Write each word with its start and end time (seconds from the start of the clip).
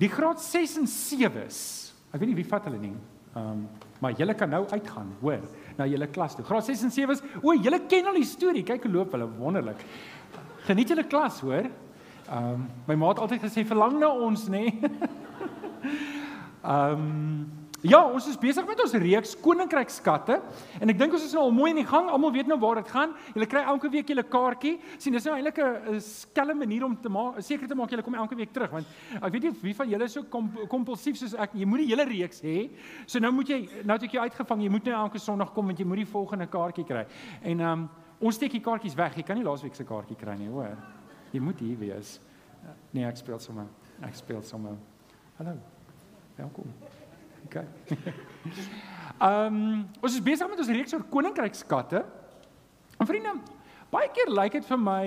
Die 0.00 0.08
graad 0.12 0.40
6 0.42 0.76
en 0.82 0.88
7s. 0.90 1.58
Ek 2.12 2.20
weet 2.20 2.30
nie 2.30 2.38
wie 2.38 2.48
vat 2.48 2.66
hulle 2.68 2.80
nie. 2.80 2.94
Ehm 3.36 3.50
um, 3.52 3.66
maar 3.96 4.12
julle 4.12 4.34
kan 4.36 4.50
nou 4.52 4.58
uitgaan, 4.68 5.08
hoor, 5.22 5.40
na 5.78 5.86
julle 5.88 6.06
klas 6.12 6.34
toe. 6.36 6.44
Graad 6.44 6.66
6 6.66 6.82
en 6.84 6.92
7s. 6.92 7.22
O, 7.40 7.54
julle 7.56 7.78
ken 7.88 8.10
al 8.10 8.18
die 8.20 8.28
storie. 8.28 8.64
Kyk 8.66 8.84
hoe 8.84 8.92
loop 8.92 9.14
hulle 9.16 9.28
wonderlik. 9.38 9.80
Geniet 10.66 10.92
julle 10.92 11.06
klas, 11.08 11.40
hoor. 11.40 11.70
Ehm 12.26 12.50
um, 12.52 12.66
my 12.88 12.96
ma 13.00 13.12
het 13.14 13.22
altyd 13.24 13.46
gesê 13.46 13.64
verlang 13.64 13.96
na 14.00 14.10
ons, 14.12 14.48
nê. 14.52 14.66
Ehm 16.66 16.92
um, 16.92 17.65
Ja, 17.86 18.00
ons 18.10 18.24
is 18.26 18.38
besig 18.40 18.64
met 18.66 18.80
ons 18.82 18.94
reeks 18.98 19.34
Koninkryk 19.38 19.92
skatte 19.94 20.40
en 20.82 20.90
ek 20.90 20.98
dink 20.98 21.12
ons 21.14 21.22
is 21.22 21.34
nou 21.36 21.44
al 21.46 21.52
mooi 21.54 21.68
in 21.70 21.78
die 21.78 21.86
gang. 21.86 22.08
Almal 22.10 22.32
weet 22.34 22.48
nou 22.50 22.56
waar 22.58 22.80
dit 22.80 22.88
gaan. 22.90 23.12
Julle 23.34 23.46
kry 23.50 23.62
elke 23.70 23.90
week 23.92 24.10
julle 24.10 24.24
kaartjie. 24.26 24.72
sien, 24.98 25.14
dis 25.14 25.26
nou 25.28 25.36
eintlik 25.36 25.60
'n 25.60 26.00
skelm 26.00 26.58
manier 26.58 26.84
om 26.84 26.96
te 26.96 27.08
maak, 27.08 27.38
seker 27.40 27.68
te 27.68 27.74
maak 27.74 27.90
julle 27.90 28.02
kom 28.02 28.14
elke 28.14 28.34
week 28.34 28.52
terug 28.52 28.70
want 28.70 28.86
ek 29.22 29.32
weet 29.32 29.42
nie 29.42 29.52
wie 29.62 29.74
van 29.74 29.88
julle 29.88 30.08
so 30.08 30.22
kompulsief 30.68 31.16
soos 31.16 31.34
ek. 31.34 31.54
Jy 31.54 31.64
moet 31.64 31.78
die 31.78 31.86
hele 31.94 32.04
reeks 32.04 32.42
hê. 32.42 32.70
So 33.06 33.20
nou 33.20 33.30
moet 33.30 33.48
jy 33.48 33.68
nou 33.84 33.94
het 33.94 34.02
ek 34.02 34.12
jou 34.12 34.22
uitgevang. 34.22 34.62
Jy 34.62 34.70
moet 34.70 34.84
nou 34.84 34.94
elke 35.04 35.18
Sondag 35.18 35.52
kom 35.54 35.66
want 35.66 35.78
jy 35.78 35.86
moet 35.86 35.98
die 35.98 36.12
volgende 36.12 36.46
kaartjie 36.46 36.84
kry. 36.84 37.06
En 37.42 37.60
ehm 37.60 37.72
um, 37.72 37.88
ons 38.20 38.34
steek 38.34 38.50
die 38.50 38.60
kaartjies 38.60 38.96
weg. 38.96 39.16
Jy 39.16 39.22
kan 39.22 39.36
nie 39.36 39.44
laasweek 39.44 39.74
se 39.74 39.84
kaartjie 39.84 40.16
kry 40.16 40.34
nie, 40.38 40.48
hoor. 40.48 40.76
Jy 41.32 41.40
moet 41.40 41.60
hier 41.60 41.76
wees. 41.78 42.20
Nee, 42.92 43.04
ek 43.04 43.16
speel 43.16 43.38
sommer. 43.38 43.66
Ek 44.02 44.14
speel 44.14 44.42
sommer. 44.42 44.76
Hallo. 45.38 45.58
Welkom. 46.36 46.95
Okay. 47.46 47.66
Ehm 49.16 49.54
um, 49.54 49.84
ons 50.02 50.12
is 50.12 50.20
besig 50.20 50.48
met 50.50 50.58
ons 50.60 50.70
reeks 50.74 50.92
oor 50.92 51.04
koninkrykskatte. 51.08 52.02
En 53.00 53.08
vriende, 53.08 53.32
baie 53.92 54.10
keer 54.12 54.32
lyk 54.34 54.58
dit 54.58 54.66
vir 54.68 54.80
my 54.82 55.06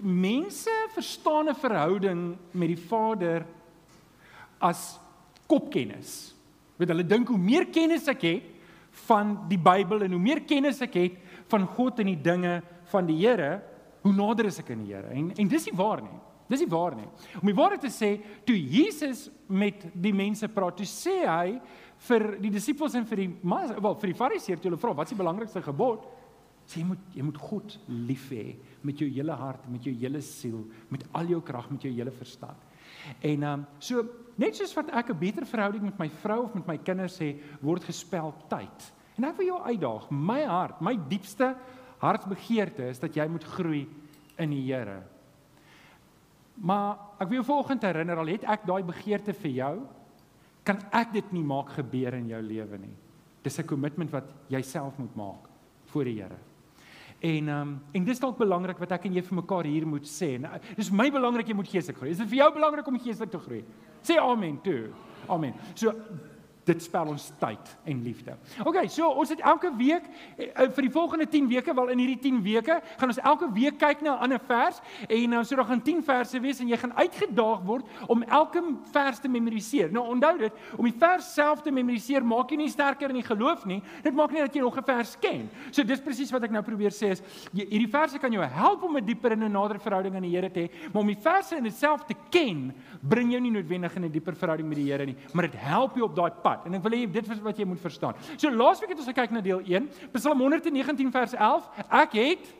mense 0.00 0.74
verstaan 0.96 1.52
'n 1.52 1.60
verhouding 1.60 2.22
met 2.52 2.72
die 2.72 2.80
Vader 2.88 3.46
as 4.58 4.98
kopkennis. 5.46 6.34
Want 6.76 6.90
hulle 6.90 7.06
dink 7.06 7.28
hoe 7.28 7.38
meer 7.38 7.66
kennis 7.66 8.08
ek 8.08 8.22
het 8.22 8.50
van 9.06 9.36
die 9.48 9.58
Bybel 9.58 10.02
en 10.02 10.16
hoe 10.16 10.22
meer 10.22 10.42
kennis 10.42 10.80
ek 10.80 10.94
het 10.94 11.18
van 11.52 11.66
God 11.66 12.00
en 12.00 12.06
die 12.06 12.22
dinge 12.22 12.62
van 12.90 13.06
die 13.06 13.20
Here, 13.22 13.62
hoe 14.02 14.12
nader 14.12 14.46
is 14.46 14.58
ek 14.58 14.70
aan 14.70 14.82
die 14.82 14.94
Here. 14.94 15.10
En 15.14 15.30
en 15.36 15.48
dis 15.48 15.66
nie 15.66 15.76
waar 15.76 16.02
nie. 16.02 16.20
Dis 16.48 16.60
nie 16.60 16.68
waar 16.68 16.94
nie. 16.96 17.08
Om 17.40 17.48
die 17.48 17.56
waarheid 17.56 17.80
te 17.80 17.92
sê, 17.92 18.10
toe 18.44 18.56
Jesus 18.56 19.30
met 19.48 19.86
die 19.94 20.12
mense 20.12 20.48
praat, 20.52 20.76
toe 20.76 20.88
sê 20.88 21.22
hy 21.24 21.56
vir 21.98 22.36
die 22.40 22.50
disippels 22.50 22.94
en 22.94 23.06
vir 23.06 23.16
die 23.16 23.30
wel 23.42 23.94
vir 23.94 24.12
die 24.12 24.18
fariseërs 24.18 24.60
toe 24.60 24.70
hulle 24.70 24.80
vra, 24.80 24.94
"Wat 24.94 25.06
is 25.06 25.16
die 25.16 25.22
belangrikste 25.22 25.62
gebod?" 25.62 26.04
Sê 26.66 26.80
jy 26.80 26.84
moet 26.84 26.98
jy 27.14 27.22
moet 27.22 27.38
God 27.38 27.78
lief 27.88 28.30
hê 28.30 28.56
met 28.82 28.98
jou 28.98 29.08
hele 29.08 29.32
hart, 29.32 29.68
met 29.68 29.84
jou 29.84 29.94
hele 29.94 30.20
siel, 30.20 30.64
met 30.88 31.04
al 31.12 31.26
jou 31.26 31.40
krag, 31.40 31.70
met 31.70 31.82
jou 31.82 31.92
hele 31.92 32.10
verstand. 32.10 32.56
En 33.20 33.42
ehm 33.42 33.52
um, 33.52 33.66
so 33.78 34.04
net 34.36 34.56
soos 34.56 34.74
wat 34.74 34.90
ek 34.90 35.10
'n 35.10 35.18
beter 35.18 35.46
verhouding 35.46 35.82
met 35.82 35.98
my 35.98 36.08
vrou 36.08 36.44
of 36.44 36.54
met 36.54 36.66
my 36.66 36.78
kinders 36.78 37.20
sê, 37.20 37.38
word 37.60 37.84
gespel 37.84 38.34
tyd. 38.48 38.92
En 39.18 39.24
ek 39.24 39.36
wil 39.36 39.46
jou 39.46 39.60
uitdaag, 39.62 40.10
my 40.10 40.44
hart, 40.44 40.80
my 40.80 40.96
diepste 41.08 41.54
hartsbegeerte 41.98 42.88
is 42.88 42.98
dat 42.98 43.14
jy 43.14 43.26
moet 43.28 43.44
groei 43.44 43.86
in 44.38 44.50
die 44.50 44.64
Here. 44.72 45.02
Maar 46.54 46.98
ek 47.18 47.28
wil 47.28 47.40
jou 47.40 47.44
volgende 47.44 47.86
herinner 47.86 48.18
al 48.18 48.26
het 48.26 48.44
ek 48.44 48.66
daai 48.66 48.82
begeerte 48.82 49.34
vir 49.34 49.50
jou, 49.50 49.74
kan 50.64 50.80
ek 50.92 51.12
dit 51.12 51.32
nie 51.32 51.44
maak 51.44 51.74
gebeur 51.76 52.14
in 52.14 52.28
jou 52.28 52.40
lewe 52.42 52.78
nie. 52.78 52.96
Dis 53.44 53.58
'n 53.58 53.66
kommitment 53.66 54.10
wat 54.10 54.24
jy 54.48 54.62
self 54.62 54.98
moet 54.98 55.16
maak 55.16 55.48
voor 55.86 56.04
die 56.04 56.22
Here. 56.22 56.38
En 57.20 57.48
ehm 57.48 57.60
um, 57.60 57.80
en 57.92 58.04
dis 58.04 58.20
dalk 58.20 58.38
belangrik 58.38 58.78
wat 58.78 58.92
ek 58.92 59.04
en 59.04 59.14
jy 59.14 59.22
vir 59.22 59.36
mekaar 59.36 59.64
hier 59.64 59.86
moet 59.86 60.04
sê. 60.04 60.38
Nou, 60.40 60.58
dis 60.76 60.88
vir 60.88 60.96
my 60.96 61.10
belangrik 61.10 61.48
jy 61.48 61.54
moet 61.54 61.68
geestelik 61.68 61.96
groei. 61.96 62.10
Is 62.10 62.18
dit 62.18 62.28
vir 62.28 62.38
jou 62.38 62.52
belangrik 62.52 62.86
om 62.86 62.98
geestelik 62.98 63.30
te 63.30 63.38
groei? 63.38 63.64
Sê 64.02 64.18
amen 64.20 64.60
toe. 64.62 64.90
Amen. 65.28 65.54
So 65.74 65.92
dit 66.64 66.82
spel 66.82 67.10
ons 67.12 67.26
tyd 67.40 67.72
en 67.84 68.02
liefde. 68.02 68.36
OK, 68.64 68.78
so 68.88 69.08
ons 69.08 69.28
het 69.28 69.40
elke 69.44 69.70
week 69.76 70.06
uh, 70.08 70.68
vir 70.76 70.86
die 70.86 70.92
volgende 70.92 71.26
10 71.30 71.48
weke, 71.50 71.74
wel 71.76 71.92
in 71.94 72.02
hierdie 72.02 72.20
10 72.24 72.40
weke, 72.44 72.78
gaan 72.98 73.12
ons 73.12 73.20
elke 73.20 73.48
week 73.52 73.78
kyk 73.80 74.02
na 74.04 74.16
'n 74.16 74.28
ander 74.28 74.40
vers 74.48 74.80
en 75.08 75.32
uh, 75.32 75.42
so 75.44 75.56
daar 75.56 75.68
gaan 75.68 75.82
10 75.82 76.02
verse 76.02 76.40
wees 76.40 76.60
en 76.60 76.68
jy 76.68 76.78
gaan 76.80 76.94
uitgedaag 76.96 77.64
word 77.64 77.84
om 78.08 78.22
elke 78.22 78.62
vers 78.92 79.20
te 79.20 79.28
memoriseer. 79.28 79.92
Nou 79.92 80.06
onthou 80.14 80.38
dit, 80.38 80.52
om 80.76 80.84
die 80.84 80.98
vers 80.98 81.34
self 81.34 81.62
te 81.62 81.70
memoriseer 81.70 82.24
maak 82.24 82.50
jy 82.50 82.56
nie 82.56 82.70
sterker 82.72 83.12
in 83.12 83.20
die 83.20 83.26
geloof 83.26 83.64
nie. 83.66 83.82
Dit 84.02 84.14
maak 84.14 84.32
nie 84.32 84.40
dat 84.40 84.54
jy 84.54 84.60
nog 84.60 84.76
'n 84.78 84.84
vers 84.84 85.16
ken. 85.20 85.50
So 85.70 85.82
dis 85.82 86.00
presies 86.00 86.32
wat 86.32 86.44
ek 86.44 86.50
nou 86.50 86.62
probeer 86.62 86.90
sê 86.90 87.10
is 87.10 87.22
hierdie 87.52 87.90
verse 87.90 88.18
kan 88.18 88.32
jou 88.32 88.42
help 88.42 88.82
om 88.82 88.96
'n 88.96 89.04
dieper 89.04 89.32
en 89.32 89.44
'n 89.44 89.52
nader 89.52 89.78
verhouding 89.78 90.14
aan 90.16 90.22
die 90.22 90.34
Here 90.34 90.50
te 90.50 90.60
hê, 90.60 90.70
maar 90.92 91.02
om 91.02 91.06
die 91.08 91.20
verse 91.20 91.56
in 91.56 91.64
dit 91.64 91.72
self 91.72 92.04
te 92.04 92.14
ken, 92.30 92.72
bring 93.02 93.30
jou 93.30 93.40
nie 93.40 93.50
noodwendig 93.50 93.96
in 93.96 94.04
'n 94.04 94.12
dieper 94.12 94.34
verhouding 94.34 94.68
met 94.68 94.76
die 94.76 94.90
Here 94.90 95.06
nie, 95.06 95.16
maar 95.32 95.48
dit 95.48 95.60
help 95.60 95.94
jou 95.96 96.04
op 96.04 96.16
daai 96.16 96.30
pad 96.42 96.53
pad. 96.54 96.66
En 96.66 96.74
ek 96.78 96.82
wil 96.84 96.96
hê 96.98 97.06
dit 97.10 97.30
is 97.30 97.40
wat 97.44 97.58
jy 97.58 97.66
moet 97.68 97.80
verstaan. 97.82 98.18
So 98.36 98.50
laasweek 98.50 98.94
het 98.94 99.00
ons 99.02 99.10
gekyk 99.10 99.34
na 99.34 99.42
deel 99.44 99.62
1, 99.64 99.88
Psalm 100.14 100.44
119 100.46 101.12
vers 101.14 101.34
11. 101.34 101.72
Ek 101.90 102.20
het 102.20 102.52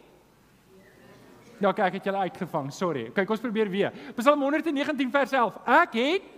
Ja, 1.63 1.71
kyk, 1.71 1.85
ek 1.87 1.95
het 1.95 2.07
julle 2.09 2.25
uitgevang. 2.27 2.73
Sorry. 2.75 3.05
Kyk, 3.15 3.31
ons 3.31 3.41
probeer 3.41 3.71
weer. 3.71 3.93
Psalm 4.19 4.43
119 4.43 5.11
vers 5.15 5.33
11. 5.33 5.61
Ek 5.71 5.95
het 5.95 6.33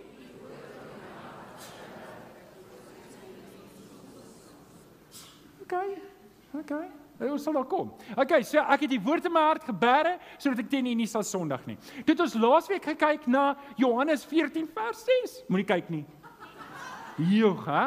OK. 5.65 5.73
OK. 6.61 6.71
Ons 7.17 7.43
sal 7.43 7.55
daar 7.57 7.65
kom. 7.65 7.89
Okay, 8.13 8.43
so 8.45 8.61
ek 8.61 8.85
het 8.85 8.91
die 8.93 9.01
woord 9.01 9.25
in 9.25 9.33
my 9.33 9.41
hart 9.49 9.65
geberre 9.65 10.13
sodat 10.37 10.61
ek 10.61 10.69
teen 10.69 10.87
U 10.91 10.93
nie 10.95 11.07
sal 11.09 11.25
sondig 11.25 11.63
nie. 11.65 11.75
Het 12.05 12.19
ons 12.23 12.35
laasweek 12.37 12.85
gekyk 12.93 13.25
na 13.33 13.55
Johannes 13.81 14.25
14 14.29 14.69
vers 14.75 15.01
6. 15.25 15.33
Moenie 15.49 15.65
kyk 15.67 15.89
nie. 15.89 16.03
Joh, 17.17 17.65
hè? 17.65 17.85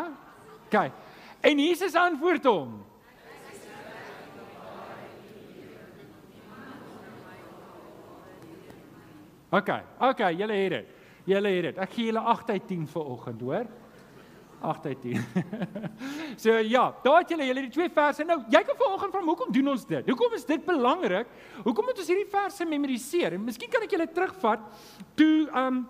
Kyk. 0.71 0.93
En 1.41 1.59
Jesus 1.59 1.95
antwoord 1.95 2.45
hom. 2.45 2.79
OK, 9.51 9.71
OK, 9.99 10.21
julle 10.39 10.55
het 10.55 10.71
dit. 10.71 10.91
Julle 11.27 11.51
het 11.57 11.65
dit. 11.71 11.79
Ek 11.83 11.95
gee 11.95 12.11
julle 12.11 12.23
8 12.33 12.51
uit 12.55 12.67
10 12.71 12.85
vir 12.93 13.09
oggend, 13.15 13.41
hoor? 13.43 13.71
8 14.61 14.87
uit 14.87 15.01
10. 15.03 15.25
so 16.45 16.55
ja, 16.59 16.85
daar 17.03 17.23
het 17.23 17.33
julle 17.33 17.49
julle 17.49 17.65
die 17.67 17.73
twee 17.75 17.91
verse. 17.91 18.25
Nou, 18.29 18.39
jy 18.53 18.61
kan 18.67 18.79
vanoggend 18.79 19.15
vra 19.15 19.23
hoekom 19.27 19.51
doen 19.55 19.73
ons 19.73 19.87
dit? 19.89 20.13
Hoekom 20.13 20.37
is 20.39 20.47
dit 20.47 20.67
belangrik? 20.67 21.33
Hoekom 21.65 21.89
moet 21.91 22.03
ons 22.03 22.13
hierdie 22.13 22.29
verse 22.31 22.67
memoriseer? 22.69 23.39
En 23.39 23.49
miskien 23.49 23.73
kan 23.73 23.87
ek 23.87 23.97
julle 23.97 24.07
terugvat 24.15 24.63
toe 25.19 25.49
um 25.65 25.83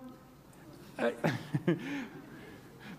uh, 0.97 1.11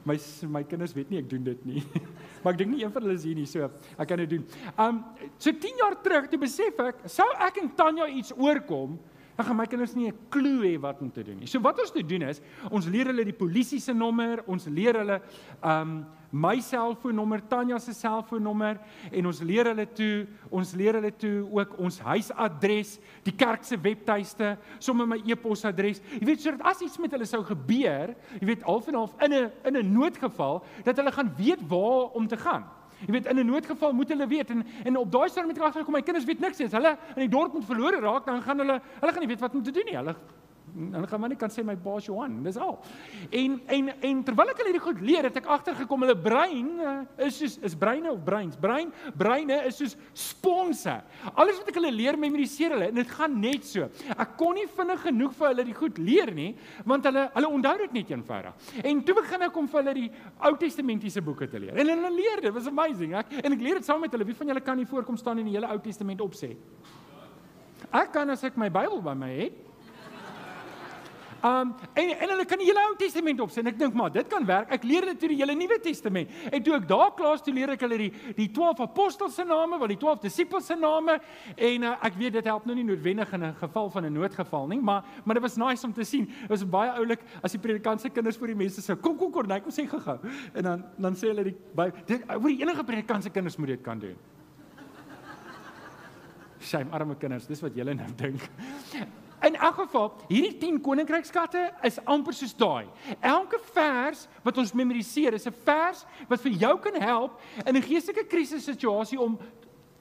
my 0.05 0.17
my 0.51 0.63
kinders 0.67 0.95
weet 0.97 1.11
nie 1.11 1.21
ek 1.23 1.31
doen 1.31 1.45
dit 1.45 1.65
nie. 1.69 1.83
maar 2.43 2.55
ek 2.55 2.63
dink 2.63 2.75
nie 2.75 2.85
een 2.85 2.93
van 2.93 3.07
hulle 3.07 3.19
is 3.19 3.27
hier 3.27 3.39
nie, 3.39 3.47
so 3.47 3.69
ek 3.97 4.09
kan 4.09 4.23
dit 4.25 4.35
doen. 4.37 4.45
Um 4.77 5.03
so 5.39 5.53
10 5.53 5.83
jaar 5.83 5.97
terug 6.03 6.29
toe 6.31 6.41
besef 6.43 6.81
ek, 6.83 7.05
sou 7.11 7.29
ek 7.39 7.63
en 7.63 7.71
Tanya 7.79 8.09
iets 8.11 8.35
oorkom, 8.37 8.99
dan 9.37 9.49
gaan 9.49 9.59
my 9.59 9.67
kinders 9.67 9.95
nie 9.97 10.11
'n 10.11 10.19
klou 10.31 10.63
hê 10.63 10.79
wat 10.81 11.01
om 11.03 11.11
te 11.11 11.23
doen 11.25 11.39
nie. 11.39 11.47
So 11.47 11.61
wat 11.61 11.79
ons 11.81 11.91
te 11.91 12.03
doen 12.03 12.23
is, 12.29 12.43
ons 12.71 12.87
leer 12.87 13.07
hulle 13.07 13.25
die 13.25 13.37
polisie 13.37 13.81
se 13.81 13.93
nommer, 13.93 14.43
ons 14.47 14.67
leer 14.67 14.99
hulle 14.99 15.21
um 15.63 16.05
my 16.33 16.57
selfoonnommer, 16.65 17.43
Tanya 17.49 17.79
se 17.79 17.93
selfoonnommer 17.93 18.81
en 19.13 19.29
ons 19.29 19.41
leer 19.45 19.69
hulle 19.69 19.85
toe, 19.93 20.27
ons 20.51 20.75
leer 20.81 20.97
hulle 20.97 21.13
toe 21.21 21.45
ook 21.53 21.77
ons 21.85 21.99
huisadres, 22.09 22.97
die 23.27 23.35
kerk 23.37 23.67
se 23.69 23.77
webtuiste, 23.77 24.55
sommer 24.81 25.11
my 25.11 25.21
e-posadres. 25.29 26.01
Jy 26.17 26.25
weet 26.27 26.45
sodat 26.45 26.65
as 26.73 26.81
iets 26.87 26.97
met 27.03 27.13
hulle 27.13 27.29
sou 27.29 27.43
gebeur, 27.45 28.15
jy 28.41 28.49
weet 28.49 28.65
half 28.65 28.89
en 28.89 29.03
half 29.03 29.17
in 29.21 29.33
'n 29.33 29.51
in 29.69 29.77
'n 29.77 29.93
noodgeval 29.93 30.65
dat 30.85 30.97
hulle 30.97 31.13
gaan 31.13 31.35
weet 31.37 31.61
waar 31.69 32.17
om 32.17 32.27
te 32.27 32.37
gaan. 32.37 32.65
Jy 33.07 33.13
weet 33.13 33.27
in 33.27 33.39
'n 33.39 33.47
noodgeval 33.47 33.93
moet 33.93 34.09
hulle 34.09 34.27
weet 34.27 34.51
en 34.51 34.67
en 34.85 34.97
op 34.97 35.13
daai 35.13 35.29
stadium 35.29 35.51
het 35.51 35.59
ek 35.59 35.65
agtergekom 35.65 35.93
my 35.93 36.03
kinders 36.03 36.25
weet 36.25 36.41
niks 36.41 36.59
nie. 36.59 36.67
As 36.67 36.73
hulle 36.73 36.97
in 37.17 37.29
die 37.29 37.29
dorp 37.29 37.53
moet 37.53 37.65
verlore 37.65 38.01
raak, 38.01 38.25
dan 38.27 38.43
gaan 38.43 38.59
hulle 38.59 38.81
hulle 39.01 39.13
gaan 39.13 39.21
nie 39.21 39.29
weet 39.29 39.41
wat 39.41 39.55
om 39.55 39.63
te 39.63 39.71
doen 39.71 39.85
nie. 39.85 39.97
Hulle 39.97 40.17
hulle 40.73 41.07
gaan 41.07 41.21
maar 41.21 41.31
net 41.33 41.41
kan 41.41 41.53
sê 41.53 41.63
my 41.65 41.75
baas 41.77 42.07
Johan, 42.09 42.39
dis 42.45 42.57
al. 42.57 42.79
En 43.31 43.59
en 43.77 43.91
en 44.09 44.23
terwyl 44.25 44.53
ek 44.53 44.61
hulle 44.61 44.71
hierdie 44.73 44.85
goed 44.85 45.01
leer, 45.05 45.29
het 45.29 45.37
ek 45.43 45.49
agtergekom 45.53 46.05
hulle 46.07 46.17
brein 46.17 46.71
uh, 46.81 46.95
is 47.27 47.41
soos 47.41 47.59
is 47.69 47.77
breine 47.79 48.11
of 48.11 48.23
breins. 48.25 48.57
Brein 48.61 48.93
breine 49.19 49.59
is 49.69 49.81
soos 49.81 49.97
sponse. 50.17 50.95
Alles 51.35 51.61
wat 51.61 51.73
ek 51.73 51.81
hulle 51.81 51.93
leer, 51.95 52.19
memoriseer 52.21 52.77
hulle 52.77 52.89
en 52.93 53.01
dit 53.03 53.15
gaan 53.19 53.37
net 53.43 53.67
so. 53.69 53.89
Ek 54.17 54.37
kon 54.41 54.57
nie 54.57 54.69
vinnig 54.79 55.05
genoeg 55.09 55.35
vir 55.39 55.51
hulle 55.51 55.67
die 55.69 55.77
goed 55.77 56.01
leer 56.01 56.33
nie, 56.37 56.53
want 56.89 57.09
hulle 57.11 57.27
hulle 57.37 57.53
onthou 57.59 57.75
dit 57.85 57.99
net 57.99 58.15
eenvoudig. 58.15 58.71
En 58.83 59.03
toe 59.05 59.19
begin 59.21 59.49
ek 59.49 59.59
om 59.61 59.69
vir 59.75 59.83
hulle 59.83 59.97
die 59.99 60.09
Ou 60.49 60.55
Testamentiese 60.59 61.23
boeke 61.25 61.49
te 61.51 61.61
leer. 61.61 61.77
En 61.79 61.93
hulle 61.93 62.15
leer 62.17 62.47
dit, 62.47 62.55
was 62.55 62.71
amazing. 62.71 63.17
Ek 63.21 63.37
en 63.43 63.59
ek 63.59 63.67
leer 63.67 63.81
dit 63.81 63.89
saam 63.89 64.01
met 64.03 64.13
hulle. 64.15 64.27
Wie 64.29 64.39
van 64.39 64.55
julle 64.55 64.65
kan 64.65 64.81
nie 64.81 64.89
voorkom 64.89 65.21
staan 65.21 65.43
en 65.43 65.51
die 65.51 65.57
hele 65.59 65.69
Ou 65.71 65.79
Testament 65.85 66.25
opsê? 66.25 66.55
Ek 67.93 68.13
kan 68.15 68.31
as 68.33 68.45
ek 68.47 68.57
my 68.57 68.71
Bybel 68.73 69.03
by 69.05 69.15
my 69.19 69.31
het. 69.37 69.72
Um 71.43 71.75
en 71.99 72.11
en 72.15 72.29
hulle 72.31 72.45
kan 72.47 72.61
die 72.61 72.69
hele 72.69 72.83
Ou 72.87 72.95
Testament 72.99 73.41
opsien. 73.43 73.67
Ek 73.67 73.79
dink 73.79 73.97
maar 73.99 74.13
dit 74.15 74.29
kan 74.31 74.45
werk. 74.47 74.71
Ek 74.71 74.85
leer 74.87 75.09
dit 75.11 75.19
toe 75.19 75.31
die 75.33 75.39
hele 75.41 75.57
Nuwe 75.59 75.79
Testament. 75.83 76.31
En 76.53 76.63
toe 76.63 76.77
ek 76.77 76.87
daar 76.89 77.11
klaar 77.19 77.35
is, 77.35 77.43
toe 77.43 77.55
leer 77.55 77.73
ek 77.75 77.83
hulle 77.83 77.99
die 77.99 78.11
die 78.37 78.47
12 78.55 78.83
apostels 78.85 79.35
se 79.35 79.47
name, 79.47 79.79
wel 79.81 79.91
die 79.95 79.99
12 79.99 80.23
disippels 80.23 80.69
se 80.71 80.77
name 80.79 81.19
en 81.57 81.87
uh, 81.89 81.97
ek 82.07 82.19
weet 82.21 82.37
dit 82.39 82.51
help 82.51 82.69
nou 82.69 82.77
nie 82.79 82.87
noodwendig 82.87 83.33
in 83.35 83.45
'n 83.49 83.55
geval 83.59 83.91
van 83.91 84.07
'n 84.07 84.13
noodgeval 84.13 84.69
nie, 84.69 84.81
maar 84.81 85.03
maar 85.25 85.35
dit 85.35 85.43
was 85.43 85.57
nice 85.57 85.87
om 85.87 85.93
te 85.93 86.05
sien. 86.05 86.27
Dit 86.27 86.49
was 86.49 86.65
baie 86.65 86.91
oulik 86.91 87.21
as 87.43 87.53
die 87.53 87.61
predikant 87.61 88.01
se 88.01 88.09
kinders 88.09 88.37
voor 88.37 88.47
die 88.47 88.57
mense 88.57 88.81
sê, 88.81 89.01
"Kom 89.01 89.17
kom 89.17 89.33
kom, 89.33 89.47
kom 89.47 89.73
sê 89.73 89.87
gou-gou." 89.89 90.19
En 90.55 90.63
dan 90.63 90.85
dan 90.97 91.15
sê 91.15 91.27
hulle 91.29 91.45
die 91.45 91.57
dit 92.07 92.23
oor 92.31 92.49
die 92.49 92.63
enige 92.63 92.85
predikant 92.85 93.23
se 93.23 93.31
kinders 93.31 93.57
moet 93.57 93.69
dit 93.69 93.83
kan 93.83 93.99
doen. 93.99 94.17
Shame 96.61 96.91
arme 96.91 97.17
kinders, 97.17 97.47
dis 97.47 97.61
wat 97.61 97.75
julle 97.75 97.95
nou 97.95 98.09
dink. 98.17 98.49
In 99.43 99.57
elk 99.57 99.75
geval, 99.75 100.13
hierdie 100.29 100.55
10 100.59 100.79
koninkrykskatte 100.81 101.65
is 101.83 101.99
amper 102.05 102.35
soos 102.35 102.55
daai. 102.55 102.87
Elke 103.19 103.59
vers 103.73 104.29
wat 104.45 104.59
ons 104.63 104.73
memoriseer 104.73 105.35
is 105.35 105.47
'n 105.47 105.55
vers 105.65 106.05
wat 106.29 106.41
vir 106.41 106.53
jou 106.53 106.79
kan 106.79 106.95
help 106.95 107.41
in 107.67 107.77
'n 107.77 107.83
geestelike 107.83 108.27
krisissituasie 108.27 109.21
om 109.21 109.39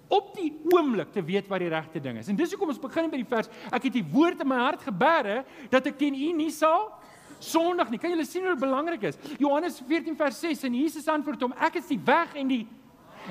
op 0.08 0.34
die 0.36 0.52
oomblik 0.74 1.12
te 1.12 1.24
weet 1.24 1.48
wat 1.48 1.60
die 1.60 1.72
regte 1.72 2.00
ding 2.00 2.18
is. 2.18 2.28
En 2.28 2.36
dis 2.36 2.52
hoekom 2.52 2.70
ons 2.70 2.80
begin 2.80 3.10
by 3.10 3.22
die 3.22 3.30
vers. 3.30 3.50
Ek 3.72 3.84
het 3.84 3.94
die 3.94 4.06
woord 4.12 4.42
in 4.42 4.48
my 4.48 4.60
hart 4.60 4.82
geberre 4.82 5.46
dat 5.72 5.88
ek 5.88 5.98
teen 5.98 6.14
u 6.14 6.32
nie 6.36 6.52
sal 6.52 6.92
sondig 7.40 7.90
nie. 7.90 8.00
Kan 8.02 8.12
julle 8.14 8.26
sien 8.26 8.46
hoe 8.46 8.56
belangrik 8.60 9.04
is? 9.04 9.18
Johannes 9.40 9.82
14 9.88 10.16
vers 10.16 10.40
6 10.40 10.64
en 10.64 10.76
Jesus 10.76 11.08
antwoord 11.08 11.42
hom: 11.42 11.54
Ek 11.58 11.80
is 11.80 11.88
die 11.88 12.02
weg 12.06 12.36
en 12.36 12.48
die 12.48 12.68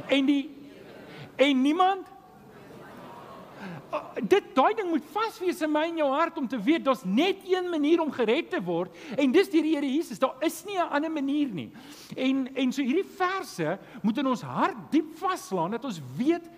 en 0.08 0.26
die 0.26 0.50
en 1.36 1.62
niemand 1.62 2.08
dit 4.22 4.44
daai 4.54 4.74
ding 4.78 4.90
moet 4.90 5.04
vas 5.12 5.38
wees 5.42 5.60
in 5.64 5.72
my 5.72 5.82
en 5.88 6.00
jou 6.00 6.08
hart 6.12 6.38
om 6.38 6.48
te 6.48 6.58
weet 6.60 6.84
daar's 6.84 7.04
net 7.04 7.42
een 7.48 7.70
manier 7.70 8.00
om 8.02 8.12
gered 8.12 8.50
te 8.50 8.60
word 8.62 8.94
en 9.16 9.32
dis 9.32 9.50
deur 9.50 9.66
die 9.66 9.74
Here 9.74 9.90
Jesus. 9.90 10.18
Daar 10.18 10.36
is 10.44 10.64
nie 10.64 10.78
'n 10.78 10.90
ander 10.90 11.10
manier 11.10 11.48
nie. 11.48 11.70
En 12.16 12.54
en 12.54 12.72
so 12.72 12.82
hierdie 12.82 13.04
verse 13.16 13.78
moet 14.02 14.18
in 14.18 14.26
ons 14.26 14.42
hart 14.42 14.90
diep 14.90 15.16
vaslaan 15.18 15.70
dat 15.70 15.84
ons 15.84 16.00
weet 16.16 16.50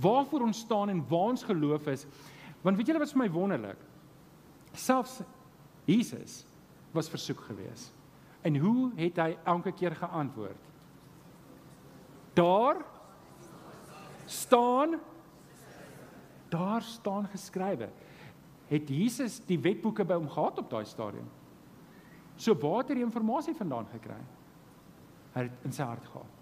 waarvoor 0.00 0.40
ons 0.40 0.58
staan 0.58 0.88
en 0.88 1.04
waar 1.08 1.30
ons 1.30 1.42
geloof 1.42 1.86
is. 1.86 2.06
Want 2.62 2.76
weet 2.76 2.86
julle 2.86 2.98
wat 2.98 3.12
vir 3.12 3.18
my 3.18 3.30
wonderlik? 3.30 3.78
Selfs 4.72 5.20
Jesus 5.84 6.44
was 6.92 7.08
versoek 7.08 7.40
geweest. 7.40 7.92
En 8.42 8.56
hoe 8.56 8.92
het 8.96 9.16
hy 9.16 9.36
elke 9.44 9.72
keer 9.72 9.96
geantwoord? 9.96 10.60
Daar 12.34 12.84
staan 14.26 14.98
daar 16.54 16.86
staan 16.86 17.26
geskrywe. 17.32 17.90
Het 18.70 18.88
Jesus 18.88 19.40
die 19.48 19.58
wetboeke 19.60 20.06
by 20.06 20.16
hom 20.18 20.30
gehad 20.30 20.62
op 20.62 20.70
daai 20.70 20.84
stadium? 20.88 21.26
So 22.40 22.56
waar 22.58 22.82
het 22.82 22.94
hy 22.94 23.00
die 23.00 23.06
inligting 23.06 23.58
vandaan 23.58 23.90
gekry? 23.92 24.22
Hy 25.34 25.44
het 25.46 25.66
in 25.66 25.74
sy 25.74 25.86
hart 25.86 26.06
gehad. 26.10 26.40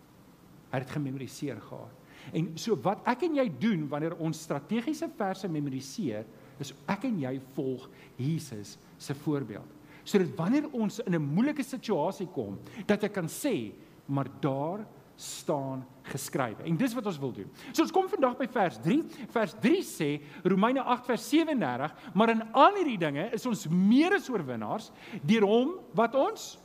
Hy 0.70 0.78
het 0.78 0.86
dit 0.86 0.94
gememoriseer 0.96 1.60
gehad. 1.60 1.98
En 2.32 2.52
so 2.60 2.76
wat 2.84 3.02
ek 3.10 3.26
en 3.26 3.36
jy 3.40 3.48
doen 3.60 3.86
wanneer 3.90 4.14
ons 4.22 4.44
strategiese 4.46 5.08
verse 5.18 5.48
memoriseer, 5.50 6.28
is 6.62 6.72
ek 6.90 7.08
en 7.08 7.18
jy 7.24 7.32
volg 7.56 7.88
Jesus 8.20 8.76
se 9.00 9.16
voorbeeld. 9.24 9.80
Sodat 10.04 10.34
wanneer 10.38 10.68
ons 10.72 11.00
in 11.02 11.14
'n 11.14 11.34
moeilike 11.34 11.62
situasie 11.62 12.26
kom, 12.26 12.58
dat 12.86 13.02
ek 13.04 13.12
kan 13.12 13.26
sê, 13.26 13.72
maar 14.06 14.28
daar 14.40 14.86
staan 15.22 15.84
geskrywe. 16.10 16.64
En 16.66 16.76
dis 16.76 16.94
wat 16.96 17.06
ons 17.06 17.20
wil 17.22 17.32
doen. 17.36 17.50
So 17.70 17.84
ons 17.84 17.94
kom 17.94 18.08
vandag 18.10 18.34
by 18.40 18.48
vers 18.50 18.78
3. 18.82 18.98
Vers 19.32 19.54
3 19.62 19.82
sê 19.86 20.10
Romeine 20.42 20.82
8 20.82 21.06
vers 21.12 21.28
37, 21.30 21.94
maar 22.18 22.34
in 22.34 22.42
al 22.52 22.80
hierdie 22.80 22.98
dinge 23.00 23.28
is 23.36 23.46
ons 23.46 23.68
meer 23.70 24.18
as 24.18 24.28
oorwinnaars 24.32 24.90
deur 25.22 25.46
hom 25.46 25.76
wat 25.98 26.18
ons 26.18 26.56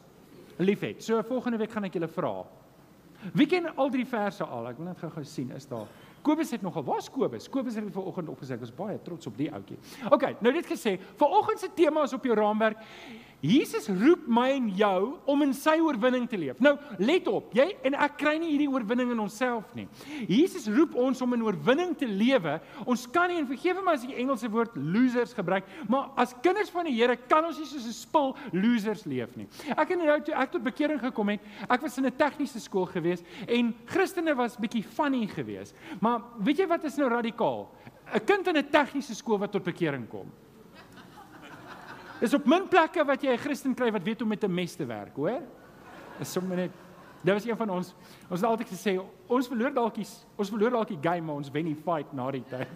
liefhet. 0.58 1.04
So 1.06 1.22
volgende 1.28 1.62
week 1.62 1.76
gaan 1.76 1.86
ek 1.88 2.00
julle 2.00 2.10
vra. 2.12 2.34
Wie 3.38 3.48
ken 3.50 3.70
al 3.76 3.94
drie 3.94 4.06
verse 4.06 4.46
al? 4.46 4.70
Ek 4.70 4.82
wil 4.82 4.92
net 4.92 5.02
gou-gou 5.02 5.26
sien 5.26 5.54
is 5.58 5.70
daar. 5.70 5.88
Kobus 6.26 6.52
het 6.52 6.64
nogal 6.66 6.84
waar's 6.84 7.08
Kobus? 7.14 7.48
Kobus 7.50 7.78
het 7.78 7.86
vanoggend 7.94 8.30
opgesê 8.34 8.58
ek 8.58 8.66
was 8.66 8.74
baie 8.76 8.98
trots 9.06 9.30
op 9.30 9.38
die 9.40 9.48
ouetjie. 9.54 9.78
OK, 10.12 10.26
nou 10.44 10.52
dit 10.54 10.68
gesê, 10.68 10.98
vanoggend 11.20 11.62
se 11.62 11.70
tema 11.78 12.04
is 12.04 12.16
op 12.18 12.26
jou 12.28 12.36
raamwerk 12.36 12.82
Jesus 13.42 13.86
roep 13.88 14.24
my 14.26 14.48
en 14.56 14.70
jou 14.74 15.02
om 15.30 15.44
in 15.46 15.52
sy 15.54 15.76
oorwinning 15.86 16.26
te 16.30 16.40
leef. 16.42 16.58
Nou, 16.64 16.74
let 16.98 17.28
op, 17.30 17.52
jy 17.54 17.68
en 17.86 17.94
ek 17.94 18.16
kry 18.18 18.34
nie 18.42 18.50
hierdie 18.50 18.70
oorwinning 18.72 19.12
in 19.14 19.22
onsself 19.22 19.70
nie. 19.78 19.86
Jesus 20.26 20.66
roep 20.74 20.96
ons 20.98 21.22
om 21.22 21.36
in 21.38 21.44
oorwinning 21.46 21.94
te 21.98 22.10
lewe. 22.10 22.56
Ons 22.90 23.06
kan 23.14 23.30
nie 23.30 23.38
en 23.38 23.50
vergewe 23.50 23.84
my 23.86 23.94
as 23.94 24.08
ek 24.08 24.16
die 24.16 24.24
Engelse 24.24 24.50
woord 24.50 24.74
losers 24.82 25.36
gebruik, 25.38 25.70
maar 25.86 26.10
as 26.18 26.34
kinders 26.42 26.74
van 26.74 26.90
die 26.90 26.96
Here 26.98 27.14
kan 27.30 27.46
ons 27.46 27.60
nie 27.62 27.70
soos 27.70 27.86
'n 27.86 27.94
spul 27.94 28.36
losers 28.54 29.06
leef 29.06 29.36
nie. 29.38 29.48
Ek 29.70 29.90
het 29.90 30.00
nou 30.00 30.20
toe 30.22 30.34
ek 30.34 30.52
tot 30.52 30.64
bekering 30.64 31.00
gekom 31.00 31.30
het, 31.30 31.42
ek 31.70 31.82
was 31.82 31.98
in 31.98 32.06
'n 32.06 32.18
tegniese 32.18 32.60
skool 32.60 32.86
gewees 32.86 33.22
en 33.48 33.76
Christene 33.86 34.34
was 34.36 34.58
bietjie 34.58 34.84
funny 34.84 35.28
geweest. 35.28 35.76
Maar 36.02 36.22
weet 36.40 36.58
jy 36.58 36.68
wat 36.68 36.84
is 36.86 36.98
nou 36.98 37.10
radikaal? 37.10 37.70
'n 38.16 38.26
Kind 38.26 38.48
in 38.48 38.58
'n 38.58 38.70
tegniese 38.70 39.14
skool 39.14 39.38
wat 39.38 39.52
tot 39.52 39.64
bekering 39.64 40.10
kom. 40.10 40.32
Dis 42.20 42.34
op 42.34 42.46
min 42.46 42.68
plekke 42.68 43.06
wat 43.06 43.22
jy 43.22 43.32
'n 43.34 43.38
Christen 43.38 43.76
kry 43.76 43.92
wat 43.92 44.04
weet 44.04 44.20
hoe 44.20 44.28
met 44.28 44.44
'n 44.44 44.54
mes 44.54 44.76
te 44.76 44.86
werk, 44.86 45.16
hoor? 45.16 45.42
Is 46.20 46.32
sommer 46.32 46.56
net 46.56 46.72
Daar 47.22 47.36
was 47.36 47.46
een 47.46 47.58
van 47.58 47.70
ons. 47.70 47.94
Ons 48.30 48.40
het 48.40 48.50
altyd 48.50 48.70
gesê 48.70 49.00
ons 49.28 49.48
verloor 49.48 49.74
dalk 49.74 49.96
die 49.96 50.06
ons 50.36 50.50
verloor 50.50 50.70
dalk 50.70 50.88
die 50.88 51.00
game, 51.02 51.26
maar 51.26 51.36
ons 51.42 51.50
wen 51.52 51.66
die 51.66 51.76
fight 51.76 52.14
na 52.14 52.30
die 52.32 52.44
tyd. 52.50 52.70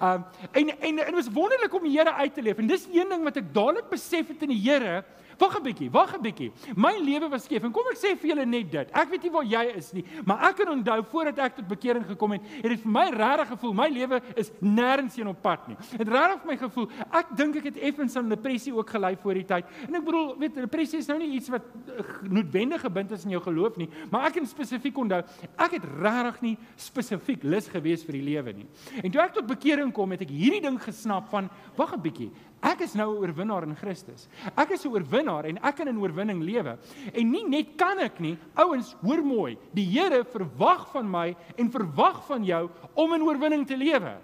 Um 0.00 0.24
en 0.52 0.68
en 0.68 0.98
en 0.98 1.10
dit 1.10 1.14
was 1.14 1.30
wonderlik 1.32 1.74
om 1.74 1.82
die 1.82 1.96
Here 1.96 2.12
uit 2.12 2.34
te 2.34 2.42
leef. 2.42 2.58
En 2.58 2.66
dis 2.66 2.86
een 2.92 3.08
ding 3.08 3.24
wat 3.24 3.36
ek 3.36 3.54
dadelik 3.54 3.88
besef 3.90 4.28
het 4.28 4.42
in 4.42 4.52
die 4.52 4.60
Here, 4.60 5.04
Wag 5.40 5.56
'n 5.56 5.62
bietjie, 5.64 5.90
wag 5.90 6.12
'n 6.16 6.22
bietjie. 6.22 6.52
My 6.76 6.92
lewe 7.00 7.28
was 7.30 7.44
skeef 7.44 7.64
en 7.64 7.72
kom 7.72 7.86
ek 7.90 7.96
sê 7.96 8.12
vir 8.18 8.30
julle 8.30 8.44
net 8.46 8.70
dit. 8.70 8.88
Ek 8.92 9.08
weet 9.08 9.22
nie 9.22 9.30
waar 9.30 9.44
jy 9.44 9.64
is 9.76 9.92
nie, 9.92 10.04
maar 10.24 10.50
ek 10.50 10.56
kan 10.56 10.68
onthou 10.68 11.02
voordat 11.10 11.38
ek 11.38 11.56
tot 11.56 11.68
bekering 11.68 12.04
gekom 12.04 12.32
het, 12.32 12.42
het 12.60 12.68
dit 12.68 12.82
vir 12.82 12.92
my 12.92 13.06
regtig 13.10 13.48
gevoel 13.48 13.72
my 13.72 13.88
lewe 13.88 14.20
is 14.36 14.52
nêrens 14.60 15.16
heen 15.16 15.28
op 15.28 15.40
pad 15.40 15.68
nie. 15.68 15.76
Het 15.96 16.08
regtig 16.08 16.42
vir 16.42 16.50
my 16.50 16.56
gevoel, 16.56 16.88
ek 17.10 17.36
dink 17.36 17.56
ek 17.56 17.64
het 17.64 17.78
effens 17.78 18.16
aan 18.16 18.28
depressie 18.28 18.74
ook 18.74 18.90
gelei 18.90 19.16
voor 19.16 19.34
die 19.34 19.44
tyd. 19.44 19.64
En 19.88 19.94
ek 19.94 20.04
bedoel, 20.04 20.36
weet 20.38 20.54
depressie 20.54 20.98
is 20.98 21.08
nou 21.08 21.18
nie 21.18 21.30
iets 21.38 21.48
wat 21.48 21.62
eh, 21.88 22.04
noodwendig 22.28 22.80
gebind 22.84 23.10
is 23.12 23.24
in 23.24 23.30
jou 23.30 23.42
geloof 23.42 23.76
nie, 23.80 23.88
maar 24.10 24.26
ek 24.28 24.34
kan 24.34 24.46
spesifiek 24.46 24.98
onthou, 24.98 25.22
ek 25.56 25.78
het 25.78 25.84
regtig 26.02 26.40
nie 26.42 26.56
spesifiek 26.76 27.42
lus 27.42 27.68
gewees 27.68 28.04
vir 28.04 28.18
die 28.18 28.26
lewe 28.28 28.52
nie. 28.52 28.68
En 29.02 29.10
toe 29.10 29.22
ek 29.22 29.34
tot 29.40 29.48
bekering 29.48 29.92
kom, 29.92 30.12
het 30.12 30.20
ek 30.20 30.34
hierdie 30.34 30.60
ding 30.60 30.76
gesnap 30.82 31.30
van 31.30 31.48
wag 31.76 31.96
'n 31.96 32.02
bietjie. 32.02 32.30
Ek 32.60 32.82
is 32.84 32.94
nou 32.94 33.14
'n 33.14 33.20
oorwinnaar 33.22 33.62
in 33.62 33.76
Christus. 33.76 34.28
Ek 34.56 34.70
is 34.70 34.84
'n 34.84 34.92
oorwinnaar 34.92 35.46
en 35.46 35.58
ek 35.62 35.76
kan 35.76 35.88
in 35.88 35.98
oorwinning 35.98 36.42
lewe. 36.42 36.78
En 37.14 37.30
nie 37.30 37.44
net 37.44 37.76
kan 37.76 37.98
ek 37.98 38.20
nie, 38.20 38.36
ouens, 38.54 38.94
hoor 39.02 39.22
mooi. 39.22 39.58
Die 39.72 39.86
Here 39.86 40.24
verwag 40.24 40.90
van 40.92 41.10
my 41.10 41.36
en 41.56 41.70
verwag 41.70 42.26
van 42.26 42.44
jou 42.44 42.70
om 42.94 43.12
in 43.14 43.22
oorwinning 43.22 43.66
te 43.66 43.76
lewe. 43.76 44.18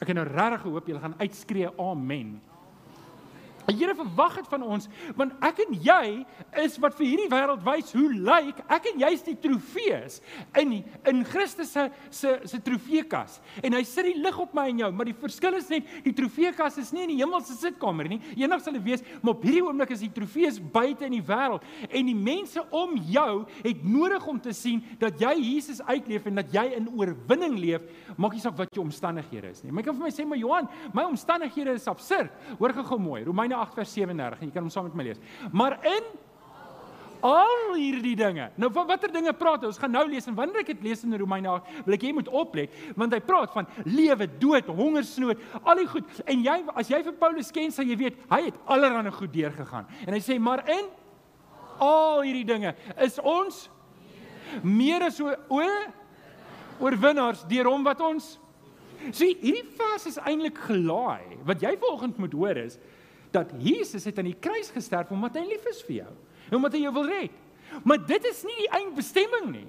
Ek 0.00 0.08
het 0.08 0.16
nou 0.16 0.26
regtig 0.26 0.60
gehoop 0.60 0.86
julle 0.86 1.00
gaan 1.00 1.18
uitskree 1.18 1.68
amen. 1.78 2.40
Die 3.68 3.76
Here 3.76 3.92
verwag 3.92 4.38
dit 4.38 4.46
van 4.48 4.62
ons 4.64 4.86
want 5.18 5.34
ek 5.44 5.58
en 5.66 5.74
jy 5.84 6.04
is 6.62 6.78
wat 6.80 6.94
vir 6.96 7.04
hierdie 7.04 7.28
wêreld 7.28 7.60
wys 7.66 7.90
hoe 7.92 8.06
lyk 8.16 8.62
ek 8.64 8.86
en 8.92 9.02
jy 9.02 9.10
is 9.12 9.24
die 9.26 9.34
trofees 9.42 10.22
in 10.56 10.78
in 11.10 11.20
Christus 11.28 11.74
se 11.76 11.84
se 12.08 12.30
se 12.48 12.60
trofeekas. 12.64 13.38
En 13.60 13.76
hy 13.76 13.82
sit 13.84 14.08
die 14.08 14.22
lig 14.22 14.38
op 14.40 14.54
my 14.56 14.68
en 14.70 14.80
jou 14.84 14.88
maar 14.96 15.10
die 15.10 15.16
verskil 15.20 15.58
is 15.58 15.68
net 15.68 15.90
die 16.06 16.14
trofeekas 16.16 16.78
is 16.80 16.92
nie 16.96 17.04
in 17.04 17.12
die 17.12 17.18
hemelse 17.20 17.58
sitkamer 17.60 18.08
nie. 18.08 18.20
Eendag 18.38 18.62
sal 18.64 18.78
dit 18.78 18.86
wees 18.86 19.04
maar 19.20 19.34
op 19.34 19.44
hierdie 19.44 19.64
oomblik 19.66 19.92
is 19.92 20.06
die 20.06 20.10
trofees 20.16 20.56
buite 20.60 21.04
in 21.04 21.18
die 21.18 21.24
wêreld. 21.28 21.66
En 21.90 22.08
die 22.08 22.16
mense 22.16 22.64
om 22.72 22.96
jou 23.12 23.44
het 23.58 23.84
nodig 23.84 24.30
om 24.32 24.40
te 24.40 24.56
sien 24.56 24.80
dat 25.02 25.20
jy 25.20 25.34
Jesus 25.42 25.82
uitleef 25.84 26.30
en 26.30 26.40
dat 26.40 26.56
jy 26.56 26.64
in 26.78 26.88
oorwinning 26.88 27.58
leef. 27.60 27.84
Maak 28.16 28.38
nie 28.38 28.42
saak 28.46 28.56
wat 28.56 28.72
jou 28.72 28.86
omstandighede 28.86 29.52
is 29.52 29.60
nie. 29.60 29.74
Maar 29.74 29.84
jy 29.84 29.90
kan 29.90 30.00
vir 30.00 30.08
my 30.08 30.14
sê 30.14 30.28
maar 30.32 30.40
Johan 30.40 30.72
my 30.96 31.04
omstandighede 31.12 31.76
is 31.76 31.90
absurd. 31.90 32.32
Hoor 32.56 32.72
gou 32.78 32.96
mooi 33.02 33.20
Romeine 33.28 33.57
8 33.64 33.78
vers 33.80 33.92
37 33.98 34.40
en 34.40 34.48
jy 34.48 34.54
kan 34.54 34.66
hom 34.66 34.72
saam 34.72 34.88
met 34.88 34.98
my 34.98 35.06
lees. 35.10 35.20
Maar 35.52 35.78
in 35.86 36.10
al 37.24 37.74
hierdie 37.74 38.14
dinge. 38.18 38.48
Nou 38.60 38.70
van 38.72 38.86
watter 38.88 39.10
dinge 39.12 39.32
praat 39.36 39.62
hy? 39.62 39.70
Ons 39.72 39.80
gaan 39.80 39.92
nou 39.94 40.04
lees 40.08 40.26
en 40.30 40.36
wanneer 40.38 40.62
ek 40.62 40.72
dit 40.74 40.84
lees 40.86 41.02
in 41.06 41.16
Romeine 41.18 41.50
8, 41.50 41.80
wil 41.86 41.96
ek 41.96 42.06
jy 42.06 42.12
moet 42.16 42.30
oplet 42.30 42.76
want 42.98 43.14
hy 43.14 43.20
praat 43.24 43.54
van 43.54 43.68
lewe, 43.88 44.28
dood, 44.40 44.70
hongersnood, 44.78 45.42
al 45.62 45.82
die 45.82 45.88
goed. 45.90 46.20
En 46.30 46.44
jy 46.44 46.58
as 46.78 46.92
jy 46.92 47.02
vir 47.06 47.16
Paulus 47.20 47.50
ken, 47.54 47.74
sal 47.74 47.88
jy 47.88 47.98
weet 47.98 48.20
hy 48.30 48.42
het 48.48 48.60
allerlei 48.70 49.12
goed 49.14 49.34
deurgegaan. 49.34 49.88
En 50.06 50.14
hy 50.14 50.22
sê 50.24 50.38
maar 50.42 50.64
in 50.70 50.86
al 51.82 52.24
hierdie 52.26 52.46
dinge 52.46 52.74
is 53.04 53.18
ons 53.22 53.66
meer 54.62 55.04
as 55.06 55.18
o 55.22 55.34
oorwinnaars 56.78 57.44
deur 57.50 57.70
hom 57.70 57.84
wat 57.86 58.00
ons 58.04 58.36
sien 59.14 59.34
hierdie 59.42 59.66
vers 59.78 60.06
is 60.10 60.18
eintlik 60.22 60.58
gelaai. 60.68 61.38
Wat 61.46 61.62
jy 61.62 61.74
vanoggend 61.78 62.18
moet 62.22 62.34
hoor 62.34 62.62
is 62.66 62.78
dat 63.34 63.52
Jesus 63.58 64.04
het 64.08 64.18
aan 64.18 64.30
die 64.30 64.38
kruis 64.40 64.70
gesterf 64.74 65.10
omdat 65.14 65.36
hy 65.40 65.44
lief 65.48 65.66
is 65.70 65.82
vir 65.86 66.02
jou 66.02 66.14
en 66.48 66.56
omdat 66.56 66.72
hy 66.72 66.84
jou 66.86 66.94
wil 66.96 67.10
red. 67.10 67.34
Maar 67.84 68.00
dit 68.06 68.24
is 68.24 68.40
nie 68.48 68.56
die 68.62 68.70
eindbestemming 68.78 69.50
nie. 69.52 69.68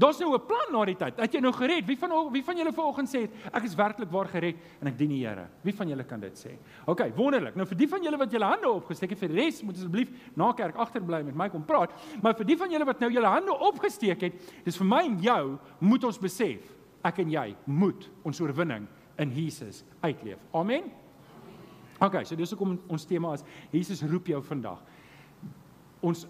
Daar's 0.00 0.18
nou 0.18 0.32
'n 0.32 0.46
plan 0.46 0.72
na 0.72 0.84
die 0.84 0.96
tyd. 0.96 1.16
Het 1.20 1.32
jy 1.34 1.40
nou 1.40 1.52
gered? 1.52 1.84
Wie 1.86 1.98
van 1.98 2.32
wie 2.32 2.42
van 2.42 2.56
julle 2.56 2.72
vanoggend 2.72 3.08
sê 3.08 3.28
ek 3.52 3.64
is 3.64 3.74
werklik 3.74 4.10
waar 4.10 4.28
gered 4.28 4.56
en 4.80 4.86
ek 4.86 4.96
dien 4.96 5.08
die 5.08 5.26
Here? 5.26 5.48
Wie 5.62 5.74
van 5.74 5.88
julle 5.88 6.04
kan 6.04 6.20
dit 6.20 6.32
sê? 6.32 6.56
OK, 6.86 7.12
wonderlik. 7.16 7.54
Nou 7.54 7.66
vir 7.66 7.76
die 7.76 7.88
van 7.88 8.02
julle 8.02 8.16
wat 8.16 8.32
julle 8.32 8.44
hande 8.44 8.68
opgesteek 8.68 9.10
het, 9.10 9.18
vir 9.18 9.28
res 9.28 9.62
moet 9.62 9.76
asseblief 9.76 10.08
na 10.34 10.52
kerk 10.52 10.76
agterbly 10.76 11.22
met 11.22 11.34
my 11.34 11.48
kom 11.48 11.64
praat. 11.64 11.90
Maar 12.22 12.34
vir 12.34 12.46
die 12.46 12.56
van 12.56 12.70
julle 12.70 12.84
wat 12.84 13.00
nou 13.00 13.10
julle 13.10 13.26
hande 13.26 13.58
opgesteek 13.58 14.20
het, 14.20 14.32
dis 14.64 14.76
vir 14.76 14.86
my 14.86 15.04
en 15.04 15.18
jou 15.20 15.58
moet 15.80 16.04
ons 16.04 16.18
besef, 16.18 16.60
ek 17.04 17.18
en 17.18 17.30
jy 17.30 17.56
moet 17.66 18.10
ons 18.24 18.40
oorwinning 18.40 18.88
in 19.18 19.30
Jesus 19.30 19.84
uitleef. 20.00 20.38
Amen. 20.54 20.90
OK, 22.00 22.22
so 22.24 22.36
dis 22.36 22.50
hoekom 22.54 22.78
ons 22.88 23.04
tema 23.08 23.34
is 23.36 23.44
Jesus 23.72 24.02
roep 24.08 24.30
jou 24.32 24.40
vandag. 24.42 24.80
Ons 26.00 26.26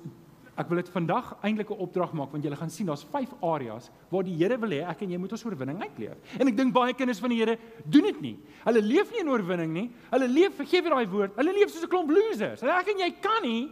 Ek 0.60 0.68
wil 0.68 0.82
dit 0.82 0.90
vandag 0.92 1.28
eintlik 1.46 1.70
'n 1.70 1.80
opdrag 1.80 2.12
maak 2.12 2.32
want 2.32 2.44
jy 2.44 2.54
gaan 2.54 2.68
sien 2.68 2.86
daar's 2.86 3.04
vyf 3.04 3.32
areas 3.40 3.90
waar 4.10 4.22
die 4.22 4.34
Here 4.36 4.58
wil 4.58 4.68
hê 4.68 4.84
ek 4.84 5.02
en 5.02 5.10
jy 5.10 5.16
moet 5.16 5.32
ons 5.32 5.44
oorwinning 5.44 5.80
uitleef. 5.80 6.18
En 6.38 6.48
ek 6.48 6.56
dink 6.56 6.74
baie 6.74 6.92
kinders 6.92 7.20
van 7.20 7.30
die 7.30 7.38
Here 7.38 7.56
doen 7.86 8.02
dit 8.02 8.20
nie. 8.20 8.38
Hulle 8.64 8.82
leef 8.82 9.10
nie 9.10 9.20
in 9.20 9.28
oorwinning 9.28 9.72
nie. 9.72 9.90
Hulle 10.10 10.28
leef, 10.28 10.56
vergeef 10.56 10.84
jy 10.84 10.90
daai 10.90 11.06
woord, 11.06 11.36
hulle 11.36 11.52
leef 11.52 11.70
soos 11.70 11.84
'n 11.84 11.88
klomp 11.88 12.10
losers. 12.10 12.62
Ek 12.62 12.88
en 12.88 12.98
jy 12.98 13.10
kan 13.22 13.42
nie 13.42 13.70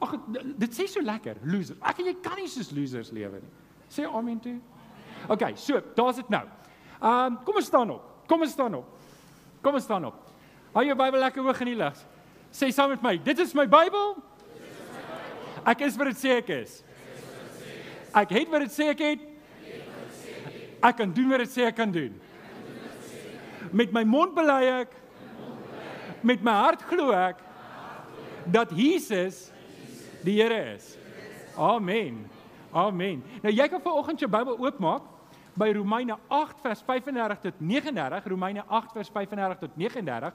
Ag 0.00 0.18
dit 0.58 0.70
sê 0.74 0.88
so 0.88 1.00
lekker, 1.00 1.36
loser. 1.44 1.76
Ek 1.80 2.00
en 2.00 2.06
jy 2.06 2.16
kan 2.20 2.36
nie 2.36 2.48
soos 2.48 2.72
losers 2.72 3.12
lewe 3.12 3.40
nie. 3.40 3.52
Sê 3.88 4.04
amen 4.04 4.40
toe. 4.40 4.60
OK, 5.28 5.56
so, 5.56 5.80
daar's 5.94 6.16
dit 6.16 6.28
nou. 6.28 6.44
Ehm 7.00 7.32
um, 7.32 7.38
kom 7.44 7.56
ons 7.56 7.66
staan 7.66 7.90
op. 7.90 8.02
Kom 8.28 8.40
ons 8.40 8.50
staan 8.50 8.74
op. 8.74 8.84
Kom 9.62 9.74
ons 9.74 9.84
staan 9.84 10.04
op. 10.04 10.33
Hou 10.74 10.82
jou 10.82 10.96
Bybel 10.98 11.22
lekker 11.22 11.44
hoog 11.46 11.60
in 11.62 11.68
die 11.70 11.78
lug. 11.78 11.98
Sê 12.54 12.70
saam 12.74 12.90
met 12.90 13.02
my, 13.02 13.14
dit 13.22 13.38
is 13.38 13.52
my 13.54 13.64
Bybel. 13.70 14.16
Ek 15.70 15.84
is 15.86 15.94
wat 15.96 16.10
dit 16.10 16.18
sê 16.18 16.32
ek 16.40 16.50
is. 16.56 16.80
Ek 18.14 18.34
het 18.34 18.50
wat 18.50 18.64
dit 18.66 18.74
sê 18.74 18.88
ek 18.90 19.04
het. 19.06 19.22
Ek 20.84 20.98
kan 20.98 21.14
doen 21.14 21.30
wat 21.30 21.44
dit 21.44 21.52
sê 21.54 21.68
ek 21.68 21.78
kan 21.78 21.94
doen. 21.94 22.12
Met 23.70 23.94
my 23.94 24.02
mond 24.06 24.34
bely 24.34 24.60
ek. 24.82 24.98
Met 26.26 26.42
my 26.42 26.58
hart 26.64 26.82
glo 26.90 27.14
ek 27.14 27.38
dat 28.50 28.74
Jesus 28.76 29.48
die 30.26 30.40
Here 30.40 30.58
is. 30.74 30.96
Amen. 31.56 32.24
Amen. 32.74 33.22
Nou 33.46 33.54
jy 33.54 33.70
kan 33.70 33.82
vanoggend 33.82 34.26
jou 34.26 34.30
Bybel 34.30 34.58
oopmaak 34.58 35.06
by 35.58 35.70
Romeine 35.72 36.16
8 36.28 36.60
vers 36.62 36.82
35 36.82 37.40
tot 37.40 37.60
39, 37.60 38.26
Romeine 38.26 38.64
8 38.66 38.92
vers 38.92 39.10
35 39.14 39.58
tot 39.58 39.76
39. 39.76 40.32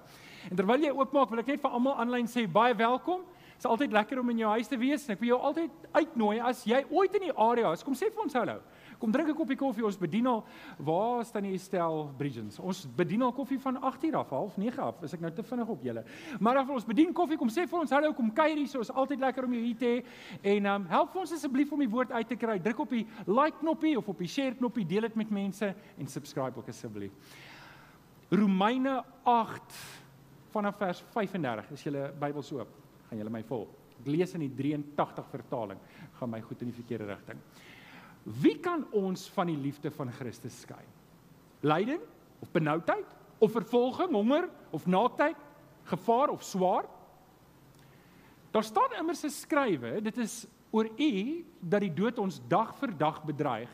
En 0.50 0.56
terwyl 0.56 0.86
jy 0.88 0.92
oopmaak, 0.96 1.30
wil 1.30 1.44
ek 1.44 1.52
net 1.54 1.64
vir 1.64 1.76
almal 1.76 1.98
aanlyn 2.00 2.30
sê 2.32 2.46
baie 2.48 2.76
welkom. 2.78 3.26
Dit 3.60 3.66
is 3.66 3.70
altyd 3.70 3.96
lekker 3.96 4.22
om 4.22 4.30
in 4.32 4.44
jou 4.44 4.52
huis 4.56 4.72
te 4.72 4.80
wees 4.80 5.06
en 5.06 5.16
ek 5.18 5.24
wil 5.24 5.34
jou 5.34 5.40
altyd 5.50 5.90
uitnooi 5.92 6.38
as 6.40 6.64
jy 6.68 6.80
ooit 6.88 7.18
in 7.20 7.28
die 7.28 7.36
area 7.36 7.74
is, 7.76 7.84
kom 7.84 7.98
sê 7.98 8.08
vir 8.08 8.24
ons 8.24 8.38
hallo. 8.40 8.60
Kom 9.00 9.12
drink 9.12 9.30
'n 9.30 9.36
koppie 9.36 9.56
koffie. 9.56 9.86
Ons 9.86 9.98
bedien 9.98 10.28
al 10.28 10.44
waar 10.78 11.26
staan 11.26 11.44
die 11.44 11.54
Estel 11.54 12.12
Bridgens? 12.18 12.60
Ons 12.60 12.86
bedien 12.96 13.22
al 13.22 13.32
koffie 13.32 13.60
van 13.60 13.78
8:00 13.78 14.16
af, 14.16 14.30
half 14.30 14.58
9 14.58 14.84
af. 14.84 15.04
Is 15.04 15.14
ek 15.14 15.22
nou 15.22 15.32
te 15.32 15.44
vinnig 15.44 15.68
op 15.68 15.82
julle? 15.84 16.04
Maar 16.40 16.56
dan 16.56 16.66
vir 16.66 16.76
ons 16.76 16.86
bedien 16.86 17.14
koffie, 17.14 17.38
kom 17.38 17.50
sê 17.50 17.68
vir 17.68 17.80
ons 17.80 17.90
hallo, 17.90 18.14
kom 18.14 18.34
kuier 18.34 18.58
hier. 18.58 18.68
So 18.68 18.80
is 18.80 18.92
altyd 18.92 19.20
lekker 19.20 19.46
om 19.46 19.54
jou 19.54 19.64
hier 19.64 19.78
te 19.78 19.86
hê. 19.86 20.06
En 20.44 20.66
um 20.66 20.86
help 20.86 21.16
ons 21.16 21.32
asseblief 21.32 21.72
om 21.72 21.80
die 21.80 21.90
woord 21.90 22.12
uit 22.12 22.28
te 22.28 22.36
kry. 22.36 22.60
Druk 22.60 22.80
op 22.80 22.90
die 22.90 23.08
like 23.26 23.58
knoppie 23.60 23.98
of 23.98 24.08
op 24.08 24.18
die 24.18 24.28
share 24.28 24.56
knoppie, 24.56 24.86
deel 24.86 25.02
dit 25.02 25.16
met 25.16 25.30
mense 25.30 25.76
en 25.98 26.08
subscribe 26.08 26.58
ook 26.58 26.68
asseblief. 26.68 27.12
Romeine 28.30 29.04
8 29.24 29.74
vanaf 30.52 30.78
vers 30.78 31.04
35 31.14 31.72
is 31.72 31.84
julle 31.84 32.12
Bybels 32.20 32.52
oop 32.52 32.68
gaan 33.10 33.18
julle 33.18 33.34
my 33.34 33.42
volg. 33.50 33.74
Ek 34.00 34.08
lees 34.08 34.36
in 34.38 34.46
die 34.46 34.52
83 34.56 35.28
vertaling, 35.34 35.80
gaan 36.20 36.32
my 36.32 36.40
goed 36.46 36.62
in 36.64 36.72
die 36.72 36.78
verkeerde 36.78 37.10
rigting. 37.10 37.42
Wie 38.24 38.58
kan 38.60 38.86
ons 38.96 39.28
van 39.36 39.50
die 39.50 39.58
liefde 39.58 39.92
van 39.92 40.12
Christus 40.12 40.62
skei? 40.66 40.84
Lyding 41.62 42.02
of 42.40 42.52
benoudheid 42.52 43.18
of 43.40 43.52
vervolging, 43.52 44.12
honger 44.12 44.50
of 44.76 44.86
naaktheid, 44.86 45.38
gevaar 45.84 46.30
of 46.30 46.44
swaar? 46.44 46.86
Daar 48.52 48.64
staan 48.64 48.98
immers 49.00 49.22
geskrywe, 49.24 50.02
dit 50.02 50.18
is 50.18 50.46
oor 50.72 50.90
u 50.98 51.46
dat 51.60 51.82
die 51.82 51.94
dood 51.94 52.20
ons 52.20 52.42
dag 52.50 52.76
vir 52.82 52.94
dag 52.98 53.22
bedreig 53.26 53.72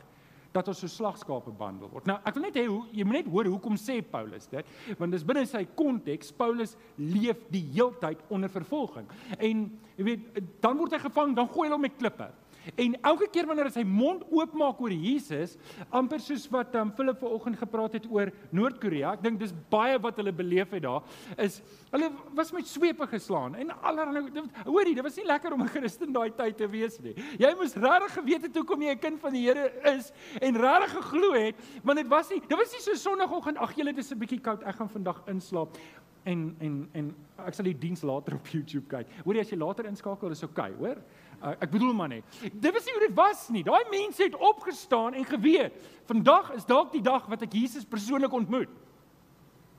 dat 0.56 0.70
ons 0.72 0.80
so 0.86 0.88
slagskape 0.88 1.52
behandel 1.58 1.90
word. 1.92 2.06
Nou, 2.08 2.16
ek 2.24 2.38
wil 2.38 2.46
net 2.48 2.58
hê 2.60 2.66
jy 2.96 3.06
moet 3.08 3.20
net 3.20 3.30
hoor 3.32 3.50
hoekom 3.52 3.76
sê 3.80 3.98
Paulus 4.08 4.48
dit, 4.52 4.70
want 5.00 5.12
dis 5.12 5.26
binne 5.28 5.44
sy 5.50 5.66
konteks. 5.78 6.32
Paulus 6.36 6.76
leef 6.96 7.42
die 7.52 7.64
heeltyd 7.74 8.24
onder 8.32 8.52
vervolging. 8.54 9.10
En 9.36 9.66
jy 9.98 10.08
weet, 10.08 10.40
dan 10.64 10.80
word 10.80 10.96
hy 10.96 11.02
gevang, 11.04 11.36
dan 11.36 11.50
gooi 11.52 11.68
hulle 11.68 11.76
hom 11.76 11.86
met 11.88 12.00
klippe. 12.00 12.30
En 12.76 12.96
elke 13.02 13.28
keer 13.32 13.46
wanneer 13.46 13.70
hy 13.70 13.76
sy 13.78 13.86
mond 13.88 14.24
oopmaak 14.34 14.80
oor 14.82 14.94
Jesus, 14.94 15.56
amper 15.94 16.22
soos 16.24 16.48
wat 16.54 16.74
um, 16.80 16.92
Philip 16.98 17.20
vanoggend 17.22 17.60
gepraat 17.62 17.98
het 18.00 18.08
oor 18.10 18.32
Noord-Korea, 18.56 19.14
ek 19.16 19.24
dink 19.26 19.40
dis 19.42 19.54
baie 19.72 20.00
wat 20.02 20.18
hulle 20.22 20.34
beleef 20.36 20.74
het 20.74 20.86
daar, 20.86 21.04
is 21.42 21.60
hulle 21.92 22.10
was 22.38 22.52
met 22.56 22.68
swepe 22.68 23.08
geslaan 23.12 23.56
en 23.62 23.74
allerlei 23.86 24.26
hoorie, 24.66 24.96
dit 24.98 25.06
was 25.06 25.20
nie 25.20 25.28
lekker 25.30 25.54
om 25.54 25.64
'n 25.64 25.74
Christen 25.76 26.14
daai 26.14 26.32
tyd 26.36 26.58
te 26.58 26.68
wees 26.68 27.00
nie. 27.00 27.16
Jy 27.40 27.54
moes 27.56 27.76
regtig 27.76 28.18
geweet 28.20 28.48
het 28.50 28.56
hoekom 28.56 28.82
jy 28.82 28.96
'n 28.96 29.00
kind 29.00 29.20
van 29.20 29.34
die 29.34 29.46
Here 29.46 29.72
is 29.96 30.12
en 30.42 30.58
regtig 30.58 30.92
geglo 30.98 31.34
het, 31.34 31.56
want 31.84 31.98
dit 31.98 32.08
was 32.08 32.30
nie 32.30 32.42
dit 32.42 32.58
was 32.58 32.72
nie 32.72 32.82
so 32.82 32.94
sonoggend, 32.96 33.58
ag 33.58 33.76
julle 33.76 33.94
dis 33.94 34.12
'n 34.12 34.20
bietjie 34.20 34.42
koud, 34.42 34.64
ek 34.64 34.76
gaan 34.76 34.90
vandag 34.90 35.22
inslaap 35.28 35.78
en 36.26 36.42
en 36.60 36.80
en 36.98 37.12
ek 37.46 37.58
sal 37.58 37.68
die 37.70 37.78
diens 37.78 38.02
later 38.06 38.38
op 38.38 38.50
YouTube 38.50 38.88
kyk. 38.92 39.12
Hoorie 39.26 39.44
as 39.44 39.52
jy 39.54 39.60
later 39.62 39.88
inskakel, 39.90 40.34
is 40.34 40.44
okay, 40.46 40.72
hoor? 40.80 41.02
Uh, 41.42 41.54
ek 41.62 41.72
bedoel 41.74 41.94
maar 41.94 42.10
net. 42.10 42.40
Dit 42.42 42.74
was 42.74 42.88
nie 42.88 42.96
hoe 42.96 43.04
dit 43.06 43.16
was 43.18 43.46
nie. 43.54 43.64
Daai 43.68 43.84
mense 43.92 44.24
het 44.24 44.38
opgestaan 44.40 45.18
en 45.20 45.28
geweet, 45.28 45.76
vandag 46.10 46.54
is 46.56 46.66
dalk 46.66 46.94
die 46.96 47.04
dag 47.06 47.28
wat 47.32 47.46
ek 47.46 47.58
Jesus 47.58 47.86
persoonlik 47.86 48.34
ontmoet. 48.34 48.72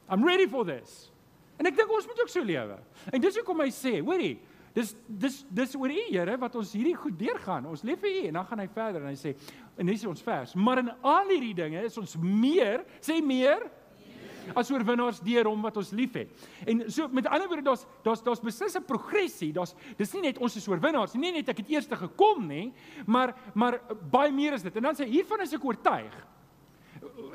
I'm 0.09 0.23
ready 0.27 0.47
for 0.47 0.67
this. 0.67 1.09
En 1.57 1.67
ek 1.67 1.79
dink 1.79 1.91
ons 1.91 2.07
moet 2.07 2.21
ook 2.23 2.31
so 2.31 2.45
lewe. 2.45 2.77
En 3.11 3.23
dis 3.23 3.41
hoekom 3.41 3.65
hy 3.65 3.71
sê, 3.75 3.97
hoorie, 4.05 4.37
dis 4.77 4.93
dis 5.09 5.39
dis 5.57 5.75
oor 5.81 5.91
U 5.91 6.03
Here 6.11 6.37
wat 6.39 6.59
ons 6.61 6.75
hierdie 6.77 6.97
goed 6.99 7.17
deurgaan. 7.19 7.67
Ons 7.73 7.83
leef 7.87 8.03
vir 8.05 8.21
U 8.21 8.27
en 8.29 8.39
dan 8.39 8.49
gaan 8.51 8.63
hy 8.63 8.69
verder 8.75 9.03
en 9.03 9.11
hy 9.11 9.19
sê 9.19 9.33
en 9.77 9.89
dis 9.91 10.05
ons 10.09 10.23
vers, 10.25 10.55
maar 10.57 10.81
in 10.81 10.93
al 11.05 11.33
hierdie 11.33 11.57
dinge 11.57 11.83
is 11.85 11.97
ons 12.01 12.15
meer, 12.21 12.85
sê 13.05 13.19
meer 13.25 13.67
as 14.55 14.71
oorwinnaars 14.71 15.21
deur 15.21 15.45
hom 15.51 15.63
wat 15.63 15.77
ons 15.77 15.91
liefhet. 15.91 16.31
En 16.67 16.85
so 16.91 17.09
met 17.09 17.27
ander 17.27 17.49
woorde 17.49 17.63
daar's 17.63 17.87
daar's 18.03 18.23
daar's 18.23 18.41
beslis 18.41 18.77
'n 18.77 18.85
progressie. 18.85 19.53
Daar's 19.53 19.75
dis 19.97 20.13
nie 20.13 20.23
net 20.23 20.39
ons 20.39 20.57
is 20.57 20.69
oorwinnaars 20.69 21.15
nie, 21.15 21.33
nie 21.33 21.41
net 21.41 21.49
ek 21.49 21.59
het 21.59 21.69
eers 21.71 21.87
gekom 21.87 22.47
nie, 22.47 22.73
maar 23.07 23.35
maar 23.55 23.81
baie 24.11 24.33
meer 24.33 24.53
is 24.53 24.63
dit. 24.63 24.77
En 24.77 24.83
dan 24.83 24.95
sê 24.95 25.05
hiervan 25.05 25.41
is 25.41 25.53
ek 25.53 25.65
oortuig 25.65 26.27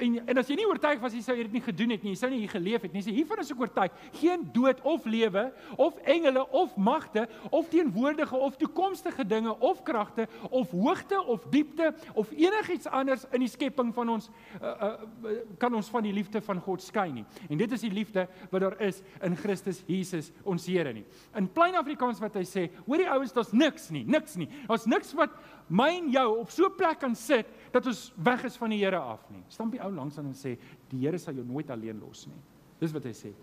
en 0.01 0.17
en 0.27 0.39
as 0.41 0.49
jy 0.49 0.57
nie 0.59 0.67
oortuig 0.69 0.99
was 1.01 1.13
jy 1.15 1.21
sou 1.25 1.35
dit 1.37 1.53
nie 1.55 1.63
gedoen 1.63 1.93
het 1.95 2.03
nie, 2.05 2.13
jy 2.13 2.19
sou 2.21 2.29
nie 2.31 2.41
hier 2.43 2.53
geleef 2.53 2.85
het 2.85 2.93
nie. 2.95 3.03
Sê 3.05 3.13
hiervan 3.15 3.41
is 3.43 3.51
ek 3.53 3.61
oortuig, 3.61 3.95
geen 4.19 4.43
dood 4.55 4.81
of 4.87 5.05
lewe 5.09 5.45
of 5.81 5.97
engele 6.09 6.43
of 6.57 6.75
magte 6.77 7.27
of 7.49 7.69
teenwoordige 7.71 8.37
of 8.37 8.57
toekomstige 8.61 9.25
dinge 9.27 9.53
of 9.59 9.83
kragte 9.87 10.27
of 10.49 10.71
hoogte 10.75 11.19
of 11.21 11.45
diepte 11.53 11.91
of 12.13 12.31
enigiets 12.35 12.89
anders 12.89 13.25
in 13.31 13.45
die 13.45 13.51
skepping 13.51 13.93
van 13.95 14.15
ons 14.17 14.29
uh, 14.61 14.71
uh, 14.71 15.37
kan 15.61 15.73
ons 15.77 15.89
van 15.93 16.05
die 16.05 16.13
liefde 16.15 16.41
van 16.45 16.61
God 16.61 16.83
skei 16.83 17.09
nie. 17.11 17.25
En 17.49 17.57
dit 17.61 17.77
is 17.77 17.85
die 17.85 17.93
liefde 17.93 18.27
wat 18.51 18.65
daar 18.65 18.77
is 18.81 19.01
in 19.21 19.37
Christus 19.39 19.83
Jesus 19.87 20.31
ons 20.43 20.69
Here 20.71 20.93
nie. 20.95 21.03
In 21.35 21.49
plain 21.51 21.75
Afrikaans 21.75 22.21
wat 22.23 22.37
hy 22.39 22.45
sê, 22.47 22.67
hoor 22.85 23.01
die 23.01 23.09
ouens, 23.11 23.33
daar's 23.35 23.51
niks 23.51 23.89
nie, 23.91 24.05
niks 24.07 24.37
nie. 24.39 24.47
Daar's 24.69 24.85
niks 24.87 25.11
wat 25.17 25.33
my 25.69 25.89
en 25.97 26.11
jou 26.11 26.39
op 26.39 26.49
so 26.49 26.65
'n 26.65 26.75
plek 26.77 26.99
kan 26.99 27.15
sit 27.15 27.47
dat 27.71 27.85
ons 27.85 28.13
weg 28.15 28.43
is 28.43 28.57
van 28.57 28.69
die 28.69 28.83
Here 28.83 28.97
af 28.97 29.29
nie. 29.29 29.43
Stamp 29.47 29.71
die 29.71 29.81
ou 29.81 29.91
langs 29.91 30.17
aan 30.17 30.25
en 30.25 30.33
sê 30.33 30.57
die 30.89 30.99
Here 30.99 31.17
sal 31.17 31.33
jou 31.33 31.45
nooit 31.45 31.69
alleen 31.69 31.99
los 31.99 32.27
nie. 32.27 32.41
Dis 32.79 32.91
wat 32.91 33.03
hy 33.03 33.13
sê. 33.13 33.33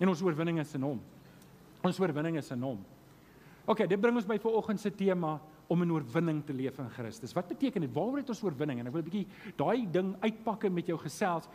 En 0.00 0.08
ons 0.08 0.22
oorwinning 0.22 0.58
is 0.58 0.74
in 0.74 0.82
hom. 0.82 1.00
Ons 1.82 2.00
oorwinning 2.00 2.36
is 2.36 2.50
in 2.50 2.62
hom. 2.62 2.84
OK, 3.66 3.86
dit 3.88 4.00
bring 4.00 4.16
ons 4.16 4.26
by 4.26 4.38
vanoggend 4.38 4.80
se 4.80 4.90
tema 4.90 5.40
om 5.66 5.82
'n 5.82 5.90
oorwinning 5.90 6.44
te 6.44 6.52
leef 6.52 6.78
in 6.78 6.88
Christus. 6.90 7.32
Wat 7.32 7.48
beteken 7.48 7.80
dit? 7.80 7.92
Waaroor 7.92 8.16
het 8.16 8.28
ons 8.28 8.42
oorwinning? 8.42 8.80
En 8.80 8.86
ek 8.86 8.92
wil 8.92 9.02
'n 9.02 9.10
bietjie 9.10 9.26
daai 9.56 9.90
ding 9.90 10.16
uitpak 10.20 10.70
met 10.70 10.86
jou 10.86 10.98
gesels 10.98 11.48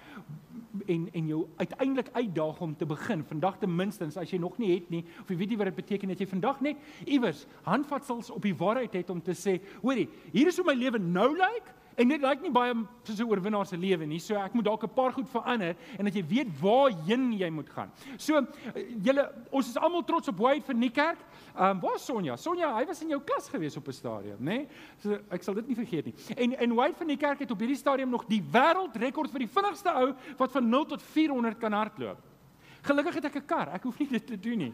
en 0.86 1.10
en 1.14 1.28
jou 1.28 1.48
uiteindelik 1.58 2.10
uitdaag 2.14 2.62
om 2.62 2.76
te 2.76 2.86
begin. 2.86 3.24
Vandag 3.24 3.58
ten 3.58 3.76
minste 3.76 4.06
as 4.06 4.32
jy 4.32 4.38
nog 4.38 4.58
nie 4.58 4.74
het 4.74 4.90
nie 4.90 5.06
of 5.22 5.30
jy 5.30 5.38
weet 5.38 5.50
nie 5.50 5.58
wat 5.58 5.66
dit 5.66 5.76
beteken 5.76 6.08
dat 6.08 6.20
jy 6.20 6.28
vandag 6.28 6.62
net 6.62 6.78
iewers 7.06 7.46
handvatsels 7.64 8.30
op 8.30 8.42
die 8.42 8.56
waarheid 8.56 8.94
het 8.94 9.10
om 9.10 9.22
te 9.22 9.34
sê, 9.34 9.62
hoorie, 9.82 10.10
hier 10.32 10.48
is 10.48 10.58
hoe 10.58 10.66
my 10.66 10.74
lewe 10.74 10.98
nou 10.98 11.32
lyk. 11.38 11.40
Like, 11.40 11.79
En 11.96 12.08
dit 12.08 12.22
lyk 12.22 12.42
nie 12.42 12.52
baie 12.52 12.74
soos 13.04 13.20
'n 13.20 13.28
oorwinnaar 13.28 13.66
se 13.66 13.78
lewe 13.78 14.06
nie. 14.06 14.20
So 14.20 14.36
ek 14.36 14.54
moet 14.54 14.66
dalk 14.66 14.84
'n 14.84 14.94
paar 14.94 15.12
goed 15.14 15.30
verander 15.30 15.76
en 15.98 16.06
dat 16.06 16.14
jy 16.14 16.26
weet 16.28 16.48
waarheen 16.62 17.34
jy 17.34 17.50
moet 17.50 17.70
gaan. 17.70 17.92
So 18.18 18.38
eh, 18.38 18.96
julle 19.04 19.32
ons 19.52 19.68
is 19.68 19.78
almal 19.78 20.04
trots 20.04 20.28
op 20.28 20.38
Wade 20.38 20.62
van 20.62 20.80
Niekerk. 20.80 21.18
Ehm 21.56 21.70
um, 21.70 21.80
waar 21.80 22.00
Sonja? 22.00 22.36
Sonja, 22.36 22.76
hy 22.76 22.86
was 22.86 23.02
in 23.02 23.10
jou 23.10 23.22
klas 23.22 23.50
gewees 23.50 23.78
op 23.78 23.88
'n 23.88 23.92
stadium, 23.92 24.38
nê? 24.40 24.44
Nee? 24.44 24.68
So 24.98 25.20
ek 25.30 25.44
sal 25.44 25.54
dit 25.54 25.68
nie 25.68 25.76
vergeet 25.76 26.06
nie. 26.06 26.16
En 26.36 26.58
en 26.58 26.76
Wade 26.76 26.96
van 26.96 27.08
Niekerk 27.08 27.40
het 27.40 27.52
op 27.52 27.60
hierdie 27.60 27.78
stadium 27.78 28.10
nog 28.10 28.26
die 28.26 28.44
wêreldrekord 28.52 29.32
vir 29.32 29.40
die 29.40 29.54
vinnigste 29.54 29.90
ou 29.90 30.14
wat 30.38 30.52
van 30.52 30.70
0 30.70 30.86
tot 30.86 31.02
400 31.02 31.58
kan 31.58 31.74
hardloop. 31.74 32.18
Gelukkig 32.82 33.16
het 33.16 33.26
ek 33.26 33.36
'n 33.36 33.46
kar. 33.46 33.74
Ek 33.74 33.84
hoef 33.84 34.00
nie 34.00 34.08
dit 34.08 34.28
te 34.28 34.40
doen 34.40 34.58
nie. 34.58 34.74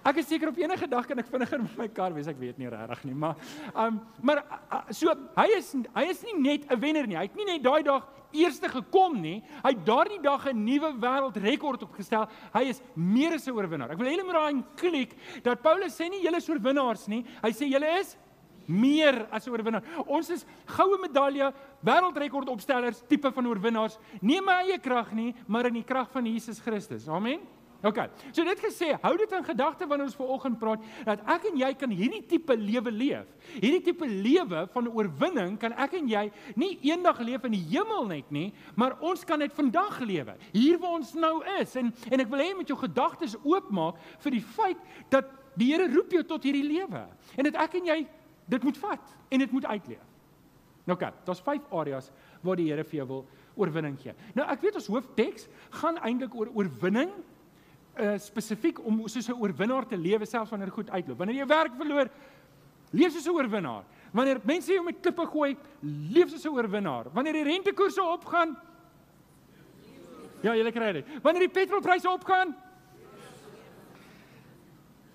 Ek 0.00 0.16
is 0.16 0.28
seker 0.30 0.48
op 0.48 0.56
enige 0.56 0.86
dag 0.88 1.06
kan 1.06 1.18
ek 1.20 1.28
vinniger 1.28 1.60
met 1.60 1.76
my 1.76 1.88
kar 1.92 2.14
wees, 2.16 2.28
ek 2.30 2.38
weet 2.40 2.58
nie 2.58 2.70
regtig 2.72 3.02
nie, 3.04 3.14
maar 3.14 3.36
um, 3.74 3.98
maar 4.24 4.40
so 4.96 5.12
hy 5.36 5.46
is 5.58 5.74
hy 5.92 6.04
is 6.08 6.22
nie 6.24 6.36
net 6.40 6.64
'n 6.70 6.80
wenner 6.80 7.06
nie. 7.06 7.18
Hy 7.18 7.26
het 7.28 7.36
nie 7.36 7.44
net 7.44 7.62
daai 7.62 7.82
dag 7.84 8.08
eerste 8.32 8.68
gekom 8.68 9.20
nie. 9.20 9.42
Hy 9.62 9.74
het 9.74 9.84
daardie 9.84 10.20
dag 10.22 10.46
'n 10.46 10.64
nuwe 10.64 10.94
wêreldrekord 10.96 11.82
opgestel. 11.82 12.28
Hy 12.54 12.64
is 12.72 12.80
meer 12.94 13.34
as 13.34 13.46
'n 13.46 13.52
oorwinnaar. 13.52 13.92
Ek 13.92 13.98
wil 13.98 14.08
julle 14.08 14.24
moet 14.24 14.40
daai 14.40 14.64
klik 14.76 15.16
dat 15.42 15.62
Paulus 15.62 15.94
sê 16.00 16.08
nie 16.08 16.22
julle 16.22 16.36
is 16.36 16.48
oorwinnaars 16.48 17.08
nie. 17.08 17.24
Hy 17.42 17.50
sê 17.50 17.68
julle 17.68 18.00
is 18.00 18.16
meer 18.66 19.26
as 19.30 19.46
'n 19.46 19.50
oorwinnaar. 19.50 19.82
Ons 20.06 20.30
is 20.30 20.46
goue 20.66 20.98
medalje 20.98 21.52
wêreldrekord 21.84 22.48
opstellers 22.48 23.02
tipe 23.06 23.30
van 23.30 23.46
oorwinnaars. 23.46 23.98
Nie 24.22 24.40
my 24.40 24.62
eie 24.64 24.78
krag 24.78 25.12
nie, 25.12 25.34
maar 25.46 25.66
in 25.66 25.74
die 25.74 25.84
krag 25.84 26.10
van 26.10 26.24
Jesus 26.24 26.58
Christus. 26.60 27.08
Amen. 27.08 27.40
OK. 27.80 27.98
So 28.36 28.44
dit 28.44 28.60
gesê, 28.60 28.90
hou 29.00 29.12
dit 29.16 29.30
in 29.32 29.44
gedagte 29.44 29.86
wanneer 29.88 30.10
ons 30.10 30.16
vanoggend 30.18 30.58
praat 30.60 30.82
dat 31.06 31.22
ek 31.32 31.46
en 31.48 31.56
jy 31.62 31.70
kan 31.80 31.92
hierdie 31.96 32.20
tipe 32.28 32.52
lewe 32.58 32.92
leef. 32.92 33.30
Hierdie 33.54 33.80
tipe 33.86 34.04
lewe 34.08 34.66
van 34.74 34.90
oorwinning 34.90 35.56
kan 35.60 35.72
ek 35.80 35.96
en 35.96 36.10
jy 36.10 36.26
nie 36.60 36.74
eendag 36.90 37.22
leef 37.24 37.46
in 37.48 37.56
die 37.56 37.62
hemel 37.72 38.04
net 38.10 38.28
nie, 38.34 38.50
maar 38.76 38.98
ons 39.00 39.24
kan 39.24 39.40
dit 39.40 39.54
vandag 39.56 39.96
lewe. 40.04 40.36
Hier 40.52 40.80
waar 40.82 40.98
ons 40.98 41.14
nou 41.16 41.38
is 41.56 41.72
en 41.80 41.88
en 42.10 42.24
ek 42.26 42.28
wil 42.32 42.44
hê 42.44 42.50
met 42.58 42.68
jou 42.68 42.76
gedagtes 42.82 43.38
oopmaak 43.40 44.00
vir 44.26 44.36
die 44.36 44.44
feit 44.44 44.84
dat 45.12 45.32
die 45.56 45.72
Here 45.72 45.88
roep 45.92 46.12
jou 46.12 46.22
tot 46.26 46.44
hierdie 46.44 46.66
lewe. 46.66 47.06
En 47.36 47.48
dit 47.48 47.56
ek 47.64 47.80
en 47.80 47.90
jy 47.94 47.98
dit 48.50 48.64
moet 48.66 48.78
vat 48.84 49.16
en 49.30 49.44
dit 49.46 49.52
moet 49.56 49.72
uitleef. 49.72 50.06
Nou 50.88 50.96
kyk, 50.98 51.20
daar's 51.24 51.42
vyf 51.44 51.72
areas 51.80 52.12
waar 52.44 52.60
die 52.60 52.68
Here 52.68 52.84
vir 52.84 53.00
jou 53.00 53.08
wil 53.08 53.26
oorwinning 53.60 53.96
gee. 54.00 54.14
Nou 54.36 54.44
ek 54.52 54.62
weet 54.64 54.78
ons 54.80 54.92
hoofteks 54.92 55.48
gaan 55.80 56.00
eintlik 56.04 56.34
oor 56.36 56.52
oorwinning 56.52 57.12
uh 58.00 58.18
spesifiek 58.18 58.78
om 58.84 59.08
soos 59.08 59.28
'n 59.28 59.38
oorwinnaar 59.40 59.86
te 59.86 59.96
lewe 59.96 60.26
selfs 60.26 60.50
wanneer 60.50 60.70
goed 60.70 60.90
uitloop. 60.90 61.18
Wanneer 61.18 61.36
jy 61.36 61.46
werk 61.46 61.76
verloor, 61.76 62.08
leef 62.92 63.12
soos 63.12 63.26
'n 63.26 63.36
oorwinnaar. 63.36 63.84
Wanneer 64.12 64.40
mense 64.44 64.72
jou 64.72 64.84
met 64.84 65.00
klippe 65.00 65.26
gooi, 65.26 65.56
leef 65.82 66.30
soos 66.30 66.44
'n 66.44 66.48
oorwinnaar. 66.48 67.12
Wanneer 67.12 67.32
die 67.32 67.44
rentekoerse 67.44 68.02
opgaan, 68.02 68.56
Ja, 70.42 70.54
jy 70.54 70.72
kry 70.72 70.92
dit. 70.92 71.06
Wanneer 71.22 71.40
die 71.40 71.52
petrolpryse 71.52 72.08
opgaan, 72.08 72.54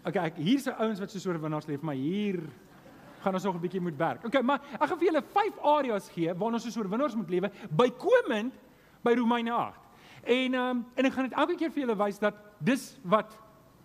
Okay, 0.06 0.30
ek 0.30 0.36
hier's 0.38 0.68
ouens 0.70 1.00
wat 1.02 1.10
soos 1.10 1.24
oorwinnaars 1.26 1.66
leef, 1.66 1.82
maar 1.82 1.98
hier 1.98 2.44
gaan 3.24 3.34
ons 3.34 3.44
nog 3.44 3.56
'n 3.56 3.62
bietjie 3.62 3.82
moet 3.82 3.98
werk. 3.98 4.26
Okay, 4.26 4.42
maar 4.42 4.62
ek 4.80 4.88
gaan 4.88 5.00
vir 5.00 5.08
julle 5.08 5.24
vyf 5.34 5.58
areas 5.64 6.10
gee 6.10 6.34
waarna 6.34 6.60
ons 6.60 6.64
soos 6.64 6.78
oorwinnaars 6.78 7.16
moet 7.16 7.30
lewe, 7.30 7.50
bykomend 7.72 8.54
by 9.02 9.16
Romeine 9.16 9.52
8. 9.52 9.85
En 10.26 10.54
um, 10.54 10.86
en 10.96 11.06
ek 11.06 11.14
gaan 11.14 11.30
dit 11.30 11.38
elke 11.38 11.56
keer 11.60 11.72
vir 11.72 11.84
julle 11.86 11.98
wys 12.00 12.20
dat 12.22 12.38
dis 12.66 12.98
wat 13.06 13.36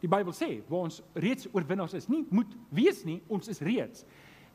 die 0.01 0.09
Bybel 0.09 0.33
sê, 0.33 0.63
waar 0.69 0.87
ons 0.89 1.03
reeds 1.21 1.49
oorwinnaars 1.53 1.99
is. 1.99 2.09
Nie 2.09 2.25
moet 2.33 2.53
wees 2.73 3.03
nie, 3.05 3.21
ons 3.29 3.51
is 3.53 3.61
reeds. 3.61 4.07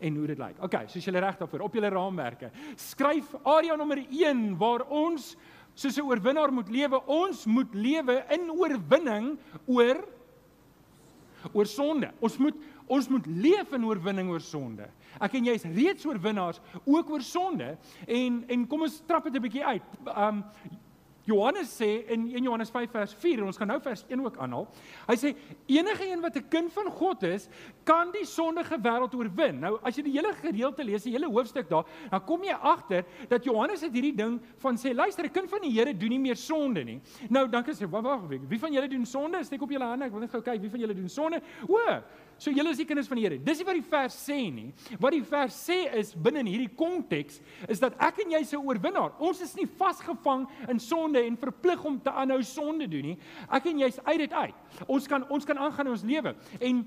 En 0.01 0.17
hoe 0.17 0.27
dit 0.27 0.39
lyk. 0.41 0.57
Okay, 0.65 0.87
soos 0.91 1.05
julle 1.05 1.21
reg 1.23 1.37
daarvoor 1.39 1.67
op 1.67 1.77
julle 1.77 1.91
raamwerke. 1.93 2.49
Skryf 2.81 3.29
area 3.45 3.77
nommer 3.79 4.01
1 4.09 4.57
waar 4.59 4.83
ons 4.89 5.35
soos 5.75 5.97
'n 5.97 6.07
oorwinnaar 6.07 6.51
moet 6.51 6.69
lewe. 6.69 7.01
Ons 7.05 7.45
moet 7.45 7.73
lewe 7.73 8.25
in 8.29 8.49
oorwinning 8.51 9.37
oor 9.65 10.03
oor 11.53 11.65
sonde. 11.65 12.11
Ons 12.19 12.37
moet 12.37 12.55
ons 12.87 13.07
moet 13.09 13.25
leef 13.25 13.71
in 13.73 13.85
oorwinning 13.85 14.29
oor 14.29 14.41
sonde. 14.41 14.85
Ek 15.19 15.33
en 15.33 15.45
jy 15.45 15.53
is 15.53 15.63
reeds 15.63 16.05
oorwinnaars 16.05 16.59
ook 16.85 17.09
oor 17.09 17.21
sonde 17.21 17.77
en 18.07 18.43
en 18.47 18.67
kom 18.67 18.81
ons 18.81 19.01
trap 19.07 19.23
dit 19.23 19.35
'n 19.35 19.41
bietjie 19.41 19.65
uit. 19.65 19.83
Um 20.15 20.43
Johannes 21.25 21.69
sê 21.81 22.05
in 22.13 22.27
1 22.35 22.43
Johannes 22.43 22.69
5 22.69 22.91
vers 22.91 23.13
4 23.17 23.41
en 23.41 23.49
ons 23.49 23.57
gaan 23.57 23.67
nou 23.67 23.79
vers 23.81 24.05
1 24.07 24.21
ook 24.25 24.37
aanhaal. 24.37 24.67
Hy 25.07 25.15
sê 25.17 25.31
enige 25.67 26.05
een 26.05 26.21
wat 26.21 26.37
'n 26.37 26.47
kind 26.49 26.71
van 26.73 26.91
God 26.91 27.23
is, 27.23 27.49
kan 27.83 28.11
die 28.11 28.25
sondige 28.25 28.77
wêreld 28.77 29.15
oorwin. 29.15 29.59
Nou 29.59 29.79
as 29.83 29.95
jy 29.95 30.03
die 30.03 30.13
hele 30.17 30.33
gedeelte 30.33 30.83
lees, 30.83 31.03
die 31.03 31.13
hele 31.13 31.27
hoofstuk 31.27 31.69
daar, 31.69 31.85
dan 32.11 32.25
kom 32.25 32.43
jy 32.43 32.53
agter 32.53 33.05
dat 33.29 33.43
Johannes 33.43 33.81
het 33.81 33.93
hierdie 33.93 34.15
ding 34.15 34.39
van 34.57 34.77
sê 34.77 34.93
luister, 34.93 35.25
'n 35.25 35.31
kind 35.31 35.49
van 35.49 35.61
die 35.61 35.71
Here 35.71 35.97
doen 35.97 36.09
nie 36.09 36.19
meer 36.19 36.35
sonde 36.35 36.83
nie. 36.83 37.01
Nou 37.29 37.49
dan 37.49 37.63
kan 37.63 37.73
jy 37.73 37.89
wag 37.89 38.03
wag, 38.03 38.21
wie 38.27 38.59
van 38.59 38.73
julle 38.73 38.87
doen 38.87 39.05
sonde? 39.05 39.43
Steek 39.43 39.61
op 39.61 39.69
julle 39.69 39.85
hande. 39.85 40.05
Ek 40.05 40.11
wil 40.11 40.21
net 40.21 40.31
gou 40.31 40.41
kyk 40.41 40.61
wie 40.61 40.69
van 40.69 40.79
julle 40.79 40.93
doen 40.93 41.09
sonde. 41.09 41.41
O, 41.67 41.79
So 42.37 42.51
julle 42.51 42.73
is 42.73 42.79
die 42.81 42.85
kinders 42.87 43.07
van 43.07 43.19
die 43.19 43.23
Here. 43.25 43.37
Dis 43.39 43.61
nie 43.61 43.67
wat 43.67 43.77
die 43.77 43.85
vers 43.87 44.15
sê 44.27 44.37
nie. 44.51 44.67
Wat 44.99 45.15
die 45.15 45.23
vers 45.23 45.55
sê 45.55 45.77
is 45.95 46.11
binne 46.19 46.41
in 46.43 46.49
hierdie 46.51 46.71
konteks 46.77 47.39
is 47.71 47.79
dat 47.79 47.95
ek 48.03 48.19
en 48.25 48.33
jy 48.35 48.41
se 48.47 48.59
oorwinnaar. 48.59 49.13
Ons 49.23 49.39
is 49.45 49.53
nie 49.55 49.67
vasgevang 49.79 50.43
in 50.71 50.81
sonde 50.83 51.14
en 51.23 51.37
verplig 51.37 51.83
om 51.83 52.01
te 52.01 52.11
aanhou 52.11 52.41
sonde 52.43 52.87
doen 52.87 53.11
nie. 53.11 53.17
Ek 53.49 53.69
en 53.71 53.79
jy's 53.79 53.99
uit 54.03 54.17
dit 54.17 54.33
uit. 54.33 54.55
Ons 54.87 55.07
kan 55.07 55.25
ons 55.29 55.45
kan 55.45 55.57
aangaan 55.57 55.87
in 55.87 55.95
ons 55.95 56.03
lewe. 56.03 56.35
En 56.59 56.81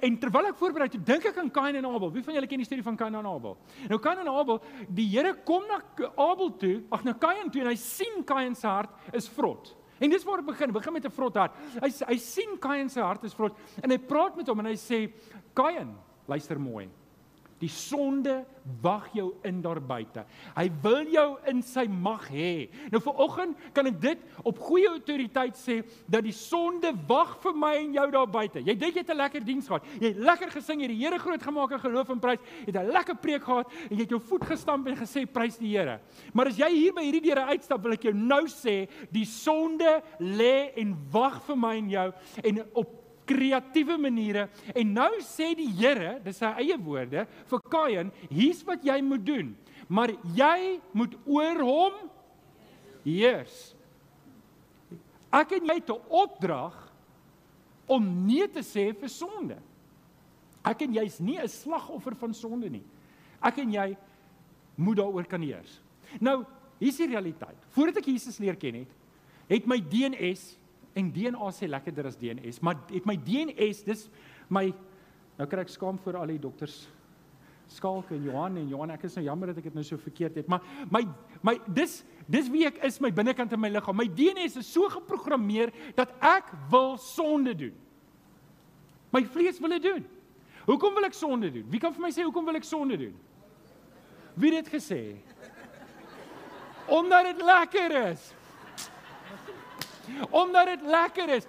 en 0.00 0.18
terwyl 0.18 0.50
ek 0.50 0.60
voorberei, 0.60 0.88
dink 0.98 1.24
ek 1.30 1.40
aan 1.42 1.50
Kain 1.50 1.76
en 1.80 1.88
Abel. 1.88 2.12
Wie 2.12 2.22
van 2.22 2.34
julle 2.34 2.50
ken 2.50 2.62
die 2.62 2.68
storie 2.68 2.86
van 2.86 2.96
Kain 2.96 3.14
en 3.14 3.26
Abel? 3.26 3.56
Nou 3.88 3.98
Kain 4.02 4.22
en 4.22 4.30
Abel, 4.32 4.62
die 4.88 5.08
Here 5.08 5.34
kom 5.44 5.66
na 5.68 5.80
Abel 6.16 6.54
toe, 6.60 6.76
ag 6.94 7.04
na 7.04 7.16
Kain 7.18 7.50
toe 7.50 7.64
en 7.64 7.72
hy 7.72 7.76
sien 7.80 8.22
Kain 8.28 8.54
se 8.54 8.68
hart 8.68 9.14
is 9.16 9.28
vrot. 9.28 9.74
En 9.98 10.10
dis 10.10 10.24
waar 10.24 10.42
dit 10.42 10.46
begin. 10.46 10.72
Begin 10.72 10.92
met 10.92 11.04
'n 11.04 11.10
vrot 11.10 11.34
hart. 11.34 11.54
Hy 11.80 11.90
hy 12.06 12.18
sien 12.18 12.58
Kain 12.58 12.88
se 12.88 13.00
hart 13.00 13.24
is 13.24 13.34
vrot 13.34 13.56
en 13.82 13.90
hy 13.90 13.98
praat 13.98 14.36
met 14.36 14.46
hom 14.46 14.58
en 14.60 14.66
hy 14.66 14.76
sê 14.76 15.12
Kain, 15.54 15.96
luister 16.26 16.60
mooi. 16.60 16.88
Die 17.58 17.70
sonde 17.72 18.44
wag 18.82 19.08
jou 19.16 19.32
in 19.46 19.60
daar 19.64 19.80
buite. 19.82 20.22
Hy 20.54 20.66
wil 20.82 21.08
jou 21.10 21.26
in 21.50 21.62
sy 21.64 21.86
mag 21.90 22.28
hê. 22.30 22.68
Nou 22.92 23.00
viroggend 23.02 23.56
kan 23.74 23.88
ek 23.90 23.96
dit 24.02 24.44
op 24.46 24.60
goeie 24.62 24.90
autoriteit 24.90 25.58
sê 25.58 25.80
dat 26.06 26.22
die 26.26 26.34
sonde 26.36 26.92
wag 27.08 27.36
vir 27.42 27.56
my 27.58 27.72
en 27.80 27.96
jou 27.96 28.06
daar 28.14 28.28
buite. 28.30 28.62
Jy 28.62 28.76
dink 28.78 28.94
jy 28.94 29.02
het 29.02 29.10
'n 29.10 29.22
lekker 29.22 29.44
diens 29.44 29.66
gehad. 29.66 29.84
Jy 30.00 30.08
het 30.08 30.16
lekker 30.16 30.50
gesing, 30.50 30.80
jy 30.80 30.86
het 30.86 30.94
die 30.96 31.04
Here 31.04 31.18
groot 31.18 31.42
gemaak 31.42 31.72
en 31.72 31.80
geloof 31.80 32.10
en 32.10 32.20
prys. 32.20 32.38
Jy 32.66 32.72
het 32.72 32.76
'n 32.76 32.92
lekker 32.92 33.16
preek 33.16 33.42
gehad 33.42 33.66
en 33.90 33.96
jy 33.96 34.02
het 34.02 34.10
jou 34.10 34.20
voet 34.20 34.44
gestamp 34.44 34.86
en 34.86 34.96
gesê 34.96 35.26
prys 35.26 35.58
die 35.58 35.76
Here. 35.76 36.00
Maar 36.32 36.46
as 36.46 36.56
jy 36.56 36.70
hier 36.70 36.92
by 36.92 37.02
hierdie 37.02 37.22
deure 37.22 37.46
uitstap, 37.46 37.82
wil 37.82 37.92
ek 37.92 38.02
jou 38.02 38.14
nou 38.14 38.46
sê, 38.46 38.88
die 39.10 39.24
sonde 39.24 40.02
lê 40.20 40.72
en 40.76 40.96
wag 41.10 41.42
vir 41.42 41.56
my 41.56 41.76
en 41.76 41.90
jou 41.90 42.12
en 42.44 42.66
op 42.74 43.07
kreatiewe 43.28 43.98
maniere. 44.00 44.48
En 44.74 44.92
nou 44.96 45.10
sê 45.26 45.52
die 45.58 45.70
Here, 45.78 46.16
dis 46.24 46.40
sy 46.40 46.50
eie 46.64 46.76
woorde 46.80 47.26
vir 47.50 47.64
Kain, 47.72 48.12
hier's 48.32 48.64
wat 48.66 48.84
jy 48.86 48.98
moet 49.04 49.24
doen. 49.26 49.54
Maar 49.88 50.12
jy 50.36 50.78
moet 50.96 51.14
oor 51.28 51.62
hom 51.64 51.98
heers. 53.04 53.56
Ek 55.32 55.52
en 55.58 55.66
jy 55.68 55.74
het 55.80 55.90
'n 55.90 56.00
opdrag 56.08 56.76
om 57.86 58.04
nee 58.26 58.48
te 58.48 58.60
sê 58.60 58.92
vir 58.92 59.08
sonde. 59.08 59.56
Ek 60.64 60.82
en 60.82 60.94
jy's 60.94 61.20
nie 61.20 61.38
'n 61.38 61.48
slagoffer 61.48 62.14
van 62.14 62.34
sonde 62.34 62.68
nie. 62.68 62.84
Ek 63.42 63.58
en 63.58 63.72
jy 63.72 63.96
moet 64.76 64.96
daaroor 64.96 65.26
kan 65.26 65.42
heers. 65.42 65.80
Nou, 66.20 66.44
hier's 66.78 66.96
die 66.96 67.06
realiteit. 67.06 67.56
Voordat 67.70 67.98
ek 67.98 68.06
Jesus 68.06 68.38
leer 68.38 68.56
ken 68.56 68.74
het, 68.74 68.92
het 69.48 69.66
my 69.66 69.78
DNS 69.80 70.58
En 70.98 71.10
DNA 71.14 71.50
sê 71.54 71.68
lekkerder 71.70 72.10
as 72.10 72.18
DNS, 72.18 72.60
maar 72.64 72.80
het 72.90 73.06
my 73.06 73.14
DNS, 73.22 73.84
dis 73.86 74.06
my 74.50 74.66
nou 75.38 75.46
kry 75.46 75.62
ek 75.62 75.70
skaam 75.70 76.00
vir 76.02 76.18
al 76.18 76.32
die 76.34 76.40
dokters 76.42 76.86
Skalk 77.68 78.08
en 78.16 78.22
Johan 78.24 78.56
en 78.56 78.68
Johan 78.70 78.94
ek 78.94 79.04
is 79.04 79.16
nou 79.18 79.26
jammer 79.26 79.50
dat 79.50 79.58
ek 79.60 79.66
dit 79.68 79.74
nou 79.76 79.84
so 79.84 80.00
verkeerd 80.00 80.38
het 80.40 80.46
maar 80.48 80.64
my 80.88 81.02
my 81.44 81.58
dis 81.76 81.98
dis 82.24 82.48
wie 82.52 82.64
ek 82.68 82.80
is 82.86 82.96
my 83.04 83.10
binnekant 83.12 83.52
in 83.52 83.60
my 83.60 83.68
liggaam 83.68 83.98
my 83.98 84.06
DNS 84.08 84.56
is 84.62 84.70
so 84.72 84.88
geprogrammeer 84.92 85.72
dat 85.96 86.14
ek 86.24 86.48
wil 86.72 86.96
sonde 87.02 87.54
doen. 87.56 87.76
My 89.12 89.22
vlees 89.24 89.60
wil 89.60 89.72
dit 89.76 89.84
doen. 89.84 90.02
Hoekom 90.68 90.96
wil 90.98 91.08
ek 91.08 91.16
sonde 91.16 91.48
doen? 91.52 91.64
Wie 91.72 91.80
kan 91.80 91.94
vir 91.96 92.04
my 92.04 92.10
sê 92.12 92.24
hoekom 92.26 92.48
wil 92.48 92.58
ek 92.58 92.66
sonde 92.68 92.98
doen? 93.00 93.14
Wie 94.36 94.52
het 94.52 94.68
dit 94.68 94.74
gesê? 94.74 95.02
Omdat 96.88 97.32
dit 97.32 97.44
lekker 97.44 97.96
is 98.10 98.30
omdat 100.30 100.66
dit 100.74 100.86
lekker 100.90 101.34
is. 101.38 101.48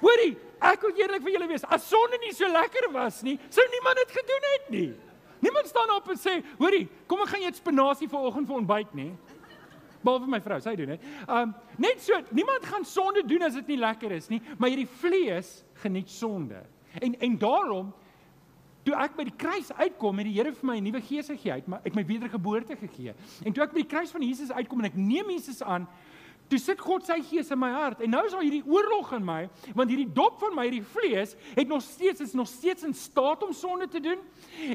Hoorie, 0.00 0.36
ek 0.60 0.86
wil 0.86 1.02
eerlik 1.02 1.22
vir 1.22 1.36
julle 1.36 1.50
wees, 1.50 1.64
as 1.64 1.86
sonde 1.88 2.18
nie 2.22 2.32
so 2.36 2.48
lekker 2.52 2.90
was 2.94 3.22
nie, 3.26 3.38
sou 3.48 3.64
niemand 3.74 4.02
dit 4.02 4.16
gedoen 4.20 4.48
het 4.52 4.70
nie. 4.74 4.88
Niemand 5.40 5.70
staan 5.70 5.90
op 5.94 6.08
en 6.10 6.18
sê, 6.18 6.40
hoorie, 6.58 6.88
kom 7.06 7.22
ek 7.22 7.34
gaan 7.34 7.46
eet 7.46 7.60
spinasie 7.60 8.10
vanoggend 8.10 8.48
vir 8.48 8.58
ontbyt 8.58 8.94
nie. 8.98 9.12
Behalwe 10.02 10.30
my 10.30 10.40
vrou, 10.42 10.58
sy 10.62 10.74
doen 10.78 10.94
dit. 10.94 11.06
Um 11.26 11.54
net 11.82 12.02
so, 12.02 12.18
niemand 12.34 12.66
gaan 12.66 12.84
sonde 12.86 13.22
doen 13.26 13.46
as 13.46 13.56
dit 13.58 13.74
nie 13.74 13.80
lekker 13.82 14.14
is 14.14 14.28
nie, 14.30 14.40
maar 14.58 14.72
hierdie 14.72 14.90
vlees 15.00 15.60
geniet 15.82 16.10
sonde. 16.10 16.62
En 16.98 17.14
en 17.22 17.38
daarom 17.38 17.92
toe 18.86 18.96
ek 18.96 19.16
by 19.18 19.26
die 19.28 19.36
kruis 19.36 19.68
uitkom, 19.76 20.20
het 20.20 20.28
die 20.30 20.36
Here 20.38 20.52
vir 20.54 20.66
my 20.66 20.76
'n 20.78 20.84
nuwe 20.84 21.00
gees 21.04 21.28
gegee, 21.28 21.52
het 21.52 21.68
my 21.68 21.80
ek 21.84 21.94
my 21.94 22.04
wedergeboorte 22.06 22.76
gegee. 22.76 23.14
En 23.44 23.52
toe 23.52 23.64
ek 23.64 23.72
by 23.72 23.82
die 23.82 23.90
kruis 23.90 24.10
van 24.10 24.22
Jesus 24.22 24.50
uitkom 24.50 24.80
en 24.80 24.86
ek 24.86 24.96
neem 24.96 25.30
Jesus 25.30 25.62
aan, 25.62 25.86
Toe 26.48 26.58
sit 26.60 26.80
God 26.80 27.04
sy 27.04 27.18
gees 27.28 27.50
in 27.52 27.60
my 27.60 27.70
hart 27.74 28.00
en 28.04 28.12
nou 28.14 28.22
is 28.24 28.32
daar 28.32 28.44
hierdie 28.44 28.64
oorlog 28.64 29.10
in 29.18 29.24
my 29.26 29.42
want 29.76 29.92
hierdie 29.92 30.08
dop 30.16 30.38
van 30.40 30.54
my 30.56 30.64
hierdie 30.68 30.86
vlees 30.94 31.34
het 31.52 31.68
nog 31.68 31.82
steeds 31.84 32.24
is 32.24 32.32
nog 32.38 32.48
steeds 32.48 32.86
in 32.88 32.94
staat 32.96 33.44
om 33.44 33.52
sonde 33.52 33.88
te 33.92 34.00
doen 34.00 34.22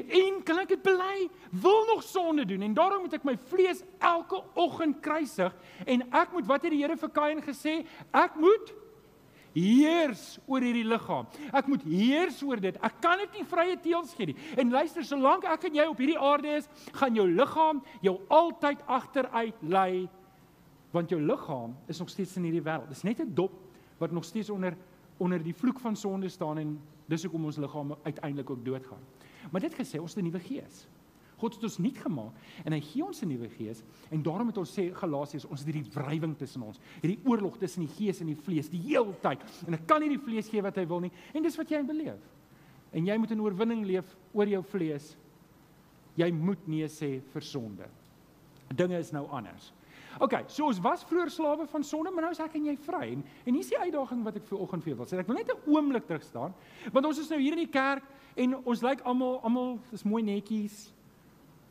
en 0.04 0.38
kan 0.46 0.62
ek 0.62 0.76
dit 0.76 0.84
bely 0.86 1.26
wil 1.64 1.82
nog 1.90 2.04
sonde 2.06 2.46
doen 2.46 2.62
en 2.62 2.76
daarom 2.78 3.04
moet 3.06 3.18
ek 3.18 3.26
my 3.26 3.34
vlees 3.50 3.82
elke 3.98 4.38
oggend 4.54 5.02
kruisig 5.02 5.54
en 5.84 6.06
ek 6.14 6.32
moet 6.36 6.48
wat 6.50 6.62
het 6.62 6.74
die 6.74 6.82
Here 6.84 6.98
vir 7.00 7.14
Kain 7.16 7.42
gesê 7.42 7.80
ek 8.14 8.38
moet 8.38 8.74
heers 9.54 10.24
oor 10.50 10.64
hierdie 10.66 10.86
liggaam. 10.86 11.28
Ek 11.54 11.68
moet 11.70 11.84
heers 11.86 12.40
oor 12.42 12.60
dit. 12.60 12.74
Ek 12.82 12.96
kan 13.02 13.20
dit 13.22 13.38
nie 13.38 13.46
vrye 13.46 13.76
teels 13.84 14.10
gee 14.18 14.32
nie. 14.32 14.36
En 14.58 14.72
luister, 14.74 15.06
solank 15.06 15.46
ek 15.46 15.68
en 15.68 15.78
jy 15.78 15.86
op 15.86 16.02
hierdie 16.02 16.18
aarde 16.18 16.56
is, 16.58 16.66
gaan 16.98 17.14
jou 17.14 17.28
liggaam 17.30 17.82
jou 18.02 18.16
altyd 18.34 18.82
agteruit 18.98 19.62
lei 19.62 20.08
want 20.94 21.10
jou 21.10 21.20
liggaam 21.20 21.74
is 21.90 21.98
nog 21.98 22.10
steeds 22.12 22.36
in 22.38 22.46
hierdie 22.46 22.62
wêreld. 22.62 22.88
Dis 22.88 23.02
net 23.02 23.20
'n 23.20 23.34
dop 23.34 23.52
wat 23.98 24.12
nog 24.12 24.24
steeds 24.24 24.50
onder 24.50 24.76
onder 25.16 25.42
die 25.42 25.54
vloek 25.54 25.80
van 25.80 25.96
sonde 25.96 26.28
staan 26.28 26.58
en 26.58 26.80
dis 27.06 27.22
hoekom 27.22 27.44
ons 27.44 27.56
liggaam 27.56 27.94
uiteindelik 28.02 28.50
ook 28.50 28.64
doodgaan. 28.64 29.02
Maar 29.50 29.60
dit 29.60 29.74
gesê, 29.74 30.00
ons 30.00 30.14
het 30.14 30.24
'n 30.24 30.26
nuwe 30.26 30.40
gees. 30.40 30.86
God 31.36 31.54
het 31.54 31.62
ons 31.62 31.78
nuut 31.78 31.98
gemaak 31.98 32.32
en 32.64 32.72
hy 32.72 32.80
gee 32.80 33.04
ons 33.04 33.22
'n 33.22 33.28
nuwe 33.28 33.48
gees 33.48 33.82
en 34.10 34.22
daarom 34.22 34.46
het 34.46 34.58
ons 34.58 34.78
sê 34.78 34.92
Galasiërs 34.94 35.44
ons 35.44 35.60
het 35.60 35.74
hierdie 35.74 35.90
wrywing 35.92 36.36
tussen 36.38 36.62
ons, 36.62 36.80
hierdie 37.02 37.20
oorlog 37.24 37.58
tussen 37.58 37.86
die 37.86 37.94
gees 37.94 38.20
en 38.20 38.26
die 38.26 38.36
vlees 38.36 38.68
die 38.68 38.80
hele 38.80 39.14
tyd. 39.20 39.42
En 39.66 39.74
ek 39.74 39.86
kan 39.86 40.00
nie 40.00 40.08
die 40.08 40.24
vlees 40.24 40.48
gee 40.48 40.62
wat 40.62 40.76
hy 40.76 40.86
wil 40.86 41.00
nie 41.00 41.12
en 41.34 41.42
dis 41.42 41.56
wat 41.56 41.68
jy 41.68 41.82
beleef. 41.82 42.20
En 42.92 43.06
jy 43.06 43.16
moet 43.18 43.30
in 43.30 43.40
oorwinning 43.40 43.84
leef 43.84 44.16
oor 44.32 44.46
jou 44.46 44.62
vlees. 44.62 45.16
Jy 46.14 46.30
moet 46.30 46.68
nee 46.68 46.86
sê 46.88 47.20
vir 47.32 47.42
sonde. 47.42 47.88
Dinge 48.74 48.98
is 48.98 49.10
nou 49.12 49.26
anders. 49.30 49.72
OK, 50.18 50.34
so 50.46 50.66
ons 50.66 50.80
was 50.80 51.04
vroeër 51.04 51.30
slawe 51.30 51.66
van 51.66 51.84
sonde, 51.84 52.10
maar 52.10 52.22
nou 52.28 52.32
is 52.32 52.40
ek 52.40 52.54
en 52.54 52.66
jy 52.66 52.76
vry. 52.76 53.06
En, 53.16 53.24
en 53.44 53.52
hier 53.52 53.64
is 53.64 53.72
die 53.72 53.78
uitdaging 53.78 54.24
wat 54.24 54.36
ek 54.36 54.46
vir 54.46 54.58
oggend 54.58 54.84
vir 54.84 54.92
jou 54.92 54.98
wil 54.98 55.08
sê. 55.10 55.18
Ek 55.18 55.26
wil 55.26 55.36
net 55.36 55.50
'n 55.50 55.70
oomblik 55.70 56.06
terug 56.06 56.22
staan, 56.22 56.54
want 56.92 57.06
ons 57.06 57.18
is 57.18 57.30
nou 57.30 57.40
hier 57.40 57.52
in 57.52 57.64
die 57.64 57.72
kerk 57.72 58.04
en 58.36 58.56
ons 58.64 58.82
lyk 58.82 59.00
almal 59.02 59.40
almal 59.42 59.78
is 59.92 60.04
mooi 60.04 60.22
netjies. 60.22 60.92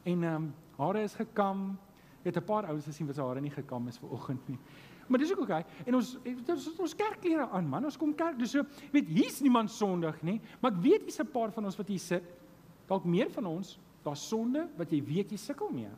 En 0.04 0.24
ehm 0.24 0.36
um, 0.36 0.54
hare 0.78 1.04
is 1.04 1.16
gekam. 1.16 1.78
Jy 2.24 2.32
het 2.32 2.38
'n 2.38 2.46
paar 2.46 2.66
ouens 2.66 2.86
gesien 2.86 3.08
wat 3.08 3.16
se 3.16 3.22
hare 3.22 3.42
nie 3.42 3.52
gekam 3.52 3.88
is 3.88 3.98
vir 3.98 4.10
oggend 4.10 4.50
nie. 4.50 4.60
Maar 5.08 5.20
dis 5.20 5.32
ook. 5.32 5.44
Okay. 5.44 5.66
En 5.86 5.96
ons 5.96 6.18
ons 6.48 6.80
ons 6.80 6.96
kerkklere 6.96 7.50
aan, 7.50 7.68
man. 7.68 7.86
Ons 7.86 7.98
kom 7.98 8.16
kerk, 8.16 8.38
dis 8.40 8.52
so, 8.52 8.64
weet 8.92 9.08
hier's 9.08 9.42
niemand 9.42 9.72
sondig 9.72 10.22
nie, 10.24 10.42
maar 10.62 10.72
ek 10.72 10.82
weet 10.82 11.02
hier's 11.02 11.20
'n 11.20 11.32
paar 11.32 11.52
van 11.52 11.66
ons 11.66 11.78
wat 11.78 11.88
hier 11.88 12.00
sit. 12.00 12.24
Dalk 12.88 13.06
meer 13.06 13.30
van 13.30 13.46
ons, 13.46 13.80
daar's 14.04 14.28
sonde 14.28 14.68
wat 14.78 14.92
jy 14.92 15.04
weet 15.04 15.32
jy 15.32 15.38
sukkel 15.38 15.70
mee. 15.70 15.92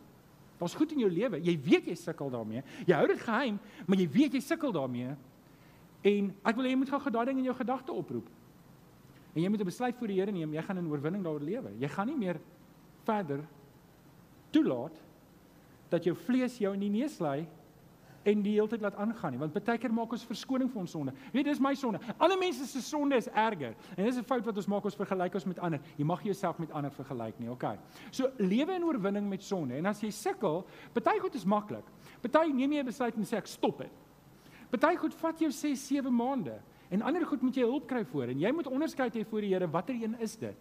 Daar's 0.60 0.76
goed 0.76 0.92
in 0.92 1.00
jou 1.04 1.12
lewe. 1.12 1.42
Jy 1.44 1.56
weet 1.64 1.88
jy 1.92 1.96
sukkel 2.00 2.30
daarmee. 2.32 2.64
Jy 2.88 2.96
hou 2.96 3.08
dit 3.08 3.22
geheim, 3.22 3.60
maar 3.86 4.00
jy 4.00 4.08
weet 4.12 4.38
jy 4.38 4.42
sukkel 4.44 4.72
daarmee. 4.72 5.16
En 6.06 6.30
ek 6.46 6.56
wil 6.56 6.68
hê 6.68 6.74
jy 6.74 6.80
moet 6.80 6.94
gou 6.94 7.12
daai 7.12 7.26
ding 7.26 7.42
in 7.42 7.50
jou 7.50 7.56
gedagte 7.58 7.92
oproep. 7.92 8.30
En 9.36 9.42
jy 9.42 9.50
moet 9.50 9.62
'n 9.62 9.66
besluit 9.66 9.96
voor 9.98 10.08
die 10.08 10.20
Here 10.20 10.32
neem. 10.32 10.54
Jy 10.54 10.62
gaan 10.62 10.78
in 10.78 10.88
oorwinning 10.88 11.24
daaroor 11.24 11.44
lewe. 11.44 11.72
Jy 11.80 11.88
gaan 11.88 12.08
nie 12.08 12.18
meer 12.18 12.40
verder 13.04 13.44
toelaat 14.52 14.96
dat 15.90 16.04
jou 16.04 16.16
vlees 16.16 16.58
jou 16.58 16.74
in 16.74 16.80
die 16.80 16.90
neus 16.90 17.20
lê 17.20 17.46
en 18.26 18.42
die 18.46 18.56
hele 18.56 18.70
tyd 18.72 18.84
laat 18.84 18.98
aangaan 19.02 19.36
nie 19.36 19.40
want 19.42 19.54
baie 19.56 19.78
keer 19.82 19.94
maak 19.94 20.14
ons 20.16 20.26
verskoning 20.26 20.70
vir 20.72 20.82
ons 20.82 20.96
sonde. 20.96 21.14
Weet 21.34 21.50
dis 21.50 21.62
my 21.62 21.74
sonde. 21.78 22.02
Alle 22.18 22.38
mense 22.42 22.68
se 22.70 22.82
sonde 22.82 23.20
is 23.22 23.30
erger. 23.30 23.76
En 23.96 24.06
dis 24.06 24.18
'n 24.18 24.24
fout 24.24 24.46
wat 24.46 24.58
ons 24.58 24.68
maak 24.68 24.86
ons 24.86 24.96
vergelyk 24.96 25.36
ons 25.36 25.46
met 25.46 25.60
ander. 25.60 25.80
Jy 25.98 26.06
mag 26.06 26.24
jouself 26.24 26.60
met 26.60 26.72
ander 26.72 26.92
vergelyk 26.92 27.40
nie. 27.40 27.50
Okay. 27.50 27.78
So 28.12 28.32
lewe 28.38 28.76
in 28.76 28.84
oorwinning 28.84 29.30
met 29.30 29.44
sonde. 29.44 29.76
En 29.76 29.86
as 29.86 30.02
jy 30.02 30.10
sukkel, 30.10 30.66
baie 30.94 31.20
goed 31.20 31.36
is 31.36 31.46
maklik. 31.46 31.86
Baie 32.22 32.54
neem 32.54 32.72
jy 32.72 32.80
'n 32.80 32.86
besluit 32.86 33.16
en 33.16 33.24
sê 33.24 33.38
ek 33.38 33.48
stop 33.48 33.78
dit. 33.78 33.92
Baie 34.72 34.98
goed 34.98 35.14
vat 35.14 35.40
jou 35.40 35.52
6, 35.52 35.88
7 35.88 36.16
maande. 36.16 36.60
En 36.90 37.02
ander 37.02 37.26
goed 37.26 37.42
moet 37.42 37.56
jy 37.56 37.64
hulp 37.64 37.88
kry 37.88 38.06
voor 38.06 38.30
en 38.30 38.40
jy 38.40 38.52
moet 38.52 38.68
onderskei 38.68 39.10
hê 39.10 39.26
voor 39.26 39.42
die 39.42 39.54
Here 39.54 39.68
watter 39.68 39.96
een 39.96 40.16
is 40.20 40.36
dit 40.36 40.56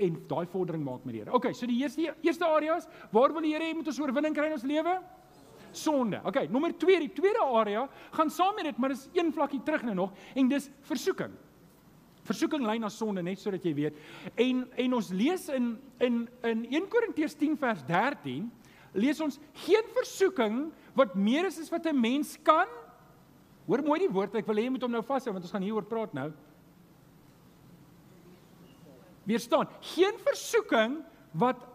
en 0.00 0.16
daai 0.28 0.46
vordering 0.46 0.84
maak 0.84 1.04
met 1.04 1.14
die 1.14 1.22
Here. 1.22 1.32
Okay, 1.36 1.52
so 1.52 1.66
die 1.66 1.78
eerste 1.82 2.14
eerste 2.22 2.46
areas, 2.46 2.88
waar 3.12 3.32
wil 3.32 3.44
die 3.44 3.52
Here 3.54 3.64
hê 3.64 3.74
moet 3.76 3.86
ons 3.86 4.00
oorwinning 4.00 4.36
kry 4.36 4.46
in 4.46 4.56
ons 4.56 4.66
lewe? 4.66 5.00
Sonde. 5.76 6.20
Okay, 6.24 6.46
nommer 6.46 6.72
2, 6.78 6.98
die 6.98 7.12
tweede 7.12 7.42
area 7.44 7.88
gaan 8.10 8.30
saam 8.30 8.54
met 8.54 8.64
dit, 8.64 8.76
maar 8.78 8.94
dis 8.94 9.08
een 9.12 9.32
vlakkie 9.32 9.62
terug 9.62 9.82
nou 9.82 9.94
nog 9.94 10.12
en 10.34 10.48
dis 10.48 10.70
versoeking. 10.88 11.32
Versoeking 12.28 12.64
lei 12.66 12.78
na 12.78 12.88
sonde 12.92 13.22
net 13.22 13.40
sodat 13.40 13.64
jy 13.64 13.74
weet. 13.74 13.96
En 14.34 14.66
en 14.76 14.94
ons 14.94 15.08
lees 15.10 15.48
in 15.48 15.72
in 15.98 16.28
in 16.46 16.66
1 16.68 16.88
Korintiërs 16.88 17.34
10 17.34 17.56
vers 17.58 17.84
13 17.88 18.50
lees 18.92 19.20
ons 19.20 19.38
geen 19.64 19.90
versoeking 19.94 20.70
wat 20.98 21.14
meer 21.14 21.46
is 21.46 21.58
as 21.60 21.70
wat 21.70 21.86
'n 21.86 22.00
mens 22.00 22.36
kan. 22.42 22.66
Hoor 23.66 23.82
mooi 23.82 24.00
die 24.00 24.12
woord, 24.12 24.34
ek 24.34 24.46
wil 24.46 24.56
hê 24.56 24.64
jy 24.64 24.70
moet 24.70 24.82
hom 24.82 24.90
nou 24.90 25.02
vashou 25.02 25.32
want 25.32 25.44
ons 25.44 25.52
gaan 25.52 25.62
hieroor 25.62 25.84
praat 25.84 26.12
nou. 26.12 26.32
Weerstaan. 29.24 29.68
Geen 29.80 30.18
versoeking 30.18 31.04
wat 31.32 31.69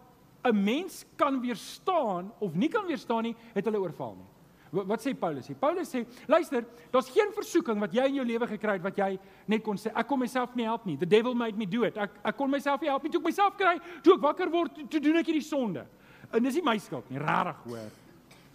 'n 0.46 0.64
mens 0.64 1.04
kan 1.16 1.40
weerstaan 1.40 2.32
of 2.38 2.54
nie 2.54 2.68
kan 2.68 2.86
weerstaan 2.86 3.22
nie, 3.22 3.36
het 3.54 3.64
hulle 3.64 3.80
oorval 3.80 4.14
nie. 4.16 4.26
Wat, 4.70 4.86
wat 4.86 5.02
sê 5.02 5.14
Paulus? 5.14 5.46
Hier? 5.46 5.56
Paulus 5.56 5.90
sê, 5.90 6.04
luister, 6.26 6.64
daar's 6.90 7.10
geen 7.10 7.30
versoeking 7.34 7.80
wat 7.80 7.94
jy 7.94 8.06
in 8.10 8.18
jou 8.20 8.26
lewe 8.26 8.48
gekry 8.50 8.76
het 8.78 8.84
wat 8.84 8.98
jy 8.98 9.18
net 9.46 9.62
kon 9.64 9.78
sê 9.80 9.92
ek 9.94 10.08
kon 10.08 10.20
myself 10.20 10.54
nie 10.58 10.66
help 10.66 10.86
nie. 10.88 10.96
The 11.00 11.08
devil 11.08 11.34
made 11.34 11.58
me 11.58 11.66
do 11.66 11.84
it. 11.86 11.96
Ek 11.96 12.18
ek 12.24 12.36
kon 12.36 12.50
myself 12.50 12.82
nie 12.82 12.90
help 12.90 13.06
nie. 13.06 13.12
Toe 13.14 13.20
ek 13.22 13.28
myself 13.30 13.56
kry, 13.58 13.76
toe 14.02 14.16
ek 14.16 14.24
wakker 14.26 14.50
word, 14.52 14.82
toe 14.90 15.00
doen 15.00 15.20
ek 15.22 15.30
hierdie 15.30 15.44
sonde. 15.46 15.86
En 16.34 16.42
dis 16.42 16.58
nie 16.58 16.64
my 16.66 16.76
skuld 16.82 17.08
nie, 17.10 17.22
regtig 17.22 17.62
hoor. 17.70 17.92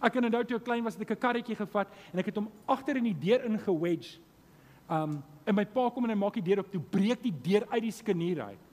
Ek 0.02 0.12
kan 0.12 0.26
onthou 0.26 0.42
toe 0.50 0.58
ek 0.58 0.66
klein 0.66 0.84
was, 0.84 0.98
het 0.98 1.06
ek 1.06 1.16
'n 1.16 1.22
karretjie 1.22 1.56
gevat 1.56 1.88
en 2.12 2.18
ek 2.18 2.26
het 2.26 2.36
hom 2.36 2.50
agter 2.66 2.96
in 2.96 3.04
die 3.04 3.18
deur 3.18 3.44
ingewedge. 3.44 4.18
Um 4.90 5.22
en 5.46 5.54
my 5.54 5.64
pa 5.64 5.90
kom 5.90 6.04
en 6.04 6.10
hy 6.10 6.16
maak 6.16 6.34
die 6.34 6.42
deur 6.42 6.60
op, 6.60 6.70
toe 6.70 6.80
breek 6.80 7.22
die 7.22 7.34
deur 7.34 7.66
uit 7.70 7.82
die 7.82 7.90
skenier 7.90 8.42
uit. 8.42 8.71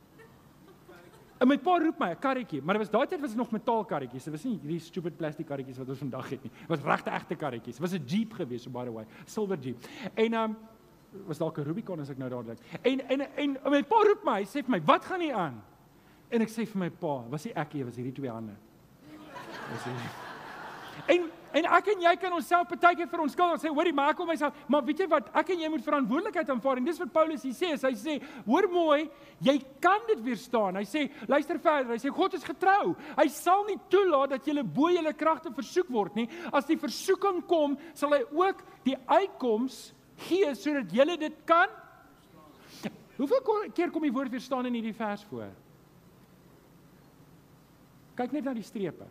En 1.39 1.47
my 1.47 1.55
pa 1.57 1.77
roep 1.79 1.99
my 1.99 2.09
'n 2.11 2.19
karretjie, 2.19 2.61
maar 2.61 2.77
dit 2.77 2.83
was 2.87 2.91
daai 2.91 3.07
tyd 3.07 3.21
was 3.21 3.29
dit 3.29 3.37
nog 3.37 3.51
metaalkarretjies. 3.51 4.23
Dit 4.23 4.33
was 4.33 4.43
nie 4.43 4.59
hierdie 4.59 4.79
stupid 4.79 5.17
plastiek 5.17 5.47
karretjies 5.47 5.77
wat 5.77 5.89
ons 5.89 5.97
vandag 5.99 6.29
het 6.29 6.43
nie. 6.43 6.51
Dit 6.51 6.67
was 6.67 6.81
regte 6.81 7.09
egte 7.09 7.35
karretjies. 7.35 7.77
Dit 7.77 7.79
was 7.79 7.93
'n 7.93 8.03
Jeep 8.05 8.33
gewees, 8.33 8.63
so 8.63 8.69
by 8.69 8.83
the 8.83 8.91
way, 8.91 9.05
silver 9.25 9.57
Jeep. 9.57 9.77
En 10.15 10.33
um 10.33 10.57
was 11.25 11.37
dalk 11.37 11.57
'n 11.57 11.63
Rubicon 11.63 11.99
as 11.99 12.09
ek 12.09 12.17
nou 12.17 12.29
dadelik. 12.29 12.59
En 12.81 12.99
en 13.09 13.21
en 13.37 13.57
my 13.71 13.83
pa 13.83 13.95
roep 13.95 14.23
my, 14.23 14.41
hy 14.41 14.45
sê 14.45 14.63
vir 14.63 14.69
my, 14.69 14.81
"Wat 14.81 15.05
gaan 15.05 15.19
nie 15.19 15.33
aan?" 15.33 15.63
En 16.29 16.41
ek 16.41 16.49
sê 16.49 16.67
vir 16.67 16.77
my 16.77 16.89
pa, 16.89 17.23
"Was 17.29 17.45
nie 17.45 17.53
ek 17.53 17.73
nie, 17.73 17.83
was 17.85 17.95
hierdie 17.95 18.13
twee 18.13 18.29
hande." 18.29 18.55
Was 19.71 19.83
hy 19.83 19.91
En 21.07 21.29
en 21.53 21.67
ek 21.77 21.91
en 21.93 22.03
jy 22.05 22.13
kan 22.21 22.35
onsself 22.35 22.69
baie 22.71 22.95
keer 22.95 23.09
vir 23.11 23.23
ons 23.23 23.33
skuld 23.35 23.63
sê, 23.63 23.71
hoorie, 23.73 23.93
maar 23.95 24.13
ek 24.13 24.19
kom 24.21 24.29
myself, 24.29 24.55
maar 24.67 24.85
weet 24.85 25.03
jy 25.03 25.07
wat, 25.11 25.29
ek 25.41 25.51
en 25.55 25.63
jy 25.63 25.71
moet 25.73 25.85
verantwoordelikheid 25.85 26.53
aanvaar 26.53 26.81
en 26.81 26.87
dis 26.89 27.01
wat 27.01 27.11
Paulus 27.13 27.43
hier 27.45 27.57
sê, 27.57 27.73
hy 27.75 27.93
sê, 27.97 28.17
hoor 28.45 28.69
mooi, 28.71 29.03
jy 29.45 29.57
kan 29.83 30.03
dit 30.09 30.23
weerstaan. 30.25 30.79
Hy 30.79 30.85
sê, 30.87 31.05
luister 31.29 31.59
verder, 31.63 31.93
hy 31.95 31.99
sê 32.01 32.13
God 32.13 32.35
is 32.37 32.45
getrou. 32.47 32.95
Hy 33.17 33.27
sal 33.33 33.65
nie 33.69 33.77
toelaat 33.91 34.35
dat 34.35 34.47
jy 34.47 34.63
bo 34.63 34.89
julle 34.91 35.13
kragte 35.17 35.51
versoek 35.55 35.89
word 35.93 36.17
nie. 36.19 36.27
As 36.53 36.67
die 36.67 36.79
versoeking 36.79 37.41
kom, 37.47 37.77
sal 37.97 38.13
hy 38.17 38.23
ook 38.35 38.63
die 38.87 38.97
uitkoms 39.07 39.89
gee 40.27 40.49
sodat 40.57 40.91
jy 40.91 41.15
dit 41.19 41.45
kan 41.47 41.71
Hoeveel 43.19 43.71
keer 43.75 43.91
kom 43.91 44.05
die 44.07 44.13
woord 44.15 44.31
weerstaan 44.31 44.69
in 44.69 44.77
hierdie 44.77 44.95
vers 44.95 45.25
voor? 45.27 45.49
Kyk 48.15 48.35
net 48.35 48.45
na 48.47 48.53
die 48.55 48.63
strepe. 48.63 49.07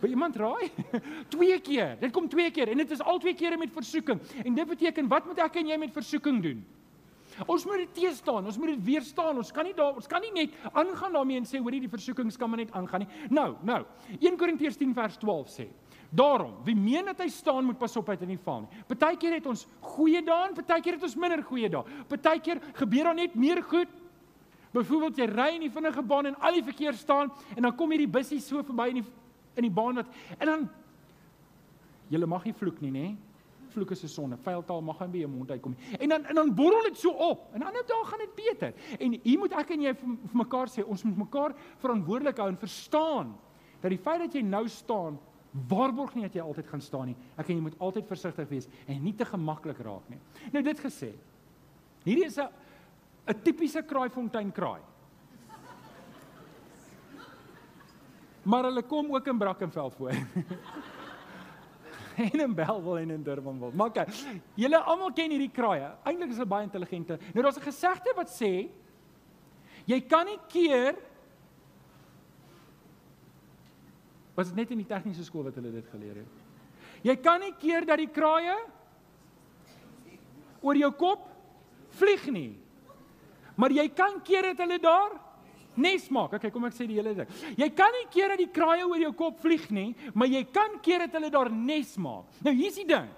Wil 0.00 0.10
iemand 0.10 0.36
raai? 0.36 0.70
twee 1.34 1.58
keer. 1.60 1.96
Dit 2.00 2.12
kom 2.14 2.28
twee 2.30 2.50
keer 2.54 2.70
en 2.72 2.82
dit 2.82 2.90
is 2.94 3.02
al 3.02 3.18
twee 3.18 3.34
kere 3.34 3.58
met 3.58 3.72
versoeking. 3.74 4.20
En 4.44 4.54
dit 4.54 4.68
beteken 4.68 5.08
wat 5.10 5.26
moet 5.26 5.40
ek 5.42 5.58
en 5.62 5.72
jy 5.72 5.78
met 5.80 5.94
versoeking 5.94 6.42
doen? 6.42 6.66
Ons 7.46 7.64
moet 7.68 7.84
dit 7.84 7.90
teestaan, 8.00 8.46
ons 8.50 8.56
moet 8.58 8.72
dit 8.72 8.84
weerstaan. 8.88 9.36
Ons 9.38 9.52
kan 9.54 9.66
nie 9.66 9.74
daar 9.76 9.98
ons 9.98 10.08
kan 10.10 10.22
nie 10.24 10.32
net 10.34 10.54
aangaan 10.72 11.14
daarmee 11.14 11.38
en 11.38 11.46
sê 11.46 11.60
hoor 11.62 11.74
hierdie 11.74 11.90
versoekings 11.92 12.38
kan 12.38 12.50
maar 12.50 12.62
net 12.62 12.72
aangaan 12.74 13.04
nie. 13.04 13.10
Nou, 13.30 13.52
nou. 13.66 13.82
1 14.18 14.38
Korintiërs 14.40 14.78
10 14.80 14.96
vers 14.96 15.20
12 15.22 15.52
sê 15.60 15.68
Daarom, 16.08 16.54
wie 16.64 16.76
meen 16.76 17.04
dat 17.04 17.18
hy 17.20 17.28
staan 17.28 17.66
moet 17.68 17.76
pas 17.78 17.92
op 18.00 18.06
hy 18.08 18.16
nie 18.24 18.38
val 18.40 18.62
nie. 18.62 18.82
Partykeer 18.88 19.34
het 19.36 19.46
ons 19.50 19.66
goeie 19.92 20.22
dae 20.24 20.46
en 20.48 20.54
partykeer 20.56 20.96
het 20.96 21.04
ons 21.04 21.16
minder 21.20 21.42
goeie 21.44 21.68
dae. 21.68 21.84
Partykeer 22.08 22.62
gebeur 22.78 23.10
daar 23.10 23.18
net 23.18 23.34
meer 23.36 23.60
goed. 23.68 23.92
Byvoorbeeld 24.72 25.20
jy 25.20 25.26
ry 25.28 25.50
in 25.56 25.66
die 25.66 25.72
vinnige 25.72 26.02
baan 26.04 26.30
en 26.30 26.38
al 26.40 26.56
die 26.56 26.64
verkeer 26.64 26.96
staan 26.96 27.28
en 27.56 27.68
dan 27.68 27.76
kom 27.76 27.92
hierdie 27.92 28.08
bussie 28.08 28.40
so 28.40 28.64
verby 28.64 28.88
in 28.94 29.02
die 29.02 29.06
in 29.58 29.66
die 29.66 29.74
baan 29.74 30.00
wat 30.00 30.12
en 30.38 30.46
dan 30.46 30.68
julle 32.12 32.28
mag 32.30 32.46
nie 32.48 32.54
vloek 32.56 32.80
nie, 32.84 32.92
nê? 32.94 33.08
Vloek 33.74 33.90
is 33.92 34.02
'n 34.04 34.08
sonde. 34.08 34.36
Vuiltaal 34.36 34.82
mag 34.82 35.00
nie 35.00 35.08
by 35.08 35.18
jou 35.18 35.28
mond 35.28 35.50
uitkom. 35.50 35.76
En 36.00 36.08
dan 36.08 36.24
en 36.24 36.34
dan 36.34 36.54
borrel 36.54 36.82
dit 36.82 36.96
so 36.96 37.10
op. 37.10 37.54
En 37.54 37.62
ander 37.62 37.84
dae 37.86 38.04
gaan 38.04 38.18
dit 38.18 38.34
beter. 38.34 38.72
En 38.98 39.20
hier 39.22 39.38
moet 39.38 39.52
ek 39.52 39.70
en 39.70 39.80
jy 39.80 39.94
vir, 39.94 40.16
mekaar 40.32 40.68
sê, 40.68 40.84
ons 40.86 41.04
moet 41.04 41.16
mekaar 41.16 41.54
verantwoordelik 41.78 42.38
hou 42.38 42.48
en 42.48 42.56
verstaan 42.56 43.36
dat 43.80 43.90
die 43.90 43.98
feit 43.98 44.20
dat 44.20 44.34
jy 44.34 44.42
nou 44.42 44.68
staan 44.68 45.18
waarborg 45.68 46.14
nie 46.14 46.22
dat 46.22 46.34
jy 46.34 46.40
altyd 46.40 46.66
gaan 46.66 46.80
staan 46.80 47.06
nie. 47.06 47.16
Ek 47.36 47.48
en 47.48 47.56
jy 47.56 47.62
moet 47.62 47.78
altyd 47.80 48.06
versigtig 48.06 48.48
wees 48.48 48.68
en 48.86 49.02
nie 49.02 49.14
te 49.14 49.24
gemaklik 49.24 49.78
raak 49.78 50.08
nie. 50.08 50.18
Nou 50.52 50.62
dit 50.62 50.80
gesê. 50.80 51.12
Hierdie 52.04 52.26
is 52.26 52.38
'n 52.38 52.48
'n 53.28 53.42
tipiese 53.42 53.82
kraaifontein 53.82 54.52
kraai. 54.52 54.80
Maar 58.48 58.70
hulle 58.70 58.82
kom 58.82 59.14
ook 59.14 59.26
in 59.26 59.38
Brackenfell 59.38 59.90
voor. 59.90 60.10
en 62.32 62.40
in 62.40 62.54
Bellville 62.54 63.00
en 63.00 63.10
in 63.10 63.22
Durbanville. 63.22 63.76
Maar 63.76 63.92
kyk, 63.92 64.14
julle 64.56 64.80
almal 64.80 65.12
ken 65.12 65.34
hierdie 65.34 65.52
kraaie. 65.52 65.90
Eintlik 66.08 66.32
is 66.32 66.40
hulle 66.40 66.48
baie 66.48 66.66
intelligente. 66.66 67.18
Nou 67.34 67.44
daar's 67.44 67.60
'n 67.60 67.68
gesegde 67.68 68.14
wat 68.16 68.32
sê 68.32 68.70
jy 69.84 70.00
kan 70.00 70.26
nie 70.26 70.40
keer 70.48 70.96
Was 74.38 74.46
dit 74.46 74.56
net 74.56 74.70
in 74.70 74.78
die 74.78 74.86
tegniese 74.86 75.24
skool 75.24 75.42
wat 75.42 75.56
hulle 75.58 75.72
dit 75.72 75.86
geleer 75.90 76.14
het? 76.14 76.32
Jy 77.02 77.16
kan 77.16 77.40
nie 77.40 77.54
keer 77.58 77.84
dat 77.84 77.98
die 77.98 78.06
kraaie 78.06 78.54
oor 80.60 80.76
jou 80.76 80.92
kop 80.92 81.26
vlieg 81.90 82.30
nie. 82.30 82.56
Maar 83.56 83.70
jy 83.70 83.88
kan 83.88 84.22
keer 84.22 84.42
dit 84.42 84.58
hulle 84.58 84.78
daar 84.78 85.27
nes 85.78 86.08
maak. 86.14 86.34
Okay, 86.38 86.50
kom 86.50 86.66
ek 86.68 86.76
sê 86.76 86.86
die 86.88 86.98
hele 86.98 87.14
ding. 87.14 87.30
Jy 87.58 87.68
kan 87.78 87.94
nie 87.94 88.06
keer 88.12 88.34
dat 88.34 88.42
die 88.42 88.50
kraaie 88.52 88.84
oor 88.86 89.00
jou 89.00 89.12
kop 89.16 89.40
vlieg 89.40 89.68
nie, 89.70 89.94
maar 90.14 90.30
jy 90.30 90.44
kan 90.52 90.78
keer 90.84 91.06
dit 91.06 91.16
hulle 91.18 91.30
daar 91.32 91.50
nes 91.54 91.96
maak. 92.02 92.28
Nou 92.44 92.54
hier's 92.58 92.78
die 92.80 92.88
ding. 92.88 93.08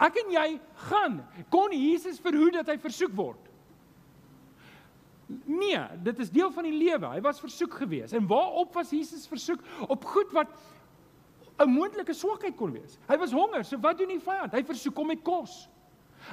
Ek 0.00 0.16
en 0.22 0.30
jy 0.32 0.46
gaan 0.88 1.18
kon 1.52 1.72
Jesus 1.72 2.20
verhoed 2.22 2.56
dat 2.60 2.70
hy 2.72 2.78
versoek 2.80 3.12
word. 3.16 3.50
Nee, 5.48 5.80
dit 6.04 6.18
is 6.20 6.30
deel 6.32 6.50
van 6.52 6.66
die 6.68 6.76
lewe. 6.76 7.08
Hy 7.08 7.20
was 7.24 7.40
versoek 7.40 7.78
geweest. 7.80 8.12
En 8.16 8.26
waarop 8.28 8.74
was 8.76 8.92
Jesus 8.92 9.26
versoek? 9.28 9.62
Op 9.88 10.04
goed 10.04 10.32
wat 10.36 10.52
'n 11.58 11.70
moontlike 11.70 12.12
swakheid 12.12 12.56
kon 12.56 12.72
wees. 12.72 12.98
Hy 13.08 13.16
was 13.16 13.32
honger, 13.32 13.64
so 13.64 13.78
wat 13.78 13.98
doen 13.98 14.08
die 14.08 14.20
vyand? 14.20 14.52
Hy 14.52 14.62
versoek 14.64 14.96
hom 14.96 15.06
met 15.06 15.22
kos. 15.22 15.68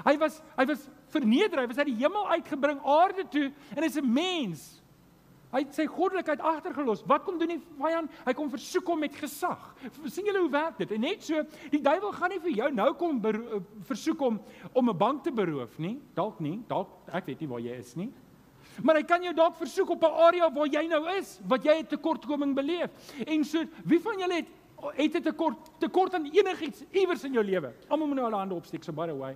Hy 0.06 0.18
was 0.18 0.42
hy 0.58 0.66
was 0.66 0.90
verneder, 1.12 1.60
hy 1.60 1.68
was 1.68 1.78
uit 1.78 1.86
die 1.86 2.00
hemel 2.00 2.28
uitgebring 2.28 2.80
aarde 2.84 3.28
toe 3.30 3.52
en 3.76 3.84
hy's 3.84 3.98
'n 3.98 4.14
mens. 4.14 4.81
Hy 5.52 5.66
het 5.66 5.76
sy 5.76 5.86
goddelikheid 5.92 6.40
agtergelos. 6.40 7.04
Wat 7.08 7.26
kom 7.28 7.38
doen 7.40 7.58
die 7.58 7.60
vyand? 7.80 8.12
Hy 8.26 8.34
kom 8.38 8.50
versoek 8.50 8.88
hom 8.88 9.02
met 9.04 9.16
gesag. 9.20 9.76
sien 10.08 10.26
julle 10.26 10.40
hoe 10.40 10.52
werk 10.52 10.78
dit? 10.78 10.92
En 10.96 11.02
net 11.04 11.24
so, 11.24 11.44
die 11.74 11.82
duiwel 11.84 12.12
gaan 12.16 12.32
nie 12.32 12.40
vir 12.40 12.52
jou 12.52 12.70
nou 12.72 12.94
kom 13.00 13.20
versoek 13.90 14.20
hom 14.20 14.40
om 14.74 14.90
'n 14.90 14.98
bank 14.98 15.24
te 15.24 15.32
beroof 15.32 15.78
nie. 15.78 16.00
Dalk 16.16 16.40
nie. 16.40 16.62
Dalk 16.68 16.88
ek 17.12 17.26
weet 17.26 17.42
nie 17.42 17.48
waar 17.48 17.60
jy 17.60 17.76
is 17.80 17.96
nie. 17.96 18.12
Maar 18.84 18.96
hy 18.96 19.04
kan 19.04 19.24
jou 19.24 19.34
dalk 19.34 19.58
versoek 19.58 19.90
op 19.90 20.04
'n 20.04 20.14
area 20.28 20.50
waar 20.50 20.68
jy 20.68 20.88
nou 20.88 21.08
is, 21.18 21.40
wat 21.48 21.64
jy 21.64 21.80
'n 21.80 21.88
tekortkoming 21.88 22.56
beleef. 22.56 22.90
En 23.28 23.44
so, 23.44 23.64
wie 23.84 24.00
van 24.00 24.20
julle 24.20 24.34
het 24.34 24.48
het 24.96 25.16
'n 25.16 25.22
tekort 25.22 25.70
tekort 25.80 26.14
aan 26.14 26.26
enigiets 26.26 26.84
iewers 26.92 27.24
in 27.24 27.34
jou 27.34 27.44
lewe? 27.44 27.74
Almal 27.90 28.08
moet 28.08 28.16
nou 28.16 28.26
hulle 28.26 28.40
hande 28.40 28.56
opsteek 28.56 28.84
so 28.84 28.92
by 28.94 29.08
the 29.08 29.18
way. 29.18 29.36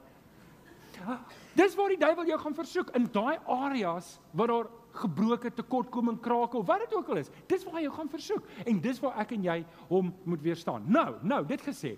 Dis 1.54 1.76
waar 1.76 1.90
die 1.90 1.98
duiwel 1.98 2.26
jou 2.26 2.40
gaan 2.40 2.56
versoek 2.56 2.90
in 2.96 3.08
daai 3.12 3.38
areas 3.46 4.20
waar 4.32 4.48
daar 4.48 4.68
gebroke 4.98 5.52
tekortkoming 5.54 6.20
krakel, 6.24 6.64
wat 6.66 6.86
dit 6.86 6.96
ook 6.96 7.10
al 7.14 7.22
is. 7.24 7.32
Dis 7.50 7.66
waar 7.68 7.82
jou 7.84 7.92
gaan 7.96 8.10
versoek 8.12 8.48
en 8.66 8.82
dis 8.82 9.02
waar 9.04 9.20
ek 9.24 9.36
en 9.38 9.44
jy 9.50 9.60
hom 9.90 10.14
moet 10.24 10.42
weerstaan. 10.46 10.86
Nou, 10.88 11.16
nou, 11.24 11.44
dit 11.48 11.62
gesê. 11.62 11.96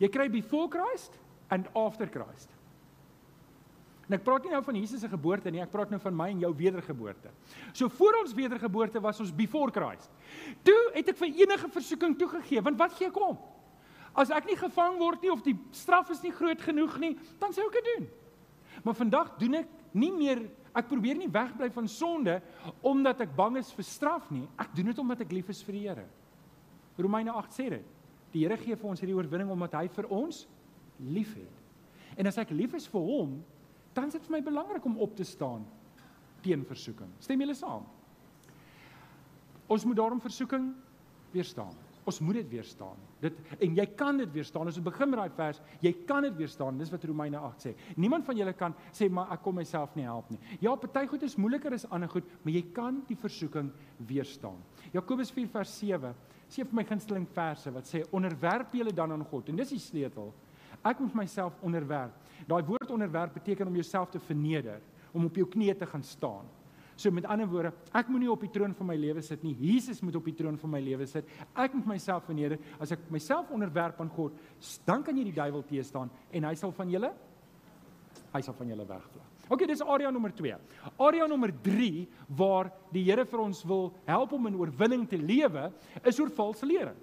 Jy 0.00 0.08
kry 0.08 0.30
before 0.32 0.70
Christ 0.72 1.18
and 1.52 1.68
after 1.76 2.08
Christ. 2.08 2.54
En 4.10 4.16
ek 4.16 4.24
praat 4.26 4.42
nie 4.42 4.50
nou 4.50 4.62
van 4.66 4.74
Jesus 4.74 5.04
se 5.04 5.08
geboorte 5.10 5.52
nie, 5.54 5.60
ek 5.62 5.70
praat 5.70 5.92
nou 5.92 6.00
van 6.02 6.16
my 6.18 6.32
en 6.32 6.40
jou 6.42 6.50
wedergeboorte. 6.58 7.30
So 7.70 7.86
voor 7.94 8.16
ons 8.24 8.32
wedergeboorte 8.34 8.98
was 9.04 9.20
ons 9.22 9.30
before 9.30 9.70
Christ. 9.70 10.10
Toe 10.66 10.78
het 10.96 11.12
ek 11.12 11.20
vir 11.20 11.44
enige 11.44 11.70
versoeking 11.70 12.16
toegegee, 12.18 12.62
want 12.66 12.80
wat 12.80 12.96
gee 12.98 13.06
ek 13.06 13.20
om? 13.22 13.38
As 14.18 14.32
ek 14.34 14.48
nie 14.50 14.58
gevang 14.58 14.98
word 14.98 15.22
nie 15.22 15.30
of 15.30 15.44
die 15.46 15.54
straf 15.78 16.10
is 16.10 16.24
nie 16.24 16.34
groot 16.34 16.58
genoeg 16.64 16.96
nie, 16.98 17.12
dan 17.38 17.54
sou 17.54 17.68
ek 17.68 17.78
dit 17.78 17.90
doen. 17.92 18.08
Maar 18.82 18.98
vandag 18.98 19.30
doen 19.38 19.60
ek 19.60 19.70
nie 19.94 20.10
meer 20.16 20.42
ek 20.76 20.88
probeer 20.90 21.18
nie 21.18 21.30
wegbly 21.30 21.70
van 21.74 21.88
sonde 21.90 22.38
omdat 22.86 23.24
ek 23.26 23.36
bang 23.36 23.58
is 23.60 23.72
vir 23.74 23.86
straf 23.86 24.28
nie. 24.30 24.46
Ek 24.60 24.74
doen 24.76 24.90
dit 24.92 25.02
omdat 25.02 25.24
ek 25.24 25.32
lief 25.34 25.50
is 25.50 25.62
vir 25.66 25.76
die 25.76 25.86
Here. 25.88 26.06
Romeine 27.00 27.34
8 27.34 27.56
sê 27.56 27.68
dit. 27.72 27.86
Die 28.30 28.44
Here 28.44 28.58
gee 28.60 28.76
vir 28.76 28.90
ons 28.90 29.02
hierdie 29.02 29.16
oorwinning 29.16 29.50
omdat 29.50 29.74
hy 29.80 29.86
vir 29.90 30.10
ons 30.14 30.44
liefhet. 31.00 31.56
En 32.18 32.28
as 32.30 32.38
ek 32.38 32.52
lief 32.54 32.74
is 32.78 32.86
vir 32.90 33.02
hom, 33.02 33.38
dan 33.94 34.10
is 34.10 34.18
dit 34.18 34.26
vir 34.26 34.36
my 34.36 34.42
belangrik 34.46 34.86
om 34.86 34.98
op 35.02 35.16
te 35.18 35.26
staan 35.26 35.64
teen 36.44 36.62
versoeking. 36.64 37.10
Stem 37.20 37.42
julle 37.42 37.56
saam? 37.58 37.84
Ons 39.70 39.84
moet 39.86 39.98
daarom 39.98 40.22
versoeking 40.22 40.70
weerstaan. 41.34 41.74
Ons 42.08 42.20
moet 42.24 42.38
dit 42.40 42.48
weerstaan. 42.54 42.96
Dit 43.20 43.36
en 43.60 43.76
jy 43.76 43.86
kan 43.98 44.16
dit 44.20 44.30
weerstaan. 44.32 44.68
Ons 44.70 44.80
begin 44.82 45.10
met 45.12 45.20
daai 45.20 45.36
vers, 45.36 45.60
jy 45.84 45.92
kan 46.08 46.24
dit 46.24 46.36
weerstaan. 46.38 46.78
Dis 46.80 46.92
wat 46.92 47.04
Romeine 47.04 47.40
8 47.50 47.66
sê. 47.66 47.74
Niemand 48.00 48.24
van 48.28 48.38
julle 48.40 48.54
kan 48.56 48.76
sê 48.96 49.10
maar 49.12 49.34
ek 49.36 49.42
kom 49.44 49.58
myself 49.60 49.94
nie 49.98 50.06
help 50.08 50.30
nie. 50.32 50.40
Ja, 50.64 50.74
party 50.80 51.06
goed 51.10 51.24
is 51.26 51.36
moeiliker 51.40 51.76
as 51.76 51.86
ander 51.92 52.08
goed, 52.08 52.28
maar 52.42 52.54
jy 52.54 52.64
kan 52.76 53.02
die 53.08 53.18
versoeking 53.20 53.72
weerstaan. 54.08 54.60
Jakobus 54.94 55.32
4 55.36 55.50
vers 55.52 55.74
7 55.82 56.14
sê 56.50 56.64
vir 56.64 56.78
my 56.80 56.86
gunsteling 56.88 57.26
verse 57.34 57.70
wat 57.74 57.88
sê 57.90 58.02
onderwerp 58.16 58.72
julle 58.74 58.94
dan 58.96 59.12
aan 59.14 59.26
God 59.30 59.52
en 59.52 59.60
dis 59.60 59.76
die 59.76 59.82
sleutel. 59.82 60.32
Ek 60.80 61.02
moet 61.02 61.18
myself 61.22 61.58
onderwerp. 61.66 62.14
Daai 62.48 62.62
woord 62.64 62.90
onderwerp 62.90 63.34
beteken 63.36 63.68
om 63.68 63.76
jouself 63.76 64.10
te 64.10 64.22
verneder, 64.24 64.80
om 65.12 65.26
op 65.28 65.36
jou 65.36 65.44
knieë 65.50 65.76
te 65.76 65.88
gaan 65.90 66.04
staan. 66.06 66.48
So 67.00 67.10
met 67.14 67.24
ander 67.32 67.48
woorde, 67.48 67.72
ek 67.96 68.10
moenie 68.12 68.28
op 68.28 68.42
die 68.44 68.50
troon 68.52 68.74
van 68.76 68.90
my 68.90 68.96
lewe 69.00 69.22
sit 69.24 69.40
nie. 69.46 69.54
Jesus 69.56 70.02
moet 70.04 70.18
op 70.18 70.26
die 70.28 70.36
troon 70.36 70.58
van 70.60 70.74
my 70.74 70.82
lewe 70.84 71.06
sit. 71.08 71.28
Ek 71.56 71.72
moet 71.72 71.88
myself 71.94 72.26
verneder. 72.28 72.60
As 72.76 72.92
ek 72.92 73.06
myself 73.12 73.48
onderwerp 73.56 74.02
aan 74.04 74.12
God, 74.12 74.36
dan 74.84 75.04
kan 75.06 75.16
jy 75.16 75.24
die 75.30 75.36
duiwel 75.38 75.64
teë 75.64 75.86
staan 75.88 76.12
en 76.30 76.48
hy 76.50 76.54
sal 76.60 76.74
van 76.76 76.92
julle 76.92 77.12
hy 78.30 78.40
sal 78.44 78.54
van 78.54 78.70
julle 78.70 78.86
wegvlug. 78.86 79.28
OK, 79.50 79.64
dis 79.66 79.82
area 79.82 80.10
nommer 80.14 80.30
2. 80.38 80.56
Area 81.02 81.26
nommer 81.30 81.50
3 81.64 82.04
waar 82.38 82.70
die 82.94 83.02
Here 83.08 83.24
vir 83.26 83.42
ons 83.42 83.64
wil 83.66 83.88
help 84.06 84.34
om 84.36 84.46
in 84.46 84.58
oorwinning 84.60 85.06
te 85.10 85.18
lewe, 85.18 85.70
is 86.06 86.20
oor 86.22 86.30
valse 86.36 86.66
lering. 86.66 86.98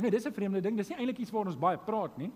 Nee, 0.00 0.10
dis 0.10 0.26
'n 0.26 0.32
vreemde 0.32 0.60
ding. 0.60 0.76
Dis 0.76 0.88
nie 0.88 0.96
eintlik 0.96 1.18
iets 1.20 1.30
waaroor 1.30 1.52
ons 1.52 1.60
baie 1.60 1.78
praat 1.78 2.18
nie. 2.18 2.30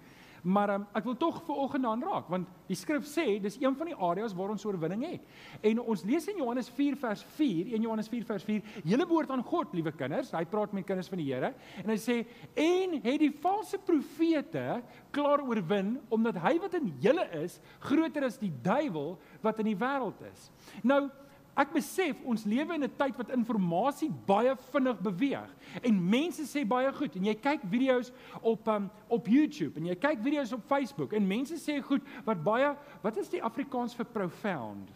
Maar 0.44 0.74
um, 0.74 0.83
ek 0.92 1.07
wil 1.09 1.16
tog 1.16 1.38
ver 1.46 1.61
oggend 1.64 1.87
aan 1.88 2.02
raak 2.04 2.28
want 2.33 2.48
die 2.68 2.76
skrif 2.76 3.07
sê 3.09 3.38
dis 3.40 3.57
een 3.61 3.76
van 3.76 3.88
die 3.88 3.96
areas 3.96 4.35
waar 4.37 4.52
ons 4.52 4.64
oorwinning 4.68 5.04
het. 5.07 5.24
En 5.64 5.80
ons 5.80 6.04
lees 6.04 6.26
in 6.28 6.40
Johannes 6.42 6.68
4 6.76 6.98
vers 7.00 7.24
4, 7.38 7.72
1 7.72 7.87
Johannes 7.87 8.11
4 8.12 8.26
vers 8.28 8.44
4, 8.44 8.74
julle 8.85 9.07
behoort 9.09 9.33
aan 9.33 9.44
God, 9.44 9.72
liewe 9.76 9.92
kinders. 9.96 10.35
Hy 10.37 10.44
praat 10.50 10.76
met 10.76 10.87
kinders 10.88 11.09
van 11.12 11.20
die 11.22 11.30
Here 11.30 11.54
en 11.80 11.92
hy 11.92 11.98
sê 12.00 12.20
en 12.61 12.98
het 13.00 13.20
die 13.22 13.33
valse 13.42 13.80
profete 13.85 14.83
klaar 15.14 15.44
oorwin 15.44 15.96
omdat 16.12 16.38
hy 16.44 16.57
wat 16.62 16.76
in 16.76 16.92
julle 17.00 17.24
is 17.40 17.57
groter 17.85 18.28
as 18.28 18.40
die 18.40 18.52
duiwel 18.64 19.14
wat 19.44 19.61
in 19.64 19.72
die 19.72 19.78
wêreld 19.80 20.20
is. 20.28 20.50
Nou 20.85 21.07
Ek 21.54 21.70
besef 21.70 22.18
ons 22.26 22.44
lewe 22.50 22.74
in 22.74 22.82
'n 22.82 22.96
tyd 22.98 23.16
wat 23.16 23.30
inligting 23.30 24.14
baie 24.26 24.56
vinnig 24.72 24.98
beweeg. 25.00 25.50
En 25.82 26.08
mense 26.10 26.42
sê 26.42 26.66
baie 26.66 26.92
goed 26.92 27.16
en 27.16 27.24
jy 27.24 27.34
kyk 27.34 27.62
video's 27.70 28.12
op 28.42 28.68
um, 28.68 28.90
op 29.08 29.26
YouTube 29.26 29.78
en 29.78 29.86
jy 29.86 29.94
kyk 29.94 30.18
video's 30.22 30.52
op 30.52 30.66
Facebook 30.66 31.12
en 31.12 31.26
mense 31.26 31.54
sê 31.54 31.80
goed 31.80 32.02
wat 32.24 32.42
baie 32.42 32.74
wat 33.02 33.16
is 33.16 33.28
die 33.28 33.42
Afrikaans 33.42 33.94
vir 33.94 34.04
profound? 34.04 34.90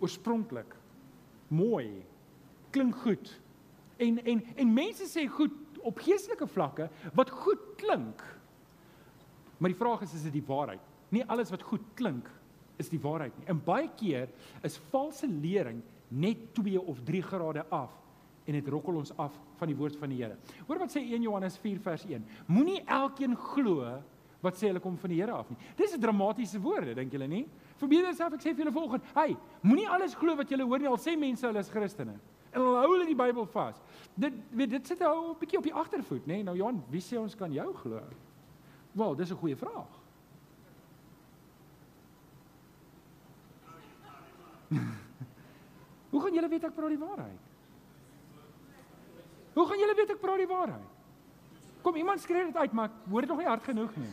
Oorspronklik. 0.00 0.74
Mooi. 1.48 2.04
Klink 2.70 2.96
goed. 2.96 3.40
En 3.96 4.20
en 4.24 4.44
en 4.56 4.74
mense 4.74 5.04
sê 5.08 5.26
goed 5.26 5.52
op 5.80 5.98
geestelike 5.98 6.46
vlakke 6.46 6.90
wat 7.14 7.30
goed 7.30 7.60
klink. 7.76 8.22
Maar 9.58 9.70
die 9.70 9.80
vraag 9.80 10.02
is 10.02 10.14
is 10.14 10.22
dit 10.22 10.32
die 10.32 10.46
waarheid? 10.46 10.80
Nie 11.08 11.24
alles 11.24 11.50
wat 11.50 11.62
goed 11.62 11.84
klink 11.94 12.28
is 12.76 12.88
die 12.88 13.00
waarheid 13.00 13.36
nie. 13.38 13.46
En 13.46 13.60
baie 13.64 13.88
keer 13.96 14.28
is 14.62 14.78
valse 14.90 15.26
lering 15.26 15.82
net 16.08 16.54
2 16.54 16.80
of 16.80 17.02
3 17.04 17.22
grade 17.22 17.64
af 17.70 17.92
en 18.44 18.52
dit 18.58 18.68
rokkel 18.68 18.98
ons 19.00 19.12
af 19.16 19.36
van 19.58 19.70
die 19.70 19.76
woord 19.76 19.96
van 19.96 20.12
die 20.12 20.20
Here. 20.20 20.36
Hoor 20.66 20.82
wat 20.82 20.92
sê 20.92 21.00
1 21.00 21.22
Johannes 21.24 21.56
4 21.62 21.80
vers 21.80 22.04
1. 22.04 22.26
Moenie 22.46 22.82
elkeen 22.84 23.36
glo 23.36 23.86
wat 24.44 24.58
sê 24.60 24.68
hulle 24.68 24.82
kom 24.84 24.98
van 25.00 25.14
die 25.14 25.20
Here 25.22 25.32
af 25.32 25.48
nie. 25.48 25.58
Dis 25.76 25.94
'n 25.94 26.00
dramatiese 26.00 26.60
woorde, 26.60 26.94
dink 26.94 27.12
julle 27.12 27.26
nie? 27.26 27.46
Verbeel 27.76 28.04
jouself 28.04 28.34
ek 28.34 28.40
sê 28.40 28.54
vir 28.54 28.64
julle 28.64 28.72
volgende. 28.72 29.04
Hey, 29.14 29.36
moenie 29.62 29.88
alles 29.88 30.14
glo 30.14 30.36
wat 30.36 30.48
julle 30.50 30.64
hoor 30.64 30.78
nie 30.78 30.88
al 30.88 30.98
sê 30.98 31.16
mense 31.18 31.46
hulle 31.46 31.58
is 31.58 31.70
Christene. 31.70 32.18
En 32.52 32.60
hulle 32.60 32.78
hou 32.84 32.92
hulle 32.92 33.06
die 33.06 33.14
Bybel 33.14 33.46
vas. 33.46 33.80
Dit 34.14 34.34
weet 34.50 34.70
dit 34.70 34.86
sit 34.86 34.98
nou 35.00 35.30
'n 35.30 35.38
bietjie 35.38 35.58
op 35.58 35.64
die 35.64 35.74
agtervoet, 35.74 36.26
nê? 36.26 36.44
Nou 36.44 36.56
Johan, 36.56 36.84
wie 36.90 37.00
sê 37.00 37.18
ons 37.18 37.34
kan 37.34 37.52
jou 37.52 37.72
glo? 37.74 38.00
Wel, 38.92 39.14
dis 39.14 39.30
'n 39.30 39.36
goeie 39.36 39.56
vraag. 39.56 40.03
Hoe 46.10 46.20
gaan 46.22 46.34
julle 46.36 46.48
weet 46.48 46.66
ek 46.68 46.74
praat 46.76 46.92
die 46.94 47.00
waarheid? 47.00 47.40
Hoe 49.54 49.66
gaan 49.66 49.78
julle 49.78 49.94
weet 49.98 50.12
ek 50.14 50.20
praat 50.22 50.42
die 50.42 50.50
waarheid? 50.50 50.90
Kom 51.84 51.96
iemand 52.00 52.22
skree 52.22 52.46
dit 52.46 52.56
uit, 52.56 52.72
maar 52.72 52.88
ek 52.88 53.10
hoor 53.10 53.26
dit 53.26 53.30
nog 53.30 53.42
nie 53.42 53.48
hard 53.50 53.66
genoeg 53.66 53.96
nie. 54.00 54.12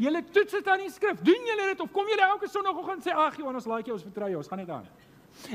Julle 0.00 0.24
toets 0.34 0.56
dit 0.56 0.68
aan 0.68 0.82
die 0.82 0.90
skrif. 0.90 1.20
Doen 1.22 1.50
julle 1.50 1.66
dit 1.70 1.82
of 1.84 1.90
kom 1.94 2.08
julle 2.10 2.24
elke 2.26 2.48
sonoggend 2.50 3.04
sê 3.06 3.14
ag 3.14 3.36
Johan, 3.38 3.58
ons 3.60 3.68
like 3.70 3.90
jou, 3.90 3.98
ons 3.98 4.06
vertrou 4.06 4.30
jou, 4.32 4.40
ons 4.40 4.50
gaan 4.50 4.62
net 4.62 4.72
aan. 4.74 4.88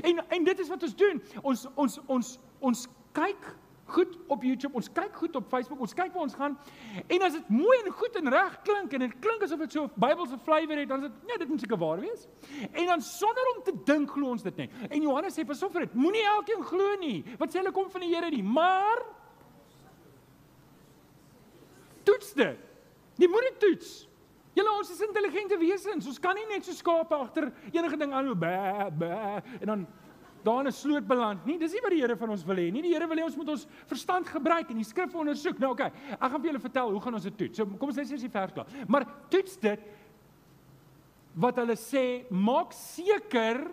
En 0.04 0.22
en 0.38 0.46
dit 0.48 0.60
is 0.64 0.70
wat 0.72 0.86
ons 0.88 0.96
doen. 0.96 1.20
Ons 1.42 1.66
ons 1.76 1.98
ons 2.08 2.30
ons 2.72 2.86
kyk 3.18 3.50
goed 3.92 4.18
op 4.28 4.44
YouTube, 4.44 4.76
ons 4.80 4.90
kyk 4.92 5.16
goed 5.16 5.36
op 5.36 5.48
Facebook, 5.52 5.80
ons 5.80 5.94
kyk 5.94 6.14
waar 6.14 6.26
ons 6.26 6.36
gaan. 6.38 6.58
En 7.08 7.26
as 7.28 7.36
dit 7.38 7.50
mooi 7.50 7.78
en 7.84 7.92
goed 7.92 8.16
en 8.22 8.32
reg 8.34 8.58
klink 8.68 8.94
en 8.94 9.06
dit 9.06 9.16
klink 9.24 9.46
asof 9.46 9.60
dit 9.66 9.72
so 9.72 9.84
'n 9.84 9.92
Bybelse 9.96 10.38
flavour 10.44 10.78
het, 10.78 10.90
dan 10.90 11.04
is 11.04 11.10
dit 11.10 11.28
nee, 11.28 11.38
dit 11.38 11.48
moet 11.48 11.60
seker 11.60 11.78
waar 11.78 12.00
wees. 12.00 12.28
En 12.72 12.86
dan 12.86 13.02
sonder 13.02 13.44
om 13.56 13.64
te 13.64 13.74
dink 13.86 14.12
glo 14.12 14.30
ons 14.30 14.44
dit 14.44 14.56
net. 14.56 14.72
En 14.90 15.02
Johannes 15.02 15.34
sê 15.34 15.46
pas 15.46 15.64
op 15.64 15.72
vir 15.72 15.82
dit. 15.82 15.94
Moenie 15.94 16.24
elkeen 16.24 16.64
glo 16.64 16.96
nie 17.00 17.24
wat 17.38 17.50
sê 17.50 17.58
hulle 17.58 17.72
kom 17.72 17.90
van 17.90 18.02
die 18.02 18.16
Here 18.16 18.30
nie, 18.30 18.44
maar 18.44 19.06
toets 22.04 22.34
dit. 22.34 22.58
Jy 23.18 23.28
moet 23.28 23.42
dit 23.42 23.60
toets. 23.60 24.10
Julle 24.54 24.72
ons 24.80 24.92
is 24.92 25.02
intelligente 25.06 25.58
wesens. 25.58 26.08
Ons 26.08 26.20
kan 26.20 26.36
nie 26.36 26.46
net 26.50 26.66
so 26.66 26.76
skape 26.76 27.16
agter 27.16 27.52
enige 27.72 27.98
ding 27.98 28.14
aan 28.14 28.32
bê 28.40 28.56
bê 29.00 29.12
en 29.62 29.66
dan 29.66 29.88
daar 30.44 30.62
in 30.62 30.68
'n 30.68 30.72
sloot 30.72 31.08
beland 31.08 31.46
nie. 31.46 31.58
Dis 31.58 31.74
nie 31.74 31.82
wat 31.82 31.92
die 31.92 32.02
Here 32.02 32.16
van 32.16 32.30
ons 32.30 32.44
wil 32.46 32.56
hê 32.56 32.72
nie. 32.72 32.82
Die 32.82 32.94
Here 32.94 33.08
wil 33.08 33.18
hê 33.18 33.24
ons 33.24 33.36
moet 33.36 33.50
ons 33.50 33.68
verstand 33.86 34.28
gebruik 34.28 34.70
en 34.70 34.76
die 34.76 34.84
skrif 34.84 35.16
ondersoek. 35.16 35.60
Nou 35.60 35.72
oké, 35.72 35.84
okay, 35.84 36.16
ek 36.16 36.32
gaan 36.32 36.42
vir 36.42 36.52
julle 36.52 36.60
vertel 36.60 36.92
hoe 36.92 37.02
gaan 37.02 37.14
ons 37.14 37.24
dit 37.24 37.38
toets. 37.38 37.58
So 37.58 37.66
kom 37.66 37.90
ons 37.90 37.98
lees 37.98 38.12
eers 38.12 38.22
die 38.22 38.30
vers 38.30 38.54
klaar. 38.54 38.68
Maar 38.88 39.06
toets 39.30 39.58
dit 39.58 39.80
wat 41.34 41.56
hulle 41.56 41.76
sê, 41.76 42.26
maak 42.30 42.74
seker 42.74 43.72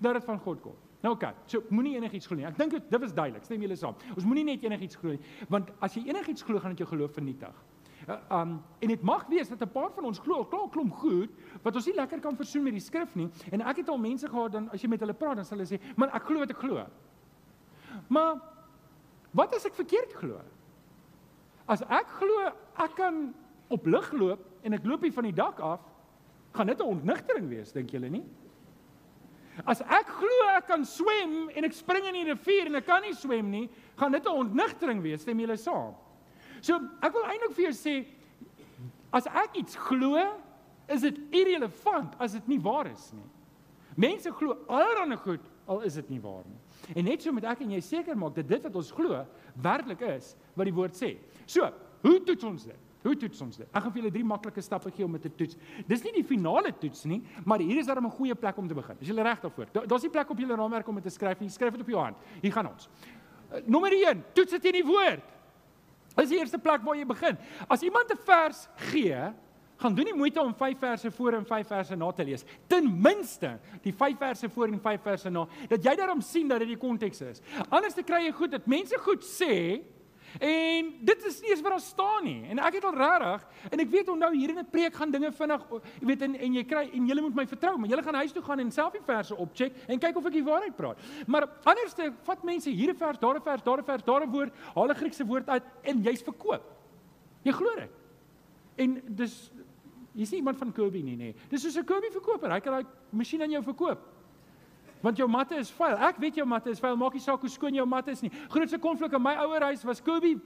dat 0.00 0.14
dit 0.14 0.24
van 0.24 0.38
God 0.38 0.60
kom. 0.60 0.74
Nou 1.02 1.14
oké, 1.14 1.26
okay, 1.26 1.34
so 1.46 1.62
moenie 1.70 1.96
enigiets 1.96 2.26
glo 2.26 2.36
nie. 2.36 2.46
Ek 2.48 2.56
dink 2.58 2.72
dit 2.72 3.00
was 3.00 3.12
duidelik. 3.14 3.44
Stem 3.44 3.62
julle 3.62 3.76
saam. 3.76 3.94
Ons 4.16 4.24
moenie 4.24 4.44
net 4.44 4.64
enigiets 4.64 4.96
glo 4.96 5.10
nie, 5.10 5.20
want 5.48 5.70
as 5.80 5.94
jy 5.94 6.08
enigiets 6.08 6.42
glo, 6.42 6.58
gaan 6.58 6.74
dit 6.74 6.78
jou 6.78 6.88
geloof 6.88 7.12
vernietig. 7.14 7.54
Uh, 8.06 8.14
um 8.30 8.62
en 8.78 8.88
dit 8.88 9.02
mag 9.02 9.26
wees 9.26 9.48
dat 9.48 9.60
'n 9.60 9.72
paar 9.72 9.90
van 9.90 10.04
ons 10.04 10.18
glo 10.18 10.34
al 10.34 10.46
klaar 10.46 10.68
klomp 10.70 10.92
goed 10.92 11.30
wat 11.62 11.74
ons 11.74 11.86
nie 11.86 11.94
lekker 11.94 12.20
kan 12.20 12.36
versoen 12.36 12.62
met 12.62 12.72
die 12.72 12.80
skrif 12.80 13.14
nie. 13.14 13.28
En 13.50 13.60
ek 13.60 13.76
het 13.76 13.88
al 13.88 13.98
mense 13.98 14.28
gehad 14.28 14.52
dan 14.52 14.70
as 14.70 14.82
jy 14.82 14.88
met 14.88 15.00
hulle 15.00 15.14
praat 15.14 15.36
dan 15.36 15.44
sal 15.44 15.58
hulle 15.58 15.78
sê, 15.78 15.80
"Man, 15.96 16.10
ek 16.10 16.22
glo 16.22 16.38
wat 16.38 16.50
ek 16.50 16.56
glo." 16.56 16.86
Maar 18.08 18.40
wat 19.32 19.54
as 19.54 19.66
ek 19.66 19.74
verkeerd 19.74 20.12
glo? 20.12 20.40
As 21.66 21.82
ek 21.82 22.06
glo 22.06 22.52
ek 22.78 22.94
kan 22.94 23.34
op 23.68 23.86
lug 23.86 24.12
loop 24.12 24.40
en 24.62 24.72
ek 24.72 24.84
loop 24.84 25.02
hier 25.02 25.12
van 25.12 25.24
die 25.24 25.34
dak 25.34 25.60
af, 25.60 25.80
gaan 26.52 26.66
dit 26.66 26.78
'n 26.78 26.82
ontnigtering 26.82 27.48
wees, 27.48 27.72
dink 27.72 27.90
julle 27.90 28.08
nie? 28.08 28.24
As 29.64 29.80
ek 29.80 30.06
glo 30.06 30.48
ek 30.56 30.66
kan 30.66 30.84
swem 30.84 31.48
en 31.48 31.64
ek 31.64 31.72
spring 31.72 32.04
in 32.04 32.14
die 32.14 32.32
rivier 32.32 32.66
en 32.66 32.74
ek 32.74 32.86
kan 32.86 33.02
nie 33.02 33.14
swem 33.14 33.50
nie, 33.50 33.70
gaan 33.96 34.12
dit 34.12 34.24
'n 34.24 34.28
ontnigtering 34.28 35.02
wees, 35.02 35.22
stem 35.22 35.38
julle 35.38 35.56
saam? 35.56 35.94
So 36.66 36.80
ek 37.04 37.14
wil 37.14 37.28
eintlik 37.30 37.54
vir 37.56 37.68
jou 37.68 37.74
sê 37.78 37.96
as 39.14 39.28
ek 39.30 39.60
iets 39.62 39.78
glo, 39.86 40.18
is 40.90 41.04
dit 41.06 41.18
irrelevant 41.34 42.14
as 42.22 42.34
dit 42.36 42.48
nie 42.54 42.58
waar 42.62 42.90
is 42.90 43.10
nie. 43.14 43.26
Mense 43.96 44.30
glo 44.36 44.58
allerlei 44.68 45.18
goed 45.22 45.44
al 45.66 45.82
is 45.86 45.96
dit 45.98 46.10
nie 46.14 46.20
waar 46.22 46.44
nie. 46.46 46.58
En 46.94 47.06
net 47.08 47.22
so 47.22 47.34
moet 47.34 47.46
ek 47.50 47.62
en 47.64 47.72
jy 47.74 47.82
seker 47.82 48.18
maak 48.18 48.36
dat 48.36 48.48
dit 48.50 48.66
wat 48.68 48.76
ons 48.78 48.90
glo 48.94 49.22
werklik 49.62 50.02
is 50.12 50.34
wat 50.54 50.68
die 50.68 50.74
woord 50.74 50.98
sê. 50.98 51.16
So, 51.48 51.66
hoe 52.04 52.18
toets 52.26 52.46
ons 52.46 52.66
dit? 52.68 52.82
Hoe 53.06 53.14
toets 53.18 53.40
ons 53.44 53.58
dit? 53.62 53.66
Ek 53.70 53.84
gaan 53.84 53.92
vir 53.94 54.02
julle 54.02 54.12
drie 54.14 54.26
maklike 54.26 54.62
stappe 54.62 54.90
gee 54.94 55.06
om 55.06 55.14
dit 55.16 55.26
te 55.28 55.32
toets. 55.38 55.58
Dis 55.86 56.02
nie 56.06 56.16
die 56.18 56.26
finale 56.26 56.72
toets 56.74 57.04
nie, 57.06 57.20
maar 57.46 57.62
hier 57.62 57.78
is 57.78 57.86
daar 57.86 58.00
'n 58.02 58.10
goeie 58.10 58.34
plek 58.34 58.58
om 58.58 58.68
te 58.68 58.74
begin. 58.74 58.96
Is 59.00 59.08
jy 59.08 59.14
reg 59.14 59.40
daarvoor? 59.40 59.66
Daar's 59.86 60.02
nie 60.02 60.10
plek 60.10 60.30
op 60.30 60.38
julle 60.38 60.56
raamwerk 60.56 60.88
om 60.88 60.94
dit 60.94 61.04
te 61.04 61.10
skryf 61.10 61.40
nie. 61.40 61.48
Skryf 61.48 61.72
dit 61.72 61.80
op 61.80 61.88
jou 61.88 62.02
hand. 62.02 62.16
Hier 62.42 62.52
gaan 62.52 62.66
ons. 62.66 62.88
Uh, 63.52 63.60
nommer 63.66 63.92
1, 63.92 64.24
toets 64.34 64.50
dit 64.50 64.64
in 64.64 64.72
die 64.72 64.84
woord. 64.84 65.35
Dis 66.16 66.32
die 66.32 66.38
eerste 66.38 66.58
plek 66.58 66.84
waar 66.84 66.96
jy 66.96 67.04
begin. 67.08 67.36
As 67.68 67.82
iemand 67.82 68.10
'n 68.12 68.18
vers 68.24 68.68
gee, 68.90 69.32
gaan 69.76 69.94
doen 69.94 70.04
nie 70.04 70.16
moeite 70.16 70.40
om 70.40 70.54
5 70.54 70.78
verse 70.78 71.10
voor 71.10 71.32
en 71.32 71.46
5 71.46 71.66
verse 71.66 71.96
na 71.96 72.12
te 72.12 72.24
lees. 72.24 72.44
Ten 72.66 73.00
minste 73.02 73.58
die 73.82 73.92
5 73.92 74.16
verse 74.18 74.48
voor 74.48 74.72
en 74.72 74.80
5 74.80 75.02
verse 75.02 75.30
na, 75.30 75.46
dat 75.68 75.84
jy 75.84 75.94
daarom 75.96 76.20
sien 76.20 76.48
dat 76.48 76.58
dit 76.58 76.68
die 76.68 76.80
konteks 76.80 77.20
is. 77.20 77.42
Anders 77.68 77.94
te 77.94 78.02
kry 78.02 78.24
jy 78.24 78.32
goed 78.32 78.50
dat 78.50 78.66
mense 78.66 78.98
goed 78.98 79.24
sê, 79.24 79.82
En 80.38 80.92
dit 81.00 81.24
is 81.24 81.40
nie 81.40 81.50
eens 81.50 81.60
wat 81.60 81.70
daar 81.70 81.80
staan 81.80 82.24
nie. 82.24 82.48
En 82.50 82.58
ek 82.58 82.78
het 82.78 82.84
al 82.84 82.94
regtig 82.94 83.46
en 83.70 83.80
ek 83.80 83.90
weet 83.90 84.08
onthou 84.08 84.32
hier 84.34 84.50
in 84.50 84.58
'n 84.58 84.70
preek 84.70 84.94
gaan 84.94 85.10
dinge 85.10 85.32
vinnig, 85.32 85.62
jy 86.00 86.06
weet 86.06 86.22
en 86.22 86.34
en 86.34 86.54
jy 86.54 86.64
kry 86.64 86.90
en 86.92 87.06
jy 87.06 87.20
moet 87.20 87.34
my 87.34 87.46
vertrou, 87.46 87.76
maar 87.78 87.88
jy 87.88 88.02
gaan 88.02 88.14
huis 88.14 88.32
toe 88.32 88.42
gaan 88.42 88.58
en 88.58 88.70
self 88.70 88.92
die 88.92 89.04
verse 89.06 89.36
opcheck 89.36 89.72
en 89.88 89.98
kyk 89.98 90.16
of 90.16 90.26
ek 90.26 90.32
die 90.32 90.44
waarheid 90.44 90.76
praat. 90.76 90.98
Maar 91.26 91.48
anderste 91.64 92.12
vat 92.22 92.42
mense 92.44 92.70
hier 92.70 92.90
'n 92.90 92.96
vers, 92.96 93.18
daar 93.18 93.36
'n 93.36 93.42
vers, 93.42 93.62
daar 93.62 93.78
'n 93.78 93.84
vers, 93.84 94.04
daar 94.04 94.22
'n 94.22 94.30
woord, 94.30 94.52
haal 94.74 94.90
'n 94.90 94.94
Griekse 94.94 95.24
woord 95.24 95.48
uit 95.48 95.62
en 95.82 96.02
jy's 96.02 96.22
verkoop. 96.22 96.62
Jy 97.42 97.52
glo 97.52 97.74
dit. 97.76 97.90
En 98.76 99.02
dis 99.08 99.50
jy 100.14 100.24
sien 100.24 100.38
iemand 100.38 100.58
van 100.58 100.72
Kirby 100.72 101.02
nie 101.02 101.16
nê. 101.16 101.34
Dis 101.48 101.62
soos 101.62 101.76
'n 101.76 101.84
Kirby 101.84 102.10
verkoper. 102.10 102.50
Hy 102.50 102.60
kan 102.60 102.72
daai 102.72 102.86
masjien 103.10 103.42
aan 103.42 103.50
jou 103.50 103.62
verkoop. 103.62 104.15
Want 105.04 105.16
jou 105.20 105.28
matte 105.28 105.56
is 105.60 105.70
vuil. 105.76 105.96
Ek 106.08 106.18
weet 106.22 106.40
jou 106.40 106.46
matte 106.48 106.70
is 106.72 106.80
vuil. 106.82 106.96
Maak 106.96 107.16
nie 107.16 107.24
saak 107.24 107.40
hoe 107.40 107.50
skoon 107.52 107.74
jou 107.76 107.86
matte 107.86 108.14
is 108.14 108.22
nie. 108.24 108.32
Grootste 108.52 108.78
konflik 108.82 109.12
in 109.16 109.22
my 109.22 109.34
ouer 109.44 109.68
huis 109.70 109.84
was 109.86 110.02
Kobe. 110.02 110.36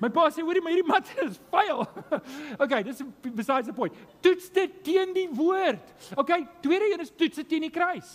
My 0.00 0.08
pa 0.08 0.30
sê 0.32 0.40
hoorie, 0.40 0.62
maar 0.64 0.72
hierdie 0.72 0.88
matte 0.88 1.12
is 1.26 1.36
vuil. 1.52 1.84
okay, 2.64 2.80
dis 2.86 3.02
besides 3.36 3.68
the 3.68 3.74
point. 3.76 3.96
Toets 4.24 4.48
dit 4.56 4.78
teen 4.86 5.12
die 5.16 5.28
woord. 5.36 5.92
Okay, 6.16 6.46
tweede 6.64 6.88
een 6.94 7.04
is 7.04 7.12
toets 7.12 7.42
dit 7.42 7.48
teen 7.52 7.66
die 7.68 7.74
kruis. 7.74 8.14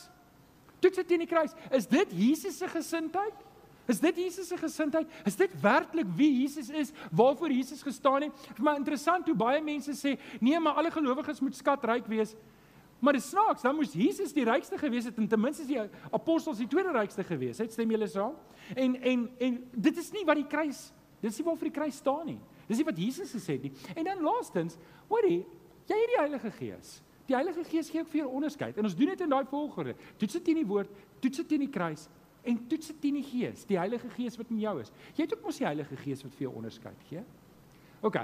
Toets 0.82 0.98
dit 1.04 1.12
teen 1.14 1.22
die 1.22 1.30
kruis. 1.30 1.54
Is 1.70 1.86
dit 1.92 2.16
Jesus 2.18 2.58
se 2.58 2.70
gesindheid? 2.72 3.44
Is 3.86 4.02
dit 4.02 4.18
Jesus 4.18 4.50
se 4.50 4.58
gesindheid? 4.58 5.12
Is 5.30 5.38
dit 5.38 5.54
werklik 5.62 6.10
wie 6.18 6.32
Jesus 6.42 6.72
is? 6.74 6.90
Waarvoor 7.14 7.54
Jesus 7.54 7.86
gestaan 7.86 8.26
het? 8.26 8.48
Vir 8.58 8.66
my 8.66 8.74
interessant 8.80 9.30
hoe 9.30 9.38
baie 9.38 9.62
mense 9.62 9.94
sê, 9.94 10.16
nee, 10.42 10.58
maar 10.60 10.82
alle 10.82 10.90
gelowiges 10.94 11.44
moet 11.46 11.58
skatryk 11.58 12.10
wees. 12.10 12.34
Maar 13.00 13.14
dit 13.14 13.24
snaaks, 13.24 13.62
dan 13.62 13.76
moes 13.76 13.94
Jesus 13.94 14.34
die 14.34 14.46
rykste 14.48 14.78
gewees 14.78 15.06
het 15.10 15.18
en 15.18 15.28
ten 15.28 15.40
minste 15.40 15.66
die 15.68 15.80
apostels 16.12 16.58
die 16.58 16.68
tweede 16.68 16.94
rykste 16.96 17.24
gewees 17.28 17.60
het. 17.62 17.74
Stem 17.74 17.92
julle 17.92 18.08
saam? 18.08 18.36
En 18.76 18.96
en 19.02 19.30
en 19.38 19.58
dit 19.72 19.98
is 19.98 20.12
nie 20.12 20.24
wat 20.26 20.40
die 20.40 20.48
kruis, 20.48 20.88
dit 21.20 21.32
is 21.32 21.38
nie 21.38 21.46
waarvoor 21.46 21.70
die 21.70 21.78
kruis 21.80 22.00
staan 22.02 22.26
nie. 22.26 22.40
Dis 22.68 22.80
nie 22.82 22.88
wat 22.88 22.98
Jesus 22.98 23.34
gesê 23.36 23.60
het 23.60 23.68
nie. 23.68 23.74
En 23.94 24.08
dan 24.08 24.24
laastens, 24.26 24.78
hoorie, 25.10 25.44
jy 25.86 26.00
het 26.00 26.14
die 26.14 26.22
Heilige 26.22 26.52
Gees. 26.52 27.02
Die 27.26 27.36
Heilige 27.36 27.64
Gees 27.66 27.90
gee 27.90 28.02
ook 28.02 28.10
vir 28.10 28.24
jou 28.24 28.30
onderskeid. 28.38 28.78
En 28.78 28.88
ons 28.88 28.96
doen 28.98 29.12
dit 29.14 29.22
in 29.26 29.34
daai 29.34 29.46
volgorde. 29.50 29.96
Toets 30.22 30.38
dit 30.40 30.46
teen 30.46 30.62
die 30.62 30.68
woord, 30.70 30.90
toets 31.20 31.42
dit 31.42 31.48
teen 31.54 31.66
die 31.66 31.74
kruis 31.74 32.08
en 32.46 32.60
toets 32.70 32.92
dit 32.92 32.98
teen 33.02 33.16
die 33.18 33.26
Gees, 33.26 33.64
die 33.66 33.78
Heilige 33.78 34.10
Gees 34.14 34.38
wat 34.38 34.52
in 34.54 34.60
jou 34.62 34.76
is. 34.82 34.92
Jy 35.18 35.26
het 35.26 35.34
ook 35.34 35.46
mos 35.48 35.58
die 35.58 35.66
Heilige 35.66 35.98
Gees 35.98 36.22
wat 36.26 36.36
vir 36.38 36.46
jou 36.46 36.52
onderskeid 36.60 37.08
gee. 37.10 37.24
OK. 38.06 38.20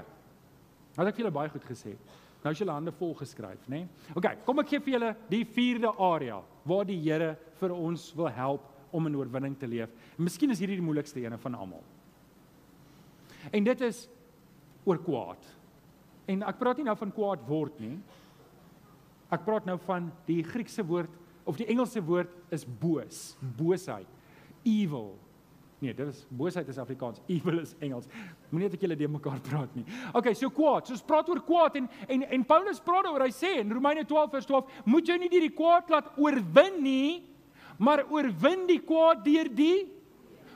Nou 0.93 1.01
het 1.01 1.09
ek 1.09 1.17
vir 1.17 1.23
julle 1.23 1.33
baie 1.33 1.49
goed 1.49 1.65
gesê. 1.65 1.95
Nou 2.41 2.53
is 2.53 2.61
julle 2.61 2.73
hande 2.73 2.93
vol 2.97 3.13
geskryf, 3.19 3.67
né? 3.69 3.83
Nee? 3.83 4.13
OK, 4.17 4.27
kom 4.45 4.61
ek 4.63 4.71
gee 4.73 4.81
vir 4.81 4.95
julle 4.95 5.11
die 5.29 5.43
vierde 5.45 5.91
area 6.01 6.39
waar 6.65 6.87
die 6.89 6.97
Here 7.03 7.35
vir 7.59 7.73
ons 7.75 8.07
wil 8.17 8.31
help 8.33 8.67
om 8.91 9.07
in 9.07 9.15
oorwinning 9.15 9.55
te 9.59 9.69
leef. 9.69 9.91
En 10.17 10.25
miskien 10.25 10.51
is 10.51 10.59
hierdie 10.61 10.79
die 10.79 10.85
moeilikste 10.85 11.21
ene 11.21 11.37
van 11.41 11.55
almal. 11.55 11.83
En 13.53 13.65
dit 13.65 13.85
is 13.85 14.03
oor 14.85 14.99
kwaad. 15.01 15.45
En 16.29 16.43
ek 16.49 16.59
praat 16.59 16.81
nie 16.81 16.87
nou 16.87 16.97
van 16.97 17.13
kwaad 17.13 17.45
word 17.47 17.79
nie. 17.81 17.95
Ek 19.31 19.45
praat 19.45 19.67
nou 19.69 19.77
van 19.85 20.09
die 20.27 20.41
Griekse 20.45 20.83
woord 20.85 21.13
of 21.49 21.57
die 21.57 21.69
Engelse 21.71 22.01
woord 22.05 22.33
is 22.53 22.65
boos, 22.65 23.35
boosheid, 23.57 24.09
evil, 24.67 25.13
Nee, 25.81 25.95
dit 25.97 26.07
is 26.07 26.25
boosheid 26.29 26.67
is 26.69 26.77
Afrikaans. 26.77 27.21
Evil 27.35 27.59
is 27.59 27.73
Engels. 27.81 28.05
Moenie 28.51 28.67
net 28.67 28.75
ek 28.77 28.83
julle 28.85 28.97
de 28.99 29.07
mekaar 29.09 29.39
praat 29.41 29.71
nie. 29.73 29.85
Okay, 30.13 30.35
so 30.37 30.53
kwaad. 30.53 30.85
So 30.85 30.93
ons 30.93 31.05
praat 31.07 31.31
oor 31.33 31.41
kwaad 31.47 31.79
en 31.79 31.87
en 32.05 32.25
en 32.37 32.43
Paulus 32.45 32.81
praat 32.85 33.09
oor 33.09 33.25
hy 33.25 33.31
sê 33.33 33.55
in 33.63 33.73
Romeine 33.73 34.03
12 34.05 34.35
vers 34.35 34.49
12, 34.51 34.75
moet 34.93 35.09
jy 35.09 35.17
nie 35.23 35.31
die 35.33 35.49
kwaad 35.57 35.89
laat 35.89 36.11
oorwin 36.21 36.77
nie, 36.85 37.07
maar 37.81 38.05
oorwin 38.13 38.67
die 38.69 38.77
kwaad 38.85 39.25
deur 39.25 39.49
die 39.57 39.89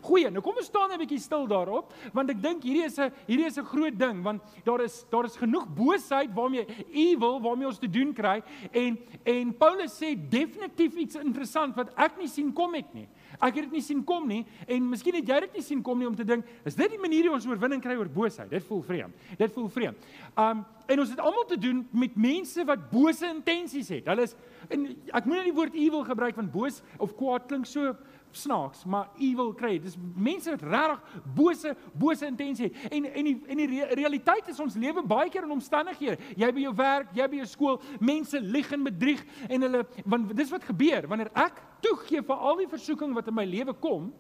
goeie. 0.06 0.30
Nou 0.30 0.44
kom 0.46 0.62
ons 0.62 0.70
staan 0.70 0.94
'n 0.94 1.02
bietjie 1.02 1.20
stil 1.20 1.48
daarop, 1.50 1.94
want 2.14 2.30
ek 2.30 2.42
dink 2.42 2.62
hierdie 2.62 2.86
is 2.86 3.00
'n 3.00 3.12
hierdie 3.26 3.48
is 3.50 3.58
'n 3.58 3.66
groot 3.66 3.98
ding, 3.98 4.22
want 4.22 4.44
daar 4.64 4.82
is 4.86 5.06
daar 5.10 5.26
is 5.26 5.36
genoeg 5.36 5.66
boosheid 5.74 6.30
waarmee 6.34 6.68
evil 6.94 7.42
waarmee 7.42 7.68
ons 7.68 7.80
te 7.80 7.90
doen 7.90 8.14
kry 8.14 8.44
en 8.72 8.98
en 9.26 9.54
Paulus 9.54 9.98
sê 9.98 10.14
definitief 10.16 10.96
iets 10.96 11.16
interessant 11.16 11.76
wat 11.76 11.90
ek 11.98 12.18
nie 12.18 12.28
sien 12.28 12.54
kom 12.54 12.76
het 12.76 12.94
nie. 12.94 13.08
Ek 13.40 13.56
het 13.56 13.66
dit 13.68 13.78
nie 13.78 13.84
sien 13.86 14.04
kom 14.08 14.28
nie 14.28 14.44
en 14.68 14.90
miskien 14.90 15.18
het 15.20 15.28
jy 15.28 15.40
dit 15.48 15.60
nie 15.60 15.66
sien 15.66 15.82
kom 15.86 16.00
nie 16.00 16.08
om 16.08 16.16
te 16.16 16.26
dink, 16.28 16.46
is 16.66 16.78
dit 16.78 16.96
die 16.96 17.02
manier 17.02 17.30
hoe 17.30 17.36
ons 17.38 17.48
oorwinning 17.50 17.84
kry 17.84 17.98
oor 18.00 18.10
boosheid? 18.12 18.50
Dit 18.52 18.66
voel 18.68 18.84
vreemd. 18.86 19.28
Dit 19.40 19.54
voel 19.56 19.70
vreemd. 19.70 20.10
Um 20.38 20.66
en 20.86 21.00
ons 21.02 21.10
het 21.10 21.20
almal 21.20 21.48
te 21.50 21.58
doen 21.58 21.80
met 21.98 22.14
mense 22.14 22.62
wat 22.70 22.84
bose 22.92 23.26
intensies 23.26 23.88
het. 23.90 24.06
Hulle 24.06 24.28
is 24.28 24.36
en 24.70 24.84
ek 25.18 25.26
moet 25.26 25.40
nie 25.40 25.48
die 25.50 25.56
woord 25.58 25.78
evil 25.78 26.04
gebruik 26.06 26.38
want 26.38 26.52
boos 26.54 26.82
of 27.02 27.16
kwaad 27.18 27.48
klink 27.50 27.66
so 27.70 27.96
snaaks, 28.36 28.84
maar 28.86 29.10
evil 29.20 29.54
kry. 29.58 29.78
Dis 29.82 29.98
mense 30.16 30.50
wat 30.52 30.62
regtig 30.62 31.22
bose 31.36 31.76
bose 31.94 32.26
intensie 32.28 32.70
het. 32.70 32.92
En 32.94 33.06
en 33.06 33.30
die 33.30 33.36
en 33.48 33.62
die 33.62 33.86
realiteit 34.00 34.48
is 34.52 34.60
ons 34.60 34.78
lewe 34.80 35.04
baie 35.04 35.30
keer 35.30 35.48
in 35.48 35.56
omstandighede. 35.56 36.20
Jy 36.36 36.52
by 36.52 36.66
jou 36.68 36.76
werk, 36.76 37.16
jy 37.16 37.28
by 37.32 37.42
jou 37.42 37.50
skool, 37.50 37.82
mense 38.00 38.40
lieg 38.40 38.72
en 38.76 38.84
bedrieg 38.84 39.26
en 39.50 39.68
hulle 39.68 39.84
want 40.06 40.36
dis 40.38 40.54
wat 40.54 40.68
gebeur 40.68 41.08
wanneer 41.08 41.32
ek 41.34 41.62
toegee 41.86 42.24
vir 42.26 42.48
al 42.50 42.64
die 42.64 42.72
versoeking 42.72 43.14
wat 43.16 43.28
in 43.30 43.38
my 43.38 43.46
lewe 43.46 43.74
kom, 43.74 44.12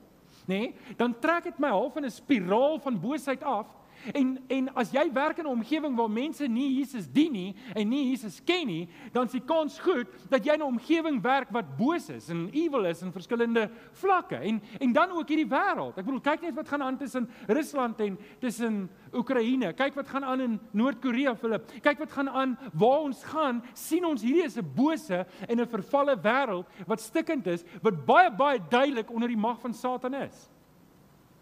nê? 0.45 0.59
Nee, 0.59 0.95
dan 0.99 1.15
trek 1.19 1.49
dit 1.49 1.59
my 1.59 1.71
half 1.73 1.95
in 1.97 2.05
'n 2.05 2.11
spiraal 2.11 2.79
van 2.79 2.99
boosheid 2.99 3.43
af 3.43 3.67
En 4.13 4.39
en 4.47 4.69
as 4.75 4.91
jy 4.91 5.11
werk 5.13 5.37
in 5.37 5.45
'n 5.45 5.57
omgewing 5.57 5.95
waar 5.95 6.09
mense 6.09 6.47
nie 6.47 6.75
Jesus 6.77 7.07
dien 7.07 7.31
nie 7.31 7.55
en 7.75 7.89
nie 7.89 8.09
Jesus 8.09 8.41
ken 8.43 8.67
nie, 8.67 8.89
dan 9.13 9.25
is 9.25 9.31
die 9.31 9.45
kans 9.45 9.79
goed 9.79 10.07
dat 10.29 10.45
jy 10.45 10.53
in 10.53 10.61
'n 10.61 10.73
omgewing 10.77 11.21
werk 11.21 11.49
wat 11.51 11.77
boos 11.77 12.09
is 12.09 12.29
en 12.29 12.49
evil 12.51 12.85
is 12.85 13.01
in 13.01 13.11
verskillende 13.11 13.69
vlakke. 13.91 14.35
En 14.35 14.61
en 14.79 14.93
dan 14.93 15.11
ook 15.11 15.27
hierdie 15.27 15.49
wêreld. 15.49 15.97
Ek 15.97 16.05
bedoel 16.05 16.21
kyk 16.21 16.41
net 16.41 16.55
wat 16.55 16.67
gaan 16.67 16.81
aan 16.81 16.97
tussen 16.97 17.29
Rusland 17.47 17.99
en 17.99 18.17
tussen 18.39 18.89
Oekraïne. 19.13 19.73
Kyk 19.73 19.95
wat 19.95 20.07
gaan 20.07 20.23
aan 20.23 20.41
in 20.41 20.59
Noord-Korea, 20.71 21.35
Philip. 21.35 21.71
Kyk 21.81 21.99
wat 21.99 22.11
gaan 22.11 22.29
aan 22.29 22.57
waar 22.73 22.99
ons 22.99 23.23
gaan. 23.23 23.63
sien 23.73 24.05
ons 24.05 24.21
hierdie 24.21 24.43
is 24.43 24.57
'n 24.57 24.71
bose 24.75 25.25
en 25.47 25.59
'n 25.59 25.67
vervalle 25.67 26.15
wêreld 26.21 26.65
wat 26.87 27.01
stikkend 27.01 27.47
is, 27.47 27.63
wat 27.81 28.05
baie 28.05 28.31
baie 28.31 28.59
duidelik 28.69 29.11
onder 29.11 29.27
die 29.27 29.37
mag 29.37 29.59
van 29.59 29.73
Satan 29.73 30.13
is. 30.13 30.49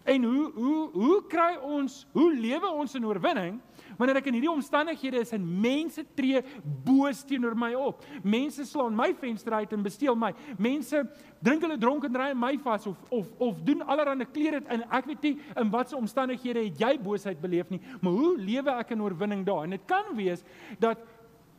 En 0.04 0.24
hoe 0.24 0.50
hoe 0.52 0.90
hoe 0.92 1.20
kry 1.32 1.54
ons 1.64 2.06
hoe 2.12 2.28
lewe 2.36 2.68
ons 2.68 2.94
in 2.94 3.06
oorwinning 3.08 3.60
wanneer 3.96 4.18
ek 4.18 4.26
in 4.28 4.36
hierdie 4.36 4.52
omstandighede 4.52 5.20
is 5.22 5.32
en 5.32 5.44
mense 5.62 6.02
tree 6.18 6.42
boos 6.84 7.22
teenoor 7.24 7.54
my 7.56 7.70
op. 7.78 8.02
Mense 8.22 8.66
slaan 8.68 8.96
my 8.96 9.12
venster 9.16 9.54
uit 9.54 9.72
en 9.72 9.84
besteel 9.86 10.16
my. 10.18 10.32
Mense 10.58 11.04
drink 11.44 11.64
hulle 11.64 11.78
dronk 11.80 12.04
en 12.08 12.18
ry 12.20 12.30
my 12.36 12.52
vas 12.64 12.88
of 12.90 13.00
of 13.08 13.30
of 13.38 13.62
doen 13.64 13.84
allerlei 13.86 14.26
klere 14.28 14.60
en 14.68 14.84
ek 14.90 15.08
weet 15.08 15.28
nie 15.28 15.34
in 15.60 15.70
watter 15.72 15.98
omstandighede 15.98 16.66
het 16.66 16.80
jy 16.80 16.94
boosheid 17.00 17.40
beleef 17.40 17.70
nie, 17.72 17.80
maar 18.00 18.12
hoe 18.12 18.34
lewe 18.38 18.74
ek 18.80 18.92
in 18.96 19.04
oorwinning 19.04 19.44
daar? 19.46 19.64
En 19.64 19.76
dit 19.76 19.86
kan 19.88 20.12
wees 20.16 20.44
dat 20.82 21.00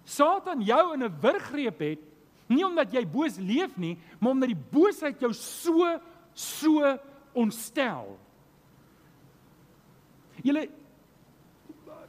Satan 0.05 0.61
jou 0.61 0.93
in 0.93 1.03
'n 1.03 1.17
wurggreep 1.21 1.79
het, 1.79 1.99
nie 2.47 2.65
omdat 2.65 2.93
jy 2.93 3.05
boos 3.05 3.39
leef 3.39 3.77
nie, 3.77 3.97
maar 4.19 4.31
omdat 4.31 4.49
die 4.49 4.63
boosheid 4.71 5.19
jou 5.19 5.33
so 5.33 5.99
so 6.33 6.97
ontstel. 7.33 8.19
Julle 10.45 10.67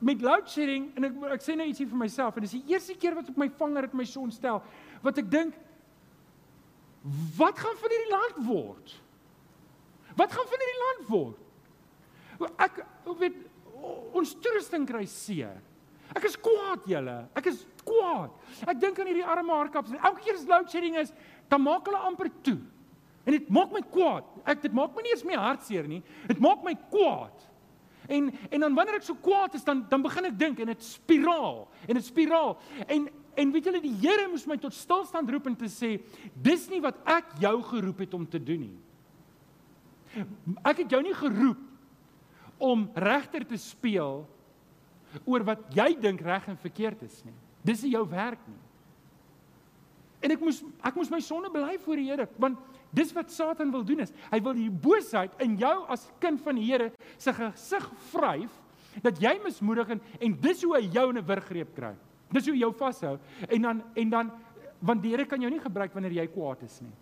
met 0.05 0.21
load 0.21 0.51
shedding 0.53 0.91
en 0.97 1.09
ek 1.09 1.15
ek 1.39 1.45
sê 1.45 1.57
nou 1.57 1.67
ietsie 1.71 1.87
vir 1.89 2.01
myself 2.03 2.37
en 2.37 2.45
dis 2.45 2.59
die 2.59 2.75
eerste 2.75 2.97
keer 3.01 3.17
wat 3.17 3.31
op 3.33 3.39
my 3.41 3.49
vanger 3.61 3.89
het 3.89 3.95
my 3.97 4.05
son 4.09 4.29
stel 4.35 4.61
wat 5.05 5.23
ek 5.23 5.31
dink 5.33 5.57
wat 7.39 7.59
gaan 7.59 7.77
van 7.79 7.93
hierdie 7.93 8.11
land 8.13 8.39
word? 8.49 8.95
Wat 10.19 10.33
gaan 10.33 10.49
van 10.51 10.63
hierdie 10.63 10.83
land 10.83 11.09
word? 11.11 11.43
Ek 12.67 12.81
weet 13.21 13.37
ons 14.17 14.35
toerusting 14.43 14.87
kry 14.89 15.05
seer. 15.11 15.55
Ek 16.17 16.27
is 16.27 16.37
kwaad 16.41 16.87
julle. 16.89 17.17
Ek 17.39 17.51
is 17.51 17.63
kwaad. 17.87 18.35
Ek 18.67 18.81
dink 18.83 18.99
aan 18.99 19.11
hierdie 19.11 19.27
arme 19.27 19.55
hardkaps. 19.55 19.95
Elke 20.01 20.25
keer 20.25 20.39
as 20.39 20.49
load 20.51 20.73
shedding 20.73 20.99
is, 20.99 21.13
dan 21.51 21.63
maak 21.63 21.87
hulle 21.87 22.01
amper 22.09 22.31
toe. 22.47 22.59
En 23.27 23.35
dit 23.35 23.51
maak 23.55 23.75
my 23.75 23.83
kwaad. 23.93 24.27
Ek 24.47 24.63
dit 24.65 24.75
maak 24.75 24.95
my 24.97 25.05
nie 25.07 25.15
eens 25.15 25.27
meer 25.27 25.43
hartseer 25.43 25.87
nie. 25.91 26.03
Dit 26.27 26.43
maak 26.43 26.65
my 26.67 26.75
kwaad. 26.91 27.47
En 28.09 28.31
en 28.51 28.61
dan 28.61 28.75
wanneer 28.75 29.01
ek 29.01 29.07
so 29.07 29.19
kwaad 29.23 29.55
is 29.59 29.65
dan 29.65 29.85
dan 29.91 30.03
begin 30.05 30.29
ek 30.31 30.39
dink 30.39 30.61
en 30.63 30.73
dit 30.73 30.83
spiraal 30.85 31.65
en 31.87 31.95
dit 31.99 32.05
spiraal. 32.05 32.57
En 32.87 33.09
en 33.37 33.53
weet 33.53 33.69
julle 33.69 33.83
die 33.85 33.95
Here 34.01 34.29
moes 34.33 34.47
my 34.49 34.57
tot 34.61 34.75
stilstand 34.75 35.31
roep 35.31 35.49
en 35.51 35.57
te 35.59 35.69
sê 35.73 35.97
dis 36.33 36.69
nie 36.73 36.81
wat 36.85 37.01
ek 37.05 37.37
jou 37.43 37.57
geroep 37.73 38.05
het 38.07 38.15
om 38.17 38.27
te 38.29 38.41
doen 38.43 38.67
nie. 38.69 38.77
Ek 40.65 40.85
het 40.85 40.91
jou 40.91 41.03
nie 41.05 41.17
geroep 41.17 41.61
om 42.63 42.87
regter 42.97 43.45
te 43.45 43.59
speel 43.61 44.23
oor 45.25 45.45
wat 45.45 45.67
jy 45.77 45.91
dink 46.01 46.23
reg 46.25 46.49
en 46.49 46.57
verkeerd 46.61 47.03
is 47.05 47.21
nie. 47.27 47.37
Dis 47.67 47.83
nie 47.85 47.93
jou 47.93 48.05
werk 48.09 48.41
nie. 48.49 48.63
En 50.25 50.33
ek 50.35 50.43
moes 50.43 50.63
ek 50.87 50.97
moes 50.97 51.13
my 51.13 51.21
sonde 51.25 51.51
bely 51.53 51.77
voor 51.85 52.01
die 52.01 52.09
Here 52.09 52.29
want 52.41 52.76
Dis 52.97 53.13
wat 53.13 53.31
Satan 53.33 53.71
wil 53.75 53.85
doen 53.85 54.01
is, 54.07 54.13
hy 54.33 54.41
wil 54.45 54.57
die 54.57 54.71
boosheid 54.71 55.35
in 55.45 55.59
jou 55.61 55.75
as 55.93 56.07
kind 56.23 56.41
van 56.45 56.57
die 56.57 56.65
Here 56.65 56.93
se 57.21 57.35
gesig 57.37 57.89
vryf 58.11 58.55
dat 59.05 59.21
jy 59.21 59.35
mismoedig 59.45 59.91
en, 59.93 60.01
en 60.25 60.37
dis 60.41 60.63
hoe 60.65 60.79
hy 60.79 60.87
jou 60.89 61.11
in 61.11 61.19
'n 61.21 61.27
wurggreep 61.27 61.75
kry. 61.77 61.93
Dis 62.33 62.47
hoe 62.49 62.55
hy 62.55 62.63
jou 62.65 62.73
vashou 62.73 63.19
en 63.49 63.63
dan 63.63 63.83
en 63.95 64.11
dan 64.11 64.33
want 64.81 65.03
die 65.03 65.11
Here 65.11 65.27
kan 65.27 65.41
jou 65.41 65.51
nie 65.51 65.61
gebruik 65.61 65.93
wanneer 65.93 66.13
jy 66.13 66.27
kwaad 66.27 66.63
is 66.63 66.81
nie. 66.81 66.93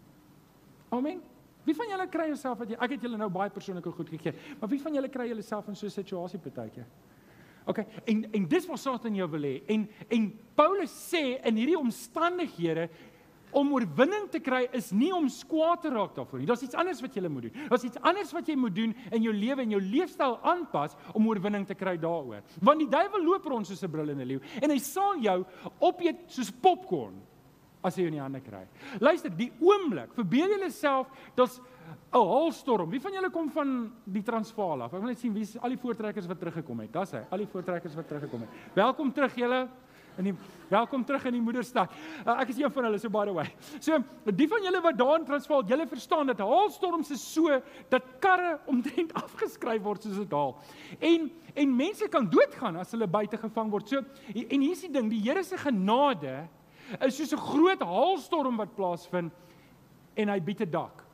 Amen. 0.90 1.22
Wie 1.64 1.74
van 1.74 1.88
julle 1.88 2.06
kry 2.08 2.26
jouself 2.28 2.58
wat 2.58 2.68
jy 2.68 2.76
ek 2.76 2.90
het 2.90 3.02
julle 3.02 3.16
nou 3.16 3.30
baie 3.30 3.50
persoonlike 3.50 3.90
goed 3.90 4.08
gegee, 4.08 4.34
maar 4.60 4.68
wie 4.68 4.80
van 4.80 4.94
julle 4.94 5.08
kry 5.08 5.28
julleself 5.28 5.68
in 5.68 5.76
so 5.76 5.86
'n 5.86 5.90
situasie 5.90 6.38
partykeer? 6.38 6.86
OK. 7.66 7.78
En 8.04 8.24
en 8.32 8.48
dis 8.48 8.66
wat 8.66 8.78
Satan 8.78 9.14
jou 9.14 9.30
wil 9.30 9.42
hê. 9.42 9.62
En 9.68 9.88
en 10.08 10.32
Paulus 10.54 10.90
sê 10.90 11.40
in 11.44 11.56
hierdie 11.56 11.78
omstandighede 11.78 12.88
om 13.54 13.72
oorwinning 13.72 14.28
te 14.32 14.40
kry 14.44 14.64
is 14.76 14.90
nie 14.92 15.12
om 15.14 15.28
skwaad 15.32 15.82
te 15.84 15.92
raak 15.94 16.14
daarvoor 16.16 16.42
nie. 16.42 16.48
Daar's 16.48 16.64
iets 16.66 16.78
anders 16.78 17.02
wat 17.04 17.14
jy 17.16 17.28
moet 17.28 17.48
doen. 17.48 17.68
Daar's 17.70 17.86
iets 17.86 18.00
anders 18.02 18.32
wat 18.34 18.48
jy 18.48 18.56
moet 18.58 18.74
doen 18.74 18.94
in 19.10 19.22
jou 19.22 19.34
lewe 19.34 19.62
en 19.62 19.76
jou 19.76 19.82
leefstyl 19.82 20.38
aanpas 20.42 20.96
om 21.14 21.28
oorwinning 21.28 21.66
te 21.66 21.74
kry 21.78 21.96
daaroor. 22.00 22.42
Want 22.60 22.82
die 22.84 22.90
duiwel 22.90 23.24
loop 23.24 23.46
rond 23.46 23.66
soos 23.66 23.82
'n 23.82 23.90
brullende 23.90 24.24
leeu 24.24 24.40
en 24.62 24.70
hy 24.70 24.78
sal 24.78 25.18
jou 25.20 25.44
opeet 25.80 26.24
soos 26.26 26.50
popcorn 26.50 27.14
as 27.84 27.96
hy 27.96 28.02
jou 28.02 28.08
in 28.08 28.18
die 28.18 28.24
hande 28.24 28.40
kry. 28.40 28.64
Luister, 29.00 29.30
die 29.30 29.52
oomblik, 29.60 30.14
verbeel 30.16 30.56
jouself 30.58 31.08
dat's 31.36 31.60
'n 32.14 32.18
holstorm. 32.18 32.90
Wie 32.90 33.00
van 33.00 33.12
julle 33.12 33.30
kom 33.30 33.50
van 33.50 33.92
die 34.04 34.22
Transvaal 34.22 34.82
af? 34.82 34.94
Ek 34.94 35.00
wil 35.00 35.08
net 35.08 35.18
sien 35.18 35.34
wie 35.34 35.46
al 35.60 35.68
die 35.68 35.78
voortrekkers 35.78 36.26
wat 36.26 36.38
teruggekom 36.38 36.80
het. 36.80 36.92
Daar's 36.92 37.12
hy, 37.12 37.24
al 37.30 37.38
die 37.38 37.46
voortrekkers 37.46 37.94
wat 37.94 38.08
teruggekom 38.08 38.40
het. 38.40 38.48
Welkom 38.74 39.12
terug 39.12 39.34
julle 39.34 39.68
in 40.18 40.30
die 40.30 40.34
welkom 40.70 41.04
terug 41.04 41.24
in 41.28 41.36
die 41.36 41.44
moederstad. 41.44 41.92
Uh, 42.24 42.38
ek 42.42 42.52
is 42.54 42.58
een 42.62 42.72
van 42.72 42.88
hulle 42.88 42.98
so 42.98 43.12
by 43.12 43.24
the 43.28 43.34
way. 43.34 43.46
So 43.82 43.98
die 44.30 44.48
van 44.50 44.64
julle 44.66 44.80
wat 44.84 44.98
daar 44.98 45.18
in 45.20 45.28
Transvaal, 45.28 45.64
julle 45.68 45.86
verstaan 45.90 46.32
dat 46.32 46.42
haalstorms 46.42 47.12
is 47.14 47.24
so 47.34 47.60
dat 47.92 48.08
karre 48.24 48.58
omtrent 48.70 49.14
afgeskryf 49.24 49.82
word 49.84 50.06
soos 50.06 50.20
dit 50.22 50.36
haal. 50.36 50.56
En 51.00 51.30
en 51.54 51.76
mense 51.76 52.08
kan 52.10 52.26
doodgaan 52.26 52.80
as 52.82 52.90
hulle 52.96 53.06
buite 53.06 53.38
gevang 53.38 53.70
word. 53.70 53.88
So 53.88 54.02
en 54.34 54.60
hier's 54.66 54.82
die 54.82 54.90
ding, 54.90 55.10
die 55.12 55.22
Here 55.22 55.44
se 55.46 55.58
genade 55.60 56.48
is 57.00 57.16
soos 57.16 57.32
'n 57.32 57.40
groot 57.40 57.82
haalstorm 57.82 58.58
wat 58.58 58.74
plaasvind 58.74 59.32
en 60.16 60.28
hy 60.28 60.40
bied 60.40 60.62
'n 60.62 60.70
dak. 60.70 61.04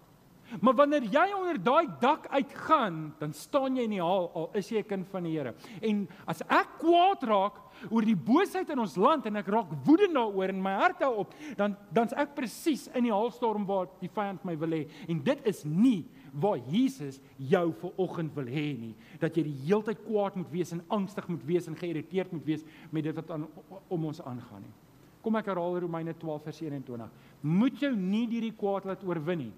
Maar 0.59 0.75
wanneer 0.75 1.05
jy 1.07 1.27
onder 1.37 1.63
daai 1.63 1.87
dak 2.01 2.27
uitgaan, 2.27 3.15
dan 3.19 3.33
staan 3.33 3.77
jy 3.77 3.85
in 3.87 3.95
die 3.95 4.03
haal 4.03 4.31
al 4.35 4.51
is 4.59 4.69
jy 4.71 4.79
'n 4.79 4.89
kind 4.89 5.07
van 5.09 5.23
die 5.23 5.37
Here. 5.39 5.55
En 5.81 6.09
as 6.27 6.43
ek 6.43 6.79
kwaad 6.79 7.23
raak 7.23 7.61
oor 7.89 8.07
die 8.07 8.17
boosheid 8.17 8.69
in 8.71 8.83
ons 8.83 8.97
land 9.01 9.27
en 9.31 9.41
ek 9.41 9.49
raak 9.53 9.73
woedend 9.87 10.17
daaroor 10.19 10.53
en 10.53 10.61
my 10.63 10.75
hart 10.83 11.05
hou 11.07 11.13
op, 11.25 11.33
dan 11.57 11.77
dan's 11.95 12.13
ek 12.19 12.35
presies 12.37 12.89
in 12.95 13.09
die 13.09 13.15
haalstorm 13.15 13.65
waar 13.69 13.89
die 14.03 14.11
vyand 14.13 14.45
my 14.45 14.57
wil 14.61 14.77
hê. 14.77 14.83
En 15.09 15.23
dit 15.25 15.49
is 15.49 15.65
nie 15.65 16.05
waar 16.31 16.61
Jesus 16.71 17.19
jou 17.39 17.65
ver 17.81 17.97
oggend 18.01 18.37
wil 18.37 18.51
hê 18.51 18.69
nie, 18.79 18.93
dat 19.23 19.37
jy 19.37 19.47
die 19.49 19.57
hele 19.65 19.83
tyd 19.89 20.05
kwaad 20.05 20.37
moet 20.39 20.53
wees 20.53 20.75
en 20.77 20.85
angstig 20.93 21.27
moet 21.31 21.49
wees 21.49 21.67
en 21.71 21.79
geïrriteerd 21.79 22.37
moet 22.37 22.47
wees 22.47 22.69
met 22.91 23.09
dit 23.09 23.17
wat 23.17 23.35
aan 23.35 23.49
om 23.89 24.07
ons 24.13 24.23
aangaan 24.23 24.63
nie. 24.67 24.77
Kom 25.21 25.37
ek 25.37 25.51
herhaal 25.51 25.83
Romeine 25.83 26.15
12 26.17 26.47
vers 26.47 26.63
21. 26.65 27.11
Moet 27.45 27.83
jou 27.83 27.91
nie 27.97 28.25
hierdie 28.31 28.55
kwaad 28.57 28.87
laat 28.89 29.03
oorwin 29.05 29.47
nie 29.47 29.53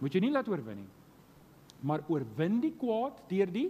moet 0.00 0.16
jy 0.16 0.24
nie 0.24 0.32
laat 0.32 0.48
oorwin 0.48 0.82
nie. 0.82 0.90
Maar 1.86 2.04
oorwin 2.12 2.58
die 2.64 2.72
kwaad 2.76 3.22
deur 3.30 3.52
die 3.52 3.68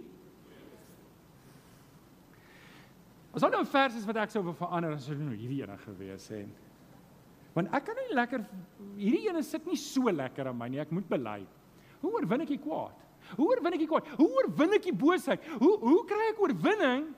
As 3.31 3.45
al 3.47 3.53
nou 3.53 3.63
vers 3.65 3.95
is 3.95 4.07
wat 4.07 4.19
ek 4.25 4.33
sou 4.33 4.43
wil 4.43 4.57
verander 4.57 4.97
as 4.97 5.07
nou 5.15 5.35
hierdie 5.35 5.61
ene 5.63 5.77
gewees 5.85 6.27
het. 6.33 6.67
Want 7.55 7.71
ek 7.75 7.85
kan 7.87 7.97
nie 7.99 8.15
lekker 8.15 8.43
hierdie 8.99 9.29
ene 9.29 9.43
sit 9.43 9.65
nie 9.67 9.79
so 9.79 10.11
lekker 10.11 10.51
aan 10.51 10.59
my 10.59 10.67
nie. 10.71 10.81
Ek 10.83 10.91
moet 10.91 11.07
bely. 11.11 11.39
Hoe 12.01 12.11
oorwin 12.17 12.43
ek 12.43 12.53
die 12.55 12.61
kwaad? 12.63 13.07
Hoe 13.37 13.47
oorwin 13.47 13.75
ek 13.77 13.83
die 13.83 13.89
kwaad? 13.91 14.07
Hoe 14.19 14.29
oorwin 14.39 14.75
ek 14.75 14.87
die 14.87 14.95
boosheid? 14.95 15.43
Hoe 15.61 15.73
hoe 15.83 15.99
kry 16.09 16.31
ek 16.33 16.43
oorwinning 16.43 17.09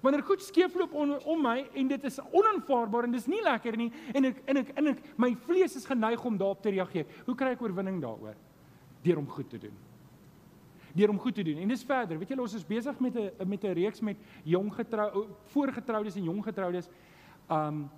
Wanneer 0.00 0.22
goed 0.24 0.40
skeefloop 0.40 0.94
om, 0.96 1.12
om 1.28 1.42
my 1.44 1.58
en 1.76 1.88
dit 1.90 2.04
is 2.08 2.16
onaanvaarbaar 2.24 3.04
en 3.04 3.12
dis 3.12 3.26
nie 3.28 3.42
lekker 3.44 3.76
nie 3.76 3.90
en 4.16 4.30
ek 4.30 4.38
en 4.48 4.60
ek 4.62 4.70
en 4.80 4.92
ek 4.94 5.02
my 5.20 5.34
vlees 5.44 5.76
is 5.76 5.84
geneig 5.88 6.24
om 6.24 6.38
daarop 6.40 6.62
te 6.64 6.72
reageer. 6.72 7.08
Hoe 7.26 7.36
kry 7.36 7.52
ek 7.52 7.64
oorwinning 7.64 8.00
daaroor? 8.00 8.38
Deur 9.04 9.20
om 9.20 9.28
goed 9.28 9.50
te 9.52 9.60
doen. 9.60 9.76
Deur 10.94 11.12
om 11.12 11.18
goed 11.18 11.34
te 11.34 11.42
doen. 11.42 11.58
En 11.62 11.68
dis 11.68 11.84
verder. 11.84 12.18
Weet 12.18 12.28
julle 12.28 12.42
ons 12.42 12.54
is 12.54 12.66
besig 12.66 13.00
met 13.00 13.16
'n 13.16 13.48
met 13.48 13.64
'n 13.64 13.74
reeks 13.74 14.00
met 14.00 14.16
jong 14.44 14.74
getrou 14.74 15.26
voorgetroudes 15.46 16.16
en 16.16 16.24
jong 16.24 16.44
getroudes. 16.44 16.88
Um 17.50 17.90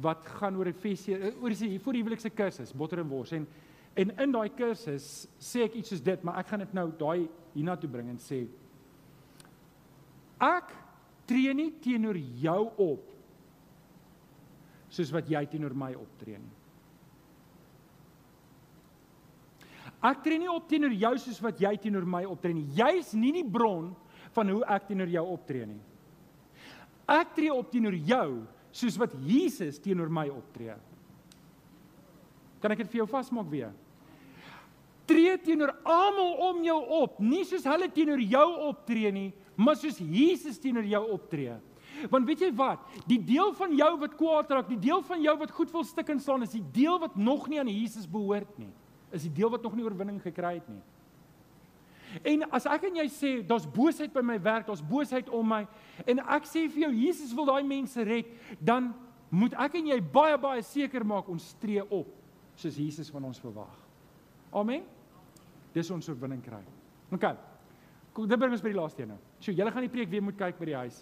wat 0.00 0.26
gaan 0.38 0.56
oor 0.56 0.66
Efesië 0.66 1.34
oor 1.40 1.50
die 1.50 1.80
voor 1.80 1.92
die 1.92 2.02
huwelikse 2.02 2.30
kursus, 2.30 2.72
botter 2.72 2.98
en 2.98 3.08
wors 3.08 3.32
en 3.32 3.46
en 3.94 4.10
in 4.24 4.32
daai 4.32 4.48
kursus 4.56 5.28
sê 5.38 5.66
ek 5.66 5.74
iets 5.74 5.88
soos 5.92 6.02
dit, 6.02 6.22
maar 6.22 6.38
ek 6.40 6.46
gaan 6.46 6.58
dit 6.58 6.72
nou 6.72 6.86
daai 6.96 7.28
hiernatoe 7.52 7.90
bring 7.90 8.08
en 8.08 8.18
sê 8.18 8.46
ek 10.40 10.72
tree 11.28 11.52
nie 11.54 11.70
teenoor 11.84 12.16
jou 12.16 12.70
op 12.76 13.10
soos 14.88 15.12
wat 15.12 15.28
jy 15.28 15.44
teenoor 15.46 15.74
my 15.74 15.92
optree 15.94 16.38
nie. 16.38 16.61
Ek 20.02 20.22
tree 20.24 20.40
nie 20.42 20.50
op 20.50 20.66
teenoor 20.66 20.94
jou 20.98 21.12
soos 21.22 21.38
wat 21.44 21.60
jy 21.62 21.76
teenoor 21.78 22.06
my 22.08 22.24
optree 22.26 22.56
nie. 22.56 22.66
Jy 22.74 22.90
is 22.98 23.12
nie 23.14 23.30
die 23.36 23.46
bron 23.46 23.92
van 24.34 24.50
hoe 24.50 24.62
ek 24.74 24.88
teenoor 24.88 25.12
jou 25.12 25.24
optree 25.34 25.68
nie. 25.68 25.80
Ek 27.12 27.34
tree 27.36 27.52
op 27.54 27.70
teenoor 27.70 27.94
jou 27.94 28.26
soos 28.74 28.96
wat 28.98 29.14
Jesus 29.22 29.78
teenoor 29.82 30.10
my 30.10 30.26
optree. 30.32 30.74
Kan 32.62 32.74
ek 32.74 32.84
dit 32.84 32.92
vir 32.94 33.02
jou 33.02 33.08
vasmaak 33.10 33.48
weer? 33.52 33.72
Tree 35.06 35.34
teenoor 35.42 35.74
almal 35.82 36.36
om 36.48 36.62
jou 36.64 36.78
op, 37.02 37.18
nie 37.20 37.42
soos 37.46 37.66
hulle 37.68 37.90
teenoor 37.92 38.22
jou 38.22 38.48
optree 38.70 39.10
nie, 39.12 39.30
maar 39.58 39.76
soos 39.76 39.98
Jesus 39.98 40.60
teenoor 40.62 40.86
jou 40.88 41.02
optree. 41.14 41.58
Want 42.10 42.26
weet 42.26 42.46
jy 42.46 42.52
wat? 42.56 42.82
Die 43.06 43.20
deel 43.22 43.52
van 43.54 43.74
jou 43.76 43.90
wat 44.00 44.14
kwaad 44.18 44.50
raak, 44.50 44.70
die 44.70 44.80
deel 44.80 45.02
van 45.06 45.20
jou 45.22 45.34
wat 45.42 45.52
goed 45.54 45.74
wil 45.74 45.84
stik 45.86 46.10
en 46.14 46.22
staan, 46.22 46.46
is 46.46 46.54
die 46.54 46.64
deel 46.74 46.98
wat 47.02 47.18
nog 47.18 47.46
nie 47.50 47.60
aan 47.60 47.70
Jesus 47.70 48.08
behoort 48.10 48.56
nie. 48.58 48.72
Is 49.12 49.26
die 49.26 49.32
deel 49.32 49.50
wat 49.52 49.62
nog 49.62 49.76
nie 49.76 49.84
oorwinning 49.84 50.20
gekry 50.22 50.56
het 50.58 50.68
nie. 50.68 50.82
En 52.28 52.44
as 52.52 52.66
ek 52.68 52.84
en 52.90 52.98
jy 53.00 53.06
sê 53.08 53.30
daar's 53.46 53.64
boosheid 53.68 54.12
by 54.12 54.20
my 54.24 54.36
werk, 54.42 54.66
daar's 54.68 54.84
boosheid 54.84 55.30
om 55.32 55.46
my 55.48 55.62
en 56.04 56.20
ek 56.20 56.48
sê 56.48 56.66
vir 56.68 56.86
jou 56.86 56.90
Jesus 56.92 57.32
wil 57.36 57.48
daai 57.48 57.64
mense 57.64 58.04
red, 58.04 58.28
dan 58.60 58.90
moet 59.32 59.56
ek 59.56 59.78
en 59.80 59.88
jy 59.94 59.96
baie 60.12 60.36
baie 60.40 60.64
seker 60.66 61.06
maak 61.08 61.30
ons 61.32 61.54
tree 61.62 61.80
op 61.80 62.10
soos 62.60 62.76
Jesus 62.76 63.08
van 63.12 63.24
ons 63.30 63.40
verwag. 63.40 63.72
Amen. 64.52 64.84
Dis 65.72 65.88
ons 65.90 66.08
oorwinning 66.12 66.42
kry. 66.44 66.60
OK. 67.16 67.26
Kom 68.12 68.28
dit 68.28 68.40
bring 68.40 68.52
ons 68.52 68.64
by 68.64 68.74
die 68.74 68.76
laaste 68.76 69.06
een 69.06 69.14
nou. 69.14 69.20
So 69.40 69.56
julle 69.56 69.72
gaan 69.72 69.86
die 69.86 69.92
preek 69.92 70.10
weer 70.12 70.24
moet 70.24 70.36
kyk 70.36 70.60
by 70.60 70.68
die 70.68 70.80
huis. 70.84 71.00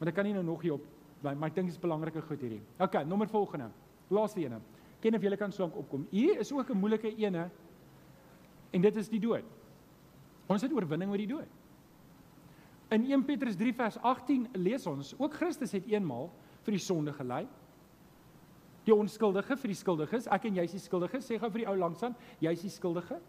Want 0.00 0.10
ek 0.10 0.18
kan 0.18 0.26
nie 0.26 0.34
nou 0.34 0.42
nog 0.46 0.66
hier 0.66 0.74
op 0.74 0.94
maar 1.22 1.48
ek 1.50 1.56
dink 1.56 1.72
is 1.72 1.80
belangrike 1.80 2.22
goed 2.22 2.42
hierdie. 2.44 2.60
OK, 2.78 3.00
nommer 3.06 3.28
volgende. 3.30 3.70
Laaste 4.14 4.44
een. 4.44 4.60
Ken 5.00 5.14
of 5.14 5.22
julle 5.22 5.38
kan 5.38 5.52
slank 5.52 5.76
opkom. 5.76 6.06
Hier 6.10 6.40
is 6.40 6.52
ook 6.52 6.70
'n 6.70 6.78
moeilike 6.78 7.14
ene. 7.16 7.50
En 8.70 8.80
dit 8.80 8.96
is 8.96 9.08
die 9.08 9.20
dood. 9.20 9.44
Ons 10.46 10.62
het 10.62 10.72
oorwinning 10.72 11.10
oor 11.10 11.20
die 11.20 11.26
dood. 11.26 11.48
In 12.88 13.04
1 13.04 13.24
Petrus 13.24 13.56
3 13.56 13.74
vers 13.74 13.98
18 13.98 14.48
lees 14.52 14.86
ons, 14.86 15.14
ook 15.18 15.34
Christus 15.34 15.72
het 15.72 15.86
eenmaal 15.86 16.30
vir 16.64 16.72
die 16.72 16.80
sonde 16.80 17.12
gelei. 17.12 17.46
Die 18.84 18.94
onskuldige 18.94 19.56
vir 19.56 19.68
die 19.68 19.76
skuldiges. 19.76 20.26
Ek 20.26 20.44
en 20.44 20.54
jy 20.54 20.64
is 20.64 20.72
die 20.72 20.80
skuldiges. 20.80 21.26
Sê 21.28 21.38
gou 21.38 21.50
vir 21.50 21.58
die 21.58 21.68
ou 21.68 21.76
langsaan, 21.76 22.16
jy 22.40 22.52
is 22.52 22.64
die 22.64 22.72
skuldige. 22.72 23.20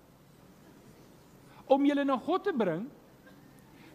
Om 1.68 1.86
julle 1.86 2.06
na 2.06 2.18
God 2.18 2.44
te 2.44 2.54
bring. 2.56 2.88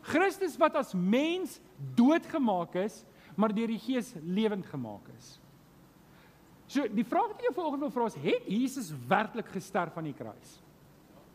Christus 0.04 0.58
wat 0.60 0.76
as 0.76 0.92
mens 0.92 1.60
doodgemaak 1.96 2.74
is, 2.74 3.06
maar 3.36 3.54
deur 3.56 3.72
die 3.72 3.80
Gees 3.80 4.12
lewend 4.20 4.66
gemaak 4.66 5.08
is. 5.16 5.38
So 6.66 6.86
die 6.88 7.04
vraag 7.04 7.32
wat 7.34 7.42
jy 7.44 7.52
vanoggend 7.52 7.84
wil 7.84 7.92
vra 7.92 8.08
is, 8.08 8.18
het 8.22 8.46
Jesus 8.48 8.92
werklik 9.08 9.50
gesterf 9.52 9.96
aan 10.00 10.08
die 10.08 10.16
kruis? 10.16 10.58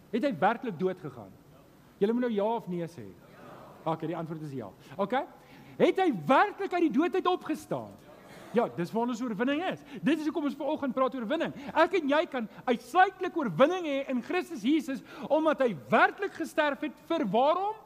Het 0.10 0.26
hy 0.26 0.34
werklik 0.42 0.78
dood 0.80 1.02
gegaan? 1.02 1.32
Julle 2.00 2.16
moet 2.16 2.26
nou 2.28 2.34
ja 2.34 2.48
of 2.58 2.68
nee 2.72 2.88
sê. 2.90 3.06
OK, 3.86 4.08
die 4.10 4.18
antwoord 4.18 4.46
is 4.48 4.56
ja. 4.58 4.70
OK. 4.98 5.16
Het 5.80 6.00
hy 6.02 6.10
werklik 6.28 6.74
uit 6.74 6.86
die 6.88 6.96
dood 6.98 7.16
uit 7.16 7.28
opgestaan? 7.30 7.92
Ja, 8.58 8.66
dis 8.74 8.90
waar 8.92 9.12
ons 9.12 9.22
oorwinning 9.22 9.62
is. 9.70 9.82
Dit 10.02 10.18
is 10.18 10.26
hoekom 10.26 10.48
ons 10.50 10.58
vanoggend 10.58 10.96
praat 10.96 11.14
oor 11.14 11.22
oorwinning. 11.22 11.54
Ek 11.78 12.00
en 12.00 12.10
jy 12.10 12.22
kan 12.32 12.48
uitsluitlik 12.66 13.38
oorwinning 13.38 13.86
hê 13.86 14.00
in 14.10 14.24
Christus 14.26 14.66
Jesus 14.66 15.04
omdat 15.30 15.62
hy 15.68 15.76
werklik 15.92 16.34
gesterf 16.34 16.88
het 16.88 16.98
vir 17.12 17.28
waarom? 17.30 17.78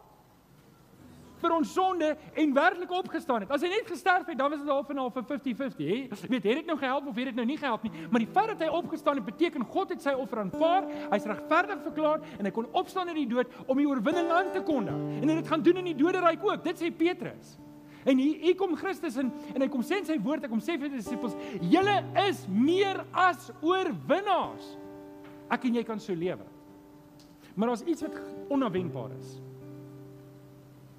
Vir 1.44 1.56
ons 1.56 1.74
sonde 1.76 2.14
en 2.40 2.54
werklik 2.56 2.92
opgestaan 2.96 3.44
het. 3.44 3.52
As 3.54 3.64
hy 3.66 3.72
net 3.72 3.90
gesterf 3.90 4.30
het, 4.30 4.38
dan 4.40 4.54
was 4.54 4.62
dit 4.64 4.72
half 4.72 4.92
en 4.94 5.02
half 5.04 5.18
50-50, 5.18 5.82
hè? 5.84 6.00
Weet, 6.32 6.48
het 6.48 6.62
dit 6.62 6.70
nou 6.70 6.78
gehelp 6.80 7.10
of 7.10 7.20
het 7.20 7.32
dit 7.32 7.40
nou 7.40 7.46
nie 7.50 7.58
gehelp 7.60 7.84
nie? 7.88 7.92
Maar 8.10 8.24
die 8.24 8.30
feit 8.36 8.54
dat 8.54 8.64
hy 8.66 8.70
opgestaan 8.80 9.20
het, 9.20 9.28
beteken 9.28 9.68
God 9.76 9.94
het 9.96 10.06
sy 10.06 10.16
offer 10.18 10.44
aanvaar, 10.44 10.88
hy's 11.14 11.28
regverdig 11.30 11.84
verklaar 11.90 12.24
en 12.38 12.48
hy 12.48 12.54
kon 12.56 12.70
opstaan 12.72 13.12
uit 13.12 13.20
die 13.24 13.30
dood 13.36 13.52
om 13.68 13.80
die 13.80 13.90
oorwinning 13.90 14.32
aan 14.34 14.54
te 14.56 14.64
kondig. 14.66 15.04
En 15.22 15.34
dit 15.34 15.52
gaan 15.52 15.66
doen 15.66 15.84
in 15.84 15.92
die 15.92 16.00
doderyk 16.00 16.44
ook. 16.48 16.64
Dit 16.66 16.82
sê 16.82 16.92
Petrus. 16.96 17.58
En 18.04 18.20
hier, 18.20 18.40
hier 18.44 18.56
kom 18.60 18.76
Christus 18.76 19.18
in 19.20 19.32
en 19.54 19.64
hy 19.64 19.70
kom 19.72 19.84
sê 19.86 20.02
in 20.02 20.08
sy 20.08 20.18
woord, 20.24 20.44
hy 20.44 20.52
kom 20.52 20.64
sê 20.64 20.76
vir 20.76 20.92
die 20.92 21.00
disippels, 21.00 21.38
julle 21.72 21.96
is 22.26 22.44
meer 22.52 23.00
as 23.16 23.48
oorwinnaars. 23.64 24.74
Ek 25.54 25.70
en 25.70 25.80
jy 25.80 25.86
kan 25.88 26.02
so 26.04 26.16
lewe. 26.18 26.46
Maar 27.56 27.72
daar's 27.72 27.86
iets 27.88 28.04
wat 28.04 28.18
onverwendbaar 28.52 29.14
is. 29.20 29.38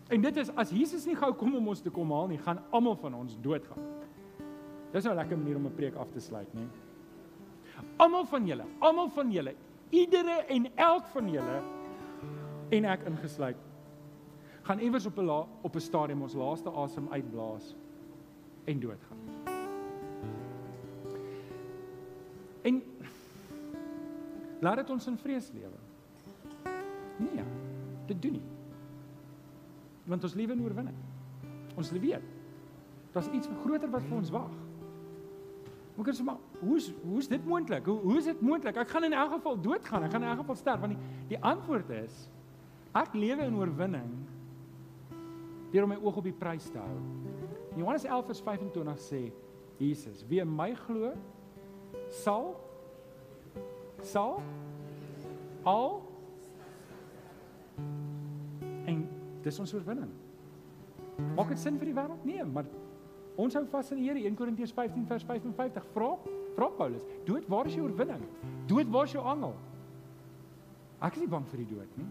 En 0.09 0.21
dit 0.21 0.37
is 0.37 0.51
as 0.61 0.73
Jesus 0.75 1.07
nie 1.09 1.17
gou 1.17 1.31
kom 1.39 1.55
om 1.57 1.69
ons 1.73 1.81
te 1.81 1.93
kom 1.93 2.11
haal 2.13 2.29
nie, 2.29 2.41
gaan 2.45 2.61
almal 2.77 2.97
van 3.01 3.15
ons 3.23 3.37
doodgaan. 3.41 3.85
Dis 4.93 5.07
'n 5.07 5.17
lekker 5.17 5.39
manier 5.39 5.57
om 5.57 5.67
'n 5.67 5.75
preek 5.75 5.95
af 5.95 6.11
te 6.11 6.21
sluit, 6.21 6.55
nê? 6.55 6.67
Almal 7.97 8.25
van 8.25 8.47
julle, 8.47 8.65
almal 8.79 9.09
van 9.09 9.31
julle, 9.31 9.55
iedere 9.91 10.45
en 10.49 10.77
elk 10.77 11.07
van 11.07 11.31
julle 11.31 11.63
en 12.71 12.85
ek 12.85 13.01
ingesluit, 13.07 13.57
gaan 14.63 14.79
iewers 14.79 15.07
op 15.07 15.19
'n 15.19 15.29
op 15.63 15.75
'n 15.75 15.81
stadium 15.81 16.23
ons 16.23 16.35
laaste 16.35 16.71
asem 16.71 17.09
uitblaas 17.11 17.75
en 18.65 18.81
doodgaan. 18.81 19.19
En 22.63 22.83
laat 24.61 24.77
dit 24.77 24.91
ons 24.91 25.07
in 25.07 25.17
vrees 25.17 25.51
lewe. 25.53 25.79
Nee, 27.17 27.45
dit 28.07 28.23
doen 28.23 28.33
nie 28.33 28.54
want 30.05 30.25
ons 30.25 30.35
lewe 30.35 30.53
in 30.53 30.63
oorwinning. 30.63 30.97
Ons 31.77 31.91
weet. 31.91 32.23
Daar's 33.15 33.31
iets 33.33 33.49
groter 33.63 33.91
wat 33.91 34.05
vir 34.09 34.17
ons 34.17 34.31
wag. 34.35 34.53
Kan 35.95 36.17
sê 36.17 36.25
maar, 36.27 36.41
hoe's 36.59 36.89
hoe's 37.05 37.29
dit 37.31 37.45
moontlik? 37.47 37.87
Hoe 37.87 38.01
hoe 38.03 38.17
is 38.19 38.27
dit 38.27 38.41
moontlik? 38.43 38.77
Ek 38.83 38.91
gaan 38.91 39.07
in 39.07 39.15
elk 39.15 39.37
geval 39.37 39.61
doodgaan. 39.61 40.03
Ek 40.03 40.13
gaan 40.13 40.25
in 40.27 40.33
elk 40.33 40.41
geval 40.43 40.59
sterf 40.59 40.81
want 40.83 40.97
die 40.97 41.37
die 41.37 41.39
antwoord 41.39 41.93
is 42.03 42.25
ek 42.95 43.15
lewe 43.19 43.47
in 43.47 43.57
oorwinning 43.59 44.11
deur 45.73 45.87
om 45.87 45.91
my 45.91 45.99
oog 45.99 46.21
op 46.21 46.27
die 46.27 46.35
prys 46.35 46.67
te 46.71 46.79
hou. 46.79 46.99
Johannes 47.79 48.07
11:25 48.07 49.01
sê 49.07 49.23
Jesus, 49.79 50.23
wie 50.29 50.41
in 50.41 50.51
my 50.51 50.75
glo 50.87 51.15
sal 52.11 52.55
sal 54.03 54.43
al 55.65 56.03
Dis 59.45 59.61
ons 59.61 59.75
oorwinning. 59.77 60.11
Maak 61.37 61.53
dit 61.53 61.61
sin 61.61 61.79
vir 61.79 61.91
die 61.91 61.97
wêreld? 61.97 62.25
Nee, 62.27 62.45
maar 62.49 62.67
ons 63.41 63.55
hou 63.59 63.65
vas 63.71 63.93
aan 63.93 64.01
die 64.01 64.09
Here. 64.09 64.25
1 64.25 64.39
Korintiërs 64.39 64.75
15 64.75 65.07
vers 65.11 65.27
55 65.29 65.87
vra, 65.95 66.11
vra 66.57 66.69
Paulus, 66.79 67.05
dood, 67.27 67.47
waar 67.51 67.69
is 67.71 67.77
jou 67.77 67.87
oorwinning? 67.87 68.23
Dood, 68.71 68.91
waar 68.95 69.09
is 69.11 69.15
jou 69.17 69.25
angel? 69.27 69.55
Ek 71.05 71.19
is 71.19 71.25
nie 71.25 71.31
bang 71.31 71.47
vir 71.51 71.61
die 71.65 71.69
dood 71.75 71.99
nie. 72.01 72.09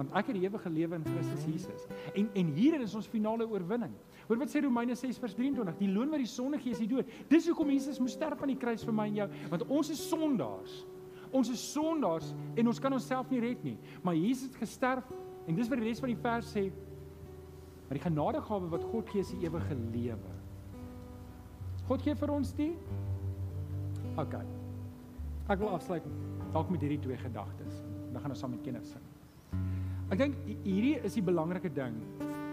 Want 0.00 0.14
ek 0.16 0.30
het 0.30 0.38
die 0.38 0.46
ewige 0.46 0.70
lewe 0.72 0.96
in 0.96 1.04
Christus 1.04 1.44
Jesus. 1.48 1.82
En 2.16 2.28
en 2.40 2.52
hierin 2.56 2.84
is 2.86 2.94
ons 2.96 3.08
finale 3.10 3.46
oorwinning. 3.48 3.92
Hoor 4.28 4.38
wat 4.40 4.52
sê 4.52 4.62
Romeine 4.64 4.94
6 4.96 5.18
vers 5.20 5.34
23, 5.36 5.76
die 5.80 5.90
loon 5.90 6.12
wat 6.12 6.22
die 6.22 6.30
sonde 6.30 6.60
gee 6.62 6.72
is 6.72 6.80
die 6.80 6.88
dood. 6.88 7.08
Dis 7.28 7.48
hoekom 7.50 7.72
Jesus 7.74 7.98
moes 8.00 8.14
sterf 8.16 8.40
aan 8.40 8.52
die 8.52 8.60
kruis 8.60 8.84
vir 8.86 8.96
my 8.96 9.08
en 9.10 9.18
jou, 9.22 9.28
want 9.52 9.66
ons 9.68 9.90
is 9.92 10.02
sondaars. 10.08 10.78
Ons 11.36 11.50
is 11.52 11.62
sondaars 11.72 12.32
en 12.58 12.70
ons 12.70 12.80
kan 12.82 12.94
onsself 12.96 13.28
nie 13.30 13.42
red 13.42 13.60
nie. 13.66 13.76
Maar 14.02 14.16
Jesus 14.18 14.48
het 14.48 14.62
gesterf 14.62 15.10
En 15.48 15.56
dis 15.56 15.68
wat 15.70 15.80
die 15.80 15.88
res 15.88 16.02
van 16.02 16.12
die 16.12 16.20
vers 16.20 16.50
sê. 16.56 16.66
Maar 17.88 17.98
die 17.98 18.04
genadegawe 18.04 18.70
wat 18.70 18.86
God 18.92 19.08
gee 19.10 19.24
is 19.24 19.32
die 19.34 19.46
ewige 19.48 19.76
lewe. 19.94 20.34
God 21.88 22.02
gee 22.06 22.14
vir 22.14 22.32
ons 22.34 22.52
die 22.54 22.72
OK. 24.20 24.36
Ek 25.50 25.58
wil 25.58 25.72
afsluit 25.74 26.04
dalk 26.54 26.70
met 26.70 26.82
hierdie 26.84 27.00
twee 27.02 27.18
gedagtes. 27.18 27.80
Dan 28.12 28.22
gaan 28.22 28.34
ons 28.34 28.42
saam 28.42 28.54
met 28.54 28.62
kenners 28.66 28.92
sing. 28.94 29.06
Ek 30.10 30.18
dink 30.18 30.38
hierdie 30.66 30.96
is 31.06 31.14
die 31.18 31.24
belangrike 31.24 31.70
ding 31.74 31.98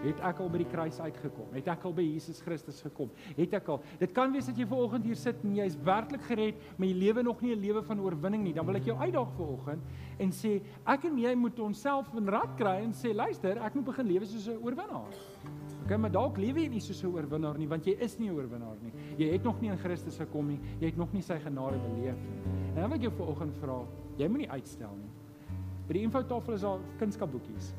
Het 0.04 0.20
ek 0.22 0.40
al 0.42 0.50
by 0.52 0.60
die 0.62 0.68
kruis 0.70 1.00
uitgekom? 1.02 1.48
Het 1.56 1.68
ek 1.72 1.86
al 1.88 1.94
by 1.96 2.04
Jesus 2.06 2.38
Christus 2.44 2.78
gekom? 2.84 3.10
Het 3.36 3.56
ek 3.58 3.70
al? 3.72 3.80
Dit 3.98 4.12
kan 4.14 4.30
wees 4.34 4.46
dat 4.46 4.58
jy 4.58 4.66
vanoggend 4.70 5.08
hier 5.08 5.18
sit 5.18 5.42
en 5.42 5.56
jy 5.58 5.66
is 5.66 5.78
werklik 5.86 6.22
gered, 6.28 6.60
maar 6.76 6.86
jy 6.86 6.94
lewe 6.94 7.24
nog 7.26 7.42
nie 7.42 7.54
'n 7.54 7.60
lewe 7.60 7.82
van 7.82 8.00
oorwinning 8.00 8.44
nie. 8.44 8.54
Dan 8.54 8.66
wil 8.66 8.76
ek 8.76 8.84
jou 8.84 8.96
uitdaag 8.96 9.32
vanoggend 9.36 9.82
en 10.18 10.30
sê 10.30 10.62
ek 10.86 11.04
en 11.04 11.18
jy 11.18 11.34
moet 11.34 11.58
onsself 11.58 12.14
in 12.14 12.28
rad 12.28 12.56
kry 12.56 12.82
en 12.84 12.92
sê 12.92 13.14
luister, 13.14 13.58
ek 13.58 13.74
moet 13.74 13.84
begin 13.84 14.06
lewe 14.06 14.26
soos 14.26 14.48
'n 14.48 14.62
oorwinnaar. 14.62 15.14
Okay, 15.84 15.96
maar 15.96 16.10
dalk 16.10 16.36
lewe 16.36 16.60
jy 16.60 16.68
nie 16.68 16.80
soos 16.80 17.02
'n 17.02 17.12
oorwinnaar 17.14 17.58
nie, 17.58 17.66
want 17.66 17.84
jy 17.84 17.96
is 17.98 18.18
nie 18.18 18.28
'n 18.28 18.36
oorwinnaar 18.36 18.76
nie. 18.82 18.92
Jy 19.16 19.32
het 19.32 19.42
nog 19.42 19.60
nie 19.60 19.70
in 19.70 19.78
Christus 19.78 20.16
gekom 20.16 20.48
nie. 20.48 20.60
Jy 20.80 20.86
het 20.86 20.96
nog 20.96 21.12
nie 21.12 21.22
sy 21.22 21.38
genade 21.38 21.78
beleef 21.78 22.16
nie. 22.16 22.42
En 22.68 22.74
dan 22.74 22.90
wil 22.90 22.98
ek 22.98 23.02
jou 23.02 23.12
vanoggend 23.12 23.56
vra, 23.56 23.86
jy 24.16 24.28
moenie 24.28 24.50
uitstel 24.50 24.96
nie. 24.96 25.10
By 25.88 25.94
die 25.94 26.02
infotafel 26.02 26.54
is 26.54 26.60
daar 26.60 26.80
kunskapboekies. 26.98 27.74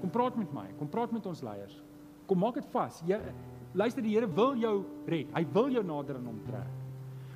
Kom 0.00 0.10
praat 0.14 0.36
met 0.38 0.50
my. 0.54 0.66
Kom 0.78 0.90
praat 0.90 1.12
met 1.14 1.26
ons 1.26 1.42
leiers. 1.42 1.78
Kom 2.28 2.38
maak 2.42 2.58
dit 2.60 2.68
vas. 2.72 3.00
Jy 3.08 3.18
luister 3.78 4.04
die 4.04 4.14
Here 4.14 4.28
wil 4.30 4.54
jou 4.60 4.74
red. 5.08 5.30
Hy 5.34 5.44
wil 5.54 5.72
jou 5.74 5.84
nader 5.86 6.20
aan 6.20 6.28
hom 6.30 6.38
trek. 6.46 6.76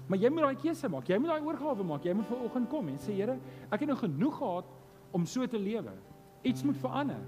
Maar 0.09 0.21
jy 0.21 0.31
moet 0.33 0.47
daai 0.47 0.61
keuse 0.61 0.91
maak. 0.93 1.09
Jy 1.09 1.19
moet 1.23 1.33
daai 1.33 1.47
oorgawe 1.47 1.87
maak. 1.89 2.07
Jy 2.07 2.15
moet 2.19 2.29
ver 2.29 2.47
oggend 2.47 2.71
kom 2.71 2.89
en 2.93 2.99
sê 3.01 3.17
Here, 3.17 3.39
ek 3.71 3.85
het 3.85 3.91
nou 3.91 3.99
genoeg 4.01 4.39
gehad 4.39 4.73
om 5.17 5.27
so 5.29 5.47
te 5.49 5.61
lewe. 5.61 5.95
Iets 6.47 6.65
moet 6.67 6.79
verander. 6.83 7.23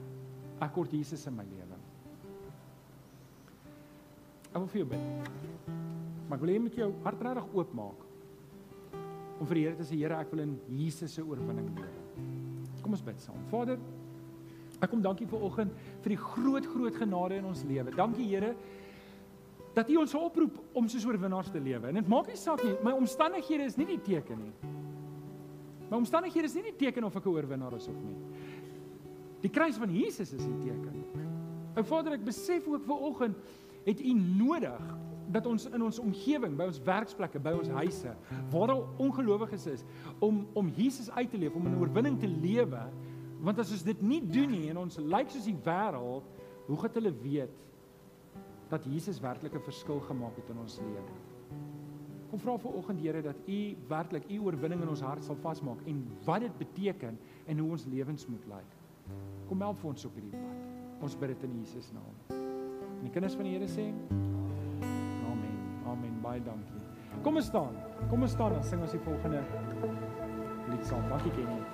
Ek 0.62 0.72
kort 0.74 0.92
Jesus 0.94 1.24
in 1.30 1.36
my 1.36 1.46
lewe. 1.48 1.78
Ek 4.52 4.60
wil 4.60 4.70
vir 4.70 4.82
jou 4.84 4.88
bid. 4.92 5.30
Maar 6.28 6.36
ek 6.36 6.44
wil 6.44 6.52
hê 6.52 6.56
jy 6.58 6.64
moet 6.66 6.78
jou 6.78 6.90
hart 7.06 7.24
regtig 7.26 7.58
oopmaak. 7.58 8.04
Om 9.40 9.48
vir 9.50 9.58
die 9.58 9.64
Here 9.66 9.78
te 9.80 9.88
sê 9.88 9.98
Here, 9.98 10.20
ek 10.22 10.30
wil 10.34 10.44
in 10.44 10.56
Jesus 10.70 11.16
se 11.16 11.24
oorwinning 11.24 11.72
lewe. 11.74 12.28
Kom 12.84 12.94
ons 12.94 13.02
bid 13.04 13.20
saam. 13.22 13.40
Vader, 13.50 13.80
Ek 14.80 14.90
kom 14.90 15.02
dankie 15.02 15.26
vir 15.26 15.42
oggend 15.46 15.72
vir 16.02 16.14
die 16.14 16.20
groot 16.20 16.66
groot 16.66 16.96
genade 16.96 17.38
in 17.38 17.44
ons 17.44 17.64
lewe. 17.64 17.94
Dankie 17.94 18.26
Here 18.28 18.54
dat 19.74 19.90
U 19.90 19.96
ons 19.98 20.14
oproep 20.14 20.60
om 20.78 20.88
soos 20.88 21.04
oorwinnaars 21.06 21.50
te 21.50 21.60
lewe. 21.60 21.90
En 21.90 21.98
dit 21.98 22.08
maak 22.08 22.28
nie 22.30 22.38
saak 22.38 22.62
nie, 22.62 22.74
my 22.86 22.92
omstandighede 22.94 23.66
is 23.66 23.76
nie 23.76 23.88
die 23.88 24.00
teken 24.06 24.38
nie. 24.38 24.72
My 25.90 25.98
omstandighede 25.98 26.46
is 26.46 26.54
nie 26.54 26.68
die 26.70 26.76
teken 26.86 27.04
of 27.04 27.16
ek 27.16 27.26
'n 27.26 27.34
oorwinnaar 27.34 27.74
is 27.74 27.88
of 27.88 27.98
nie. 28.02 28.18
Die 29.42 29.50
kruis 29.50 29.76
van 29.76 29.90
Jesus 29.90 30.32
is 30.32 30.44
die 30.44 30.58
teken. 30.62 31.04
Ou 31.76 31.82
Vader, 31.82 32.12
ek 32.12 32.24
besef 32.24 32.66
ook 32.68 32.84
vir 32.86 33.00
oggend 33.02 33.36
het 33.84 34.00
U 34.00 34.12
nodig 34.14 34.84
dat 35.32 35.46
ons 35.46 35.66
in 35.66 35.82
ons 35.82 35.98
omgewing, 35.98 36.56
by 36.56 36.68
ons 36.70 36.80
werksplekke, 36.84 37.40
by 37.40 37.52
ons 37.58 37.68
huise, 37.68 38.12
waar 38.52 38.66
daar 38.66 38.84
ongelowiges 39.02 39.66
is, 39.66 39.84
om 40.18 40.46
om 40.54 40.68
Jesus 40.76 41.10
uit 41.10 41.30
te 41.30 41.38
leef, 41.38 41.54
om 41.54 41.66
'n 41.66 41.80
oorwinning 41.80 42.18
te 42.20 42.28
lewe 42.28 42.82
Want 43.44 43.60
as 43.60 43.74
ons 43.76 43.84
dit 43.84 44.00
nie 44.02 44.22
doen 44.24 44.50
nie 44.50 44.70
en 44.72 44.80
ons 44.86 44.96
lyk 44.98 45.32
soos 45.32 45.44
die 45.44 45.58
wêreld, 45.66 46.28
hoe 46.64 46.78
gaan 46.80 46.96
hulle 46.96 47.12
weet 47.20 47.60
dat 48.70 48.86
Jesus 48.88 49.20
werklik 49.20 49.54
'n 49.54 49.68
verskil 49.68 50.00
gemaak 50.00 50.36
het 50.36 50.50
in 50.50 50.58
ons 50.58 50.80
lewe? 50.80 51.14
Kom 52.30 52.40
vra 52.40 52.56
vir 52.58 52.72
oggend 52.74 53.00
Here 53.00 53.22
dat 53.22 53.36
U 53.46 53.76
werklik 53.88 54.24
U 54.30 54.38
oorwinning 54.38 54.82
in 54.82 54.88
ons 54.88 55.00
hart 55.00 55.22
sal 55.24 55.36
vasmaak 55.36 55.84
en 55.86 56.00
wat 56.24 56.40
dit 56.40 56.58
beteken 56.58 57.18
en 57.46 57.58
hoe 57.58 57.70
ons 57.70 57.84
lewens 57.84 58.26
moet 58.26 58.46
lyk. 58.46 58.72
Kom 59.48 59.60
help 59.60 59.78
vir 59.78 59.90
ons 59.90 60.04
op 60.04 60.14
hierdie 60.14 60.32
pad. 60.32 61.02
Ons 61.02 61.16
bid 61.16 61.28
dit 61.28 61.42
in 61.42 61.58
Jesus 61.60 61.92
naam. 61.92 62.16
En 62.30 63.04
die 63.04 63.10
kinders 63.10 63.34
van 63.34 63.44
die 63.44 63.52
Here 63.52 63.68
sê 63.68 63.92
Amen. 65.30 65.54
Amen. 65.86 66.18
Baie 66.22 66.42
dankie. 66.42 66.82
Kom 67.22 67.36
ons 67.36 67.46
staan. 67.46 67.76
Kom 68.08 68.22
ons 68.22 68.32
staan 68.32 68.52
en 68.54 68.64
sing 68.64 68.80
ons 68.80 68.90
die 68.90 69.04
volgende 69.06 69.44
lied 70.70 70.86
saam. 70.86 71.08
Dankie 71.08 71.30
Kenny. 71.30 71.73